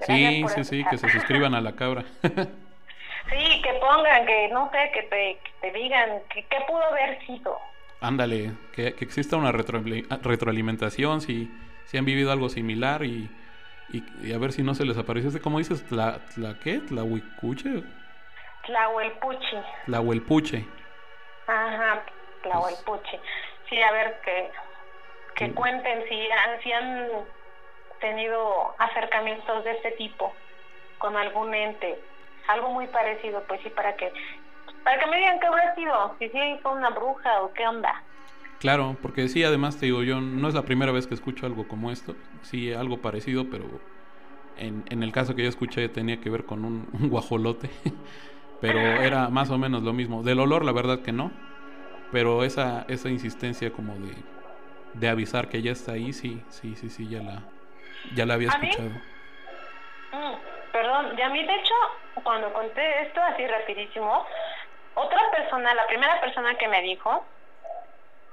Sí, 0.00 0.48
sí, 0.48 0.64
sí, 0.64 0.86
que 0.86 0.98
se 0.98 1.08
suscriban 1.10 1.54
a 1.54 1.60
la 1.60 1.76
cabra. 1.76 2.04
Sí, 3.30 3.62
que 3.62 3.74
pongan, 3.74 4.26
que 4.26 4.48
no 4.48 4.70
sé, 4.70 4.90
que 4.92 5.02
te, 5.04 5.40
que 5.42 5.52
te 5.60 5.72
digan 5.78 6.22
que 6.28 6.46
qué 6.48 6.56
pudo 6.66 6.82
haber 6.84 7.24
sido. 7.26 7.58
Ándale, 8.00 8.56
que, 8.72 8.94
que 8.94 9.04
exista 9.04 9.36
una 9.36 9.52
retro- 9.52 9.82
retroalimentación, 10.22 11.20
si, 11.20 11.58
si 11.84 11.98
han 11.98 12.04
vivido 12.06 12.32
algo 12.32 12.48
similar 12.48 13.04
y, 13.04 13.36
y, 13.88 14.06
y 14.28 14.32
a 14.32 14.38
ver 14.38 14.52
si 14.52 14.62
no 14.62 14.74
se 14.74 14.84
les 14.86 14.96
apareció. 14.96 15.28
Este, 15.28 15.40
¿Cómo 15.40 15.58
dices? 15.58 15.84
¿Tla, 15.86 16.24
tla 16.26 16.58
qué? 16.58 16.80
¿Tlahuicuche? 16.80 17.84
Tlahuelpuchi. 18.64 19.58
Tlahuelpuche. 19.84 20.58
Ajá, 21.46 22.04
Tlahuelpuchi. 22.42 23.20
Sí, 23.68 23.80
a 23.82 23.92
ver, 23.92 24.20
que, 24.24 24.52
que 25.36 25.54
cuenten 25.54 26.08
si 26.08 26.30
han, 26.30 26.60
si 26.62 26.72
han 26.72 27.26
tenido 28.00 28.74
acercamientos 28.78 29.64
de 29.64 29.72
este 29.72 29.92
tipo 29.92 30.34
con 30.98 31.16
algún 31.16 31.54
ente. 31.54 31.98
Algo 32.48 32.70
muy 32.70 32.86
parecido, 32.88 33.44
pues 33.46 33.60
sí, 33.62 33.70
para 33.70 33.94
que 33.96 34.12
para 34.84 34.98
que 34.98 35.06
me 35.10 35.18
digan 35.18 35.38
qué 35.40 35.46
habrá 35.46 35.74
sido, 35.74 36.16
si 36.18 36.28
sí 36.30 36.38
fue 36.62 36.72
una 36.72 36.90
bruja 36.90 37.42
o 37.42 37.52
qué 37.52 37.66
onda. 37.66 38.02
Claro, 38.58 38.96
porque 39.00 39.28
sí, 39.28 39.42
además 39.42 39.78
te 39.78 39.86
digo, 39.86 40.02
yo 40.02 40.20
no 40.20 40.48
es 40.48 40.54
la 40.54 40.62
primera 40.62 40.92
vez 40.92 41.06
que 41.06 41.14
escucho 41.14 41.46
algo 41.46 41.66
como 41.66 41.90
esto. 41.90 42.14
Sí, 42.42 42.72
algo 42.72 42.98
parecido, 42.98 43.46
pero 43.50 43.64
en, 44.58 44.84
en 44.90 45.02
el 45.02 45.12
caso 45.12 45.34
que 45.34 45.42
yo 45.42 45.48
escuché 45.48 45.88
tenía 45.88 46.20
que 46.20 46.30
ver 46.30 46.44
con 46.44 46.64
un, 46.64 46.88
un 47.00 47.08
guajolote. 47.08 47.70
pero 48.60 48.78
era 48.78 49.28
más 49.28 49.50
o 49.50 49.58
menos 49.58 49.82
lo 49.82 49.92
mismo. 49.92 50.22
Del 50.22 50.40
olor, 50.40 50.64
la 50.64 50.72
verdad 50.72 51.00
que 51.00 51.12
no. 51.12 51.30
Pero 52.12 52.44
esa, 52.44 52.84
esa 52.88 53.08
insistencia 53.08 53.72
como 53.72 53.94
de, 53.94 54.14
de 54.94 55.08
avisar 55.08 55.48
que 55.48 55.62
ya 55.62 55.72
está 55.72 55.92
ahí, 55.92 56.12
sí, 56.12 56.42
sí, 56.50 56.74
sí, 56.76 56.90
sí, 56.90 57.08
ya 57.08 57.22
la, 57.22 57.42
ya 58.12 58.26
la 58.26 58.34
había 58.34 58.48
escuchado. 58.48 59.02
Mm, 60.12 60.34
perdón, 60.72 61.18
y 61.18 61.22
a 61.22 61.28
mí 61.28 61.44
de 61.46 61.54
hecho, 61.54 61.74
cuando 62.22 62.52
conté 62.52 63.02
esto 63.02 63.20
así 63.22 63.46
rapidísimo, 63.46 64.26
otra 64.94 65.20
persona, 65.30 65.74
la 65.74 65.86
primera 65.86 66.20
persona 66.20 66.56
que 66.56 66.68
me 66.68 66.82
dijo, 66.82 67.26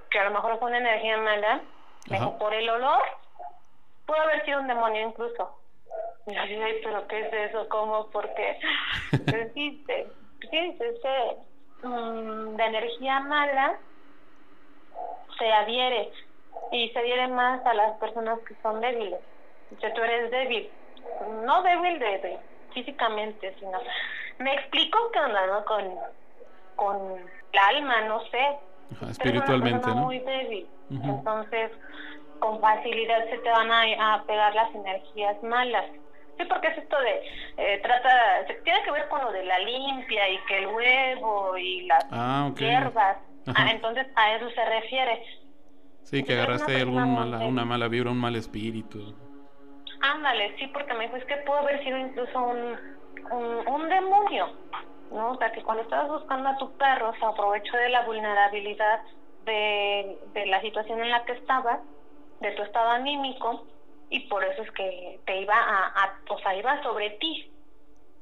que 0.09 0.19
a 0.19 0.23
lo 0.25 0.31
mejor 0.31 0.57
fue 0.59 0.69
una 0.69 0.79
energía 0.79 1.17
mala, 1.17 1.61
me 2.09 2.17
Ajá. 2.17 2.25
dijo, 2.25 2.37
por 2.39 2.53
el 2.53 2.69
olor, 2.69 3.03
pudo 4.05 4.21
haber 4.21 4.43
sido 4.45 4.61
un 4.61 4.67
demonio 4.67 5.07
incluso. 5.07 5.59
Y 6.25 6.33
yo 6.35 6.41
dije, 6.43 6.63
ay, 6.63 6.75
pero 6.83 7.07
¿qué 7.07 7.19
es 7.21 7.33
eso? 7.51 7.67
¿Cómo? 7.69 8.09
¿Por 8.09 8.33
qué? 8.33 8.59
Sí, 9.53 9.83
te- 9.85 10.13
sí, 10.49 10.77
este, 10.79 11.37
mm, 11.83 12.55
de 12.55 12.63
energía 12.63 13.19
mala 13.21 13.79
se 15.37 15.51
adhiere 15.51 16.11
y 16.71 16.89
se 16.89 16.99
adhiere 16.99 17.27
más 17.27 17.65
a 17.65 17.73
las 17.73 17.97
personas 17.99 18.39
que 18.47 18.55
son 18.61 18.79
débiles. 18.81 19.19
Sea, 19.79 19.93
tú 19.93 20.01
eres 20.01 20.31
débil, 20.31 20.69
no 21.43 21.61
débil 21.63 21.99
de, 21.99 22.17
de 22.19 22.39
físicamente, 22.73 23.53
sino 23.59 23.79
me 24.39 24.53
explico 24.53 24.97
qué 25.11 25.19
onda, 25.19 25.47
¿no? 25.47 25.65
Con, 25.65 25.95
con 26.75 27.17
el 27.51 27.59
alma, 27.59 28.01
no 28.01 28.21
sé. 28.31 28.57
Ajá, 28.95 29.11
espiritualmente, 29.11 29.89
¿no? 29.89 29.95
muy 29.95 30.19
débil, 30.19 30.67
entonces 30.89 31.71
con 32.39 32.61
facilidad 32.61 33.29
se 33.29 33.37
te 33.39 33.49
van 33.49 33.69
a, 33.71 34.13
a 34.13 34.23
pegar 34.23 34.55
las 34.55 34.73
energías 34.73 35.41
malas. 35.43 35.85
Sí, 36.37 36.45
porque 36.47 36.67
es 36.67 36.77
esto 36.77 36.95
de, 37.01 37.21
eh, 37.57 37.79
trata, 37.81 38.45
tiene 38.63 38.83
que 38.83 38.91
ver 38.91 39.07
con 39.09 39.21
lo 39.21 39.31
de 39.31 39.43
la 39.43 39.57
limpia 39.59 40.29
y 40.29 40.37
que 40.47 40.59
el 40.59 40.67
huevo 40.67 41.57
y 41.57 41.81
las 41.87 42.05
ah, 42.11 42.51
hierbas. 42.55 43.17
Ah, 43.47 43.71
entonces 43.71 44.05
a 44.15 44.35
eso 44.35 44.49
se 44.51 44.65
refiere. 44.65 45.23
Sí, 46.03 46.23
que 46.23 46.33
agarraste 46.33 46.75
algún 46.77 47.13
mala, 47.13 47.39
una 47.39 47.65
mala 47.65 47.87
vibra, 47.87 48.11
un 48.11 48.19
mal 48.19 48.35
espíritu. 48.35 49.15
Ándale, 49.99 50.55
sí, 50.57 50.67
porque 50.67 50.93
me 50.93 51.05
dijo, 51.05 51.17
es 51.17 51.25
que 51.25 51.37
pudo 51.37 51.57
haber 51.57 51.83
sido 51.83 51.97
incluso 51.97 52.39
un, 52.39 52.79
un, 53.31 53.67
un 53.67 53.89
demonio, 53.89 54.51
¿no? 55.09 55.31
O 55.31 55.37
sea, 55.37 55.51
que 55.51 55.63
cuando 55.63 55.83
estabas 55.83 56.07
buscando 56.09 56.49
a 56.49 56.57
tu 56.57 56.75
perro, 56.77 57.13
se 57.19 57.25
aprovechó 57.25 57.77
de 57.77 57.89
la 57.89 58.01
vulnerabilidad 58.03 59.01
de, 59.39 60.19
de 60.27 60.45
la 60.47 60.61
situación 60.61 61.01
en 61.01 61.11
la 61.11 61.25
que 61.25 61.33
estabas, 61.33 61.81
de 62.39 62.51
tu 62.51 62.63
estado 62.63 62.89
anímico, 62.89 63.67
y 64.09 64.27
por 64.27 64.43
eso 64.43 64.61
es 64.61 64.71
que 64.71 65.21
te 65.25 65.41
iba 65.41 65.55
a, 65.55 65.87
a, 65.87 66.21
o 66.29 66.39
sea, 66.39 66.55
iba 66.55 66.81
sobre 66.83 67.11
ti. 67.11 67.51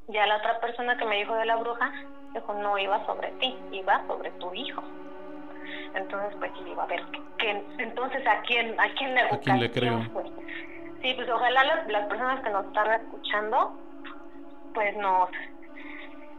Ya 0.08 0.26
la 0.26 0.38
otra 0.38 0.60
persona 0.60 0.98
que 0.98 1.06
me 1.06 1.18
dijo 1.18 1.36
de 1.36 1.46
la 1.46 1.58
bruja, 1.58 1.92
dijo, 2.34 2.54
no 2.54 2.78
iba 2.78 3.06
sobre 3.06 3.32
ti, 3.34 3.68
iba 3.72 4.06
sobre 4.08 4.32
tu 4.32 4.54
hijo. 4.54 4.84
Entonces, 5.94 6.36
pues 6.40 6.52
iba 6.66 6.84
a 6.84 6.88
ver, 6.88 7.02
entonces, 7.78 8.26
¿a 8.28 8.42
quién, 8.42 8.80
a 8.80 8.94
quién 8.96 9.14
le, 9.16 9.22
¿A 9.22 9.40
quién 9.40 9.60
le 9.60 9.72
creo? 9.72 10.02
Sí, 11.06 11.14
pues 11.16 11.30
ojalá 11.30 11.64
las, 11.64 12.08
personas 12.08 12.44
que 12.44 12.50
nos 12.50 12.66
están 12.66 13.00
escuchando, 13.00 13.80
pues 14.74 14.98
nos, 14.98 15.30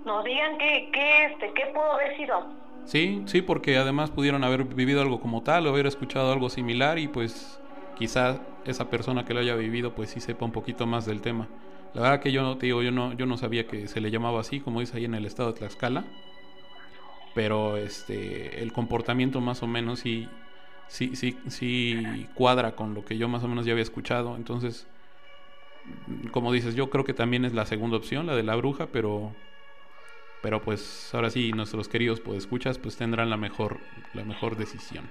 nos 0.04 0.24
digan 0.24 0.58
qué, 0.58 0.90
qué, 0.92 1.26
este, 1.26 1.52
qué 1.54 1.66
pudo 1.72 1.92
haber 1.92 2.16
sido. 2.16 2.44
Sí, 2.84 3.22
sí, 3.26 3.42
porque 3.42 3.76
además 3.76 4.10
pudieron 4.10 4.42
haber 4.42 4.64
vivido 4.64 5.02
algo 5.02 5.20
como 5.20 5.44
tal 5.44 5.68
o 5.68 5.70
haber 5.70 5.86
escuchado 5.86 6.32
algo 6.32 6.48
similar 6.48 6.98
y 6.98 7.06
pues 7.06 7.60
quizá 7.96 8.40
esa 8.64 8.90
persona 8.90 9.24
que 9.24 9.34
lo 9.34 9.38
haya 9.38 9.54
vivido 9.54 9.94
pues 9.94 10.10
sí 10.10 10.18
sepa 10.18 10.44
un 10.44 10.50
poquito 10.50 10.84
más 10.84 11.06
del 11.06 11.20
tema. 11.20 11.46
La 11.94 12.02
verdad 12.02 12.20
que 12.20 12.32
yo 12.32 12.42
no 12.42 12.58
te 12.58 12.66
digo, 12.66 12.82
yo 12.82 12.90
no, 12.90 13.12
yo 13.12 13.24
no 13.24 13.36
sabía 13.36 13.68
que 13.68 13.86
se 13.86 14.00
le 14.00 14.10
llamaba 14.10 14.40
así, 14.40 14.58
como 14.58 14.80
dice 14.80 14.96
ahí 14.96 15.04
en 15.04 15.14
el 15.14 15.26
estado 15.26 15.52
de 15.52 15.60
Tlaxcala. 15.60 16.02
Pero 17.36 17.76
este 17.76 18.64
el 18.64 18.72
comportamiento 18.72 19.40
más 19.40 19.62
o 19.62 19.68
menos 19.68 20.00
sí, 20.00 20.28
sí, 20.88 21.16
sí, 21.16 21.38
sí 21.48 22.28
cuadra 22.34 22.76
con 22.76 22.94
lo 22.94 23.04
que 23.04 23.18
yo 23.18 23.28
más 23.28 23.42
o 23.44 23.48
menos 23.48 23.66
ya 23.66 23.72
había 23.72 23.82
escuchado. 23.82 24.36
Entonces, 24.36 24.86
como 26.32 26.52
dices, 26.52 26.74
yo 26.74 26.90
creo 26.90 27.04
que 27.04 27.14
también 27.14 27.44
es 27.44 27.54
la 27.54 27.66
segunda 27.66 27.96
opción, 27.96 28.26
la 28.26 28.34
de 28.34 28.42
la 28.42 28.56
bruja, 28.56 28.86
pero 28.92 29.32
pero 30.42 30.60
pues 30.62 31.10
ahora 31.14 31.30
sí 31.30 31.52
nuestros 31.52 31.88
queridos 31.88 32.20
pues 32.20 32.38
escuchas 32.38 32.78
pues 32.78 32.96
tendrán 32.96 33.30
la 33.30 33.36
mejor 33.36 33.80
la 34.14 34.24
mejor 34.24 34.56
decisión. 34.56 35.08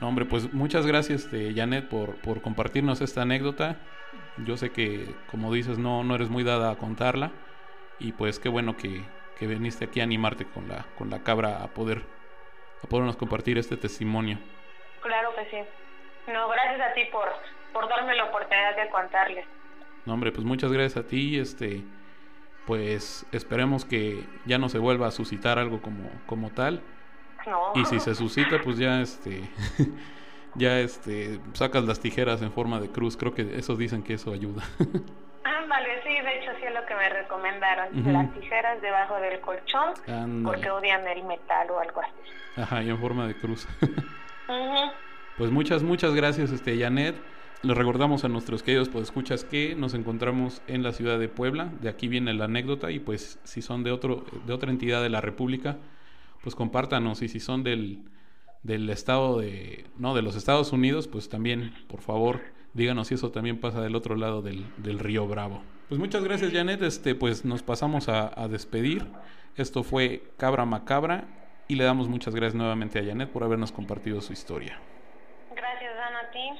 No, 0.00 0.08
hombre, 0.08 0.24
pues 0.24 0.52
muchas 0.52 0.86
gracias, 0.86 1.24
este, 1.24 1.54
Janet, 1.54 1.88
por, 1.88 2.16
por 2.16 2.42
compartirnos 2.42 3.00
esta 3.00 3.22
anécdota. 3.22 3.76
Yo 4.36 4.56
sé 4.56 4.72
que, 4.72 5.14
como 5.26 5.52
dices, 5.52 5.78
no, 5.78 6.02
no 6.02 6.14
eres 6.14 6.28
muy 6.28 6.42
dada 6.42 6.72
a 6.72 6.76
contarla. 6.76 7.32
Y 7.98 8.12
pues 8.12 8.40
qué 8.40 8.48
bueno 8.48 8.76
que, 8.76 9.04
que 9.36 9.46
viniste 9.46 9.84
aquí 9.84 10.00
a 10.00 10.04
animarte 10.04 10.46
con 10.46 10.66
la, 10.68 10.86
con 10.96 11.10
la 11.10 11.22
cabra 11.22 11.62
a 11.62 11.74
poder 11.74 12.11
a 12.82 12.86
podernos 12.86 13.16
compartir 13.16 13.58
este 13.58 13.76
testimonio. 13.76 14.38
Claro 15.00 15.34
que 15.34 15.44
sí. 15.50 16.32
No, 16.32 16.48
gracias 16.48 16.80
a 16.80 16.92
ti 16.94 17.04
por, 17.10 17.28
por 17.72 17.88
darme 17.88 18.14
la 18.14 18.24
oportunidad 18.24 18.76
de 18.76 18.88
contarles. 18.90 19.46
No, 20.04 20.14
hombre, 20.14 20.32
pues 20.32 20.44
muchas 20.44 20.72
gracias 20.72 21.04
a 21.04 21.06
ti. 21.06 21.38
Este, 21.38 21.82
pues 22.66 23.26
esperemos 23.32 23.84
que 23.84 24.24
ya 24.46 24.58
no 24.58 24.68
se 24.68 24.78
vuelva 24.78 25.08
a 25.08 25.10
suscitar 25.10 25.58
algo 25.58 25.80
como, 25.82 26.10
como 26.26 26.50
tal 26.50 26.82
y 27.74 27.84
si 27.84 28.00
se 28.00 28.14
suscita, 28.14 28.60
pues 28.62 28.78
ya 28.78 29.00
este 29.00 29.42
ya 30.54 30.78
este 30.80 31.40
sacas 31.54 31.84
las 31.84 32.00
tijeras 32.00 32.42
en 32.42 32.52
forma 32.52 32.80
de 32.80 32.90
cruz. 32.90 33.16
Creo 33.16 33.34
que 33.34 33.56
esos 33.56 33.78
dicen 33.78 34.02
que 34.02 34.14
eso 34.14 34.32
ayuda. 34.32 34.62
Ándale, 35.72 36.02
sí, 36.02 36.10
de 36.10 36.38
hecho 36.38 36.50
sí 36.58 36.66
es 36.66 36.74
lo 36.74 36.84
que 36.86 36.94
me 36.94 37.08
recomendaron. 37.08 38.12
Las 38.12 38.32
tijeras 38.34 38.80
debajo 38.82 39.16
del 39.16 39.40
colchón 39.40 39.94
porque 40.44 40.70
odian 40.70 41.06
el 41.08 41.24
metal 41.24 41.70
o 41.70 41.80
algo 41.80 42.00
así. 42.00 42.60
Ajá, 42.60 42.82
y 42.82 42.90
en 42.90 42.98
forma 42.98 43.26
de 43.26 43.34
cruz. 43.34 43.66
Pues 45.38 45.50
muchas, 45.50 45.82
muchas 45.82 46.14
gracias, 46.14 46.50
este 46.50 46.78
Janet. 46.78 47.16
Les 47.62 47.74
recordamos 47.76 48.22
a 48.24 48.28
nuestros 48.28 48.62
queridos 48.62 48.90
pues 48.90 49.04
escuchas 49.04 49.44
que 49.44 49.74
nos 49.74 49.94
encontramos 49.94 50.60
en 50.66 50.82
la 50.82 50.92
ciudad 50.92 51.18
de 51.18 51.28
Puebla. 51.28 51.70
De 51.80 51.88
aquí 51.88 52.06
viene 52.06 52.34
la 52.34 52.44
anécdota 52.44 52.90
y 52.90 52.98
pues 52.98 53.40
si 53.42 53.62
son 53.62 53.82
de 53.82 53.92
otro 53.92 54.26
de 54.44 54.52
otra 54.52 54.70
entidad 54.70 55.02
de 55.02 55.08
la 55.08 55.22
República, 55.22 55.78
pues 56.42 56.54
compártanos 56.54 57.22
y 57.22 57.28
si 57.28 57.40
son 57.40 57.64
del, 57.64 58.02
del 58.62 58.90
estado 58.90 59.38
de, 59.38 59.86
no, 59.96 60.14
de 60.14 60.20
los 60.20 60.36
Estados 60.36 60.70
Unidos, 60.70 61.08
pues 61.08 61.30
también, 61.30 61.72
por 61.88 62.02
favor, 62.02 62.42
díganos 62.74 63.08
si 63.08 63.14
eso 63.14 63.30
también 63.30 63.60
pasa 63.60 63.80
del 63.80 63.94
otro 63.94 64.16
lado 64.16 64.42
del, 64.42 64.64
del 64.78 64.98
río 64.98 65.26
Bravo. 65.26 65.62
Pues 65.88 65.98
muchas 66.00 66.24
gracias, 66.24 66.52
Janet. 66.52 66.82
Este, 66.82 67.14
pues 67.14 67.44
nos 67.44 67.62
pasamos 67.62 68.08
a, 68.08 68.32
a, 68.40 68.48
despedir. 68.48 69.06
Esto 69.56 69.82
fue 69.82 70.22
Cabra 70.38 70.64
Macabra 70.64 71.24
y 71.68 71.76
le 71.76 71.84
damos 71.84 72.08
muchas 72.08 72.34
gracias 72.34 72.54
nuevamente 72.54 72.98
a 72.98 73.04
Janet 73.04 73.30
por 73.30 73.44
habernos 73.44 73.72
compartido 73.72 74.20
su 74.20 74.32
historia. 74.32 74.78
Gracias, 75.54 75.94
Dan, 75.94 76.16
a 76.16 76.30
ti. 76.30 76.50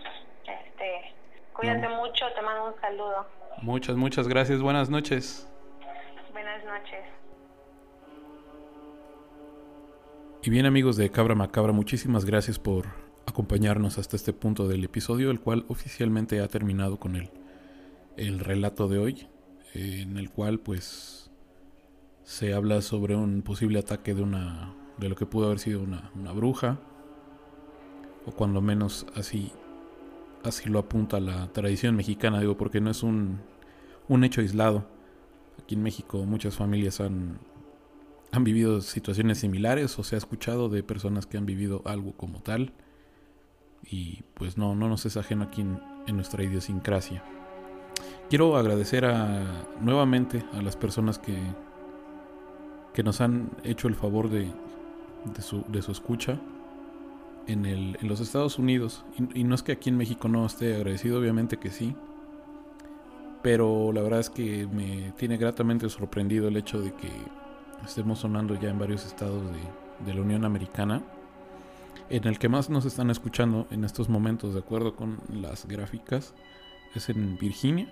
Este, 0.47 1.15
cuídate 1.53 1.89
mucho, 1.89 2.27
te 2.35 2.43
mando 2.43 2.67
un 2.67 2.81
saludo. 2.81 3.27
Muchas, 3.63 3.97
muchas 3.97 4.29
gracias. 4.29 4.61
Buenas 4.61 4.91
noches. 4.91 5.49
Buenas 6.33 6.65
noches. 6.65 7.05
Y 10.43 10.51
bien 10.51 10.67
amigos 10.67 10.97
de 10.97 11.09
Cabra 11.11 11.35
Macabra, 11.37 11.73
muchísimas 11.73 12.25
gracias 12.25 12.59
por 12.59 13.02
acompañarnos 13.27 13.99
hasta 13.99 14.17
este 14.17 14.33
punto 14.33 14.69
del 14.69 14.85
episodio, 14.85 15.31
el 15.31 15.41
cual 15.41 15.65
oficialmente 15.69 16.41
ha 16.41 16.49
terminado 16.49 16.99
con 16.99 17.17
el, 17.17 17.31
el 18.17 18.39
relato 18.41 18.89
de 18.89 18.99
hoy, 18.99 19.27
en 19.75 20.19
el 20.19 20.31
cual 20.31 20.61
pues 20.61 21.31
se 22.25 22.55
habla 22.55 22.83
sobre 22.83 23.17
un 23.17 23.43
posible 23.43 23.79
ataque 23.79 24.15
de 24.15 24.23
una 24.23 24.75
de 24.99 25.09
lo 25.09 25.17
que 25.17 25.27
pudo 25.27 25.47
haber 25.47 25.59
sido 25.59 25.83
una, 25.83 26.11
una 26.15 26.33
bruja, 26.33 26.79
o 28.27 28.33
cuando 28.33 28.61
menos 28.61 29.07
así, 29.15 29.51
así 30.45 30.69
lo 30.69 30.79
apunta 30.79 31.19
la 31.19 31.53
tradición 31.53 31.97
mexicana, 31.97 32.41
digo, 32.41 32.57
porque 32.57 32.81
no 32.81 32.91
es 32.91 33.03
un, 33.03 33.41
un 34.09 34.25
hecho 34.25 34.41
aislado. 34.41 34.87
Aquí 35.61 35.75
en 35.75 35.83
México 35.83 36.25
muchas 36.25 36.57
familias 36.57 37.01
han 37.01 37.39
han 38.33 38.45
vivido 38.45 38.81
situaciones 38.81 39.39
similares 39.39 39.99
o 39.99 40.03
se 40.03 40.15
ha 40.15 40.19
escuchado 40.19 40.71
de 40.71 40.83
personas 40.83 41.27
que 41.27 41.37
han 41.37 41.45
vivido 41.45 41.83
algo 41.85 42.17
como 42.17 42.41
tal 42.41 42.73
y 43.85 44.23
pues 44.35 44.59
no, 44.59 44.75
no 44.75 44.89
nos 44.89 45.07
es 45.07 45.17
ajeno 45.17 45.45
aquí 45.45 45.63
en, 45.63 45.81
nuestra 46.17 46.43
idiosincrasia. 46.43 47.23
Quiero 48.29 48.57
agradecer 48.57 49.05
a, 49.05 49.45
nuevamente 49.81 50.45
a 50.53 50.63
las 50.63 50.77
personas 50.77 51.19
que, 51.19 51.39
que 52.93 53.03
nos 53.03 53.21
han 53.21 53.51
hecho 53.65 53.89
el 53.89 53.95
favor 53.95 54.29
de, 54.29 54.51
de, 55.35 55.43
su, 55.43 55.65
de 55.69 55.83
su 55.83 55.93
escucha 55.93 56.39
en, 57.47 57.67
el, 57.67 57.97
en 58.01 58.09
los 58.09 58.21
Estados 58.21 58.59
Unidos. 58.59 59.05
Y, 59.19 59.41
y 59.41 59.45
no 59.45 59.55
es 59.55 59.63
que 59.63 59.73
aquí 59.73 59.91
en 59.91 59.97
México 59.97 60.29
no 60.29 60.45
esté 60.45 60.75
agradecido, 60.75 61.21
obviamente 61.21 61.59
que 61.59 61.71
sí. 61.71 61.95
Pero 63.43 63.93
la 63.93 64.03
verdad 64.03 64.21
es 64.21 64.31
que 64.31 64.67
me 64.67 65.13
tiene 65.17 65.37
gratamente 65.37 65.89
sorprendido 65.89 66.49
el 66.49 66.57
hecho 66.57 66.81
de 66.81 66.93
que 66.93 67.11
estemos 67.85 68.21
sonando 68.21 68.59
ya 68.59 68.71
en 68.71 68.79
varios 68.79 69.05
estados 69.05 69.43
de, 70.05 70.15
la 70.15 70.21
Unión 70.21 70.45
Americana. 70.45 71.03
En 72.09 72.27
el 72.27 72.39
que 72.39 72.49
más 72.49 72.69
nos 72.69 72.85
están 72.85 73.11
escuchando 73.11 73.67
en 73.71 73.85
estos 73.85 74.09
momentos, 74.09 74.55
de 74.55 74.61
acuerdo 74.61 74.97
con 74.97 75.19
las 75.33 75.67
gráficas, 75.67 76.35
es 76.95 77.09
en 77.09 77.39
Virginia. 77.39 77.89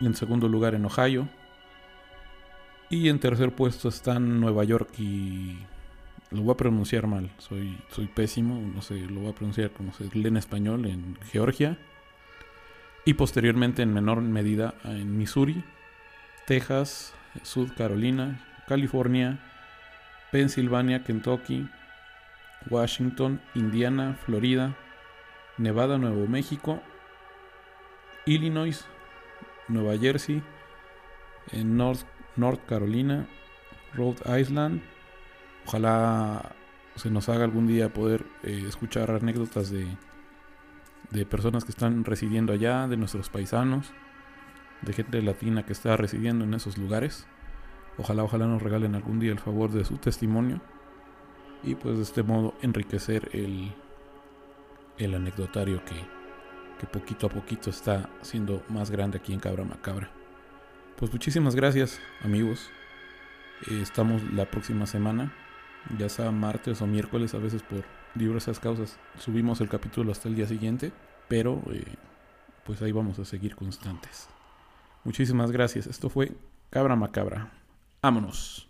Y 0.00 0.06
en 0.06 0.14
segundo 0.14 0.48
lugar 0.48 0.74
en 0.74 0.86
Ohio. 0.86 1.28
Y 2.88 3.08
en 3.08 3.20
tercer 3.20 3.54
puesto 3.54 3.88
están 3.88 4.40
Nueva 4.40 4.64
York 4.64 4.88
y... 4.98 5.58
Lo 6.30 6.42
voy 6.42 6.52
a 6.52 6.56
pronunciar 6.56 7.08
mal, 7.08 7.28
soy, 7.38 7.76
soy 7.90 8.06
pésimo, 8.06 8.60
no 8.60 8.82
sé, 8.82 8.94
lo 9.00 9.22
voy 9.22 9.30
a 9.30 9.34
pronunciar 9.34 9.72
como 9.72 9.92
se 9.92 10.04
lee 10.16 10.28
en 10.28 10.36
español, 10.36 10.86
en 10.86 11.18
Georgia. 11.32 11.76
Y 13.04 13.14
posteriormente 13.14 13.82
en 13.82 13.92
menor 13.92 14.20
medida 14.20 14.74
en 14.84 15.18
Missouri, 15.18 15.64
Texas, 16.46 17.14
South 17.42 17.70
Carolina, 17.76 18.46
California, 18.68 19.40
Pensilvania, 20.30 21.02
Kentucky, 21.02 21.68
Washington, 22.68 23.40
Indiana, 23.54 24.18
Florida, 24.24 24.76
Nevada, 25.56 25.98
Nuevo 25.98 26.26
México, 26.26 26.80
Illinois, 28.26 28.84
Nueva 29.68 29.96
Jersey, 29.96 30.42
en 31.52 31.76
North, 31.76 32.02
North 32.36 32.64
Carolina, 32.66 33.26
Rhode 33.94 34.40
Island. 34.40 34.82
Ojalá 35.66 36.52
se 36.96 37.10
nos 37.10 37.28
haga 37.28 37.44
algún 37.44 37.66
día 37.66 37.92
poder 37.92 38.24
eh, 38.42 38.64
escuchar 38.66 39.10
anécdotas 39.10 39.70
de, 39.70 39.86
de 41.10 41.26
personas 41.26 41.64
que 41.64 41.70
están 41.70 42.04
residiendo 42.04 42.52
allá, 42.52 42.88
de 42.88 42.96
nuestros 42.96 43.30
paisanos, 43.30 43.92
de 44.82 44.92
gente 44.92 45.22
latina 45.22 45.64
que 45.64 45.72
está 45.72 45.96
residiendo 45.96 46.44
en 46.44 46.54
esos 46.54 46.78
lugares. 46.78 47.26
Ojalá, 47.98 48.22
ojalá 48.22 48.46
nos 48.46 48.62
regalen 48.62 48.94
algún 48.94 49.18
día 49.18 49.32
el 49.32 49.38
favor 49.38 49.70
de 49.70 49.84
su 49.84 49.96
testimonio 49.98 50.60
y 51.62 51.74
pues 51.74 51.96
de 51.96 52.02
este 52.02 52.22
modo 52.22 52.54
enriquecer 52.62 53.28
el, 53.32 53.72
el 54.98 55.14
anecdotario 55.14 55.84
que, 55.84 55.96
que 56.78 56.86
poquito 56.86 57.26
a 57.26 57.30
poquito 57.30 57.70
está 57.70 58.08
siendo 58.22 58.62
más 58.68 58.90
grande 58.90 59.18
aquí 59.18 59.32
en 59.32 59.40
Cabra 59.40 59.64
Macabra. 59.64 60.10
Pues 60.96 61.12
muchísimas 61.12 61.54
gracias 61.54 62.00
amigos. 62.22 62.70
Eh, 63.70 63.80
estamos 63.82 64.22
la 64.32 64.46
próxima 64.50 64.86
semana, 64.86 65.32
ya 65.98 66.08
sea 66.08 66.30
martes 66.30 66.80
o 66.82 66.86
miércoles, 66.86 67.34
a 67.34 67.38
veces 67.38 67.62
por 67.62 67.84
diversas 68.14 68.58
causas. 68.58 68.98
Subimos 69.18 69.60
el 69.60 69.68
capítulo 69.68 70.12
hasta 70.12 70.28
el 70.28 70.34
día 70.34 70.46
siguiente, 70.46 70.92
pero 71.28 71.62
eh, 71.72 71.84
pues 72.64 72.80
ahí 72.82 72.92
vamos 72.92 73.18
a 73.18 73.24
seguir 73.24 73.54
constantes. 73.56 74.28
Muchísimas 75.04 75.50
gracias. 75.50 75.86
Esto 75.86 76.08
fue 76.08 76.32
Cabra 76.70 76.96
Macabra. 76.96 77.50
Vámonos. 78.02 78.69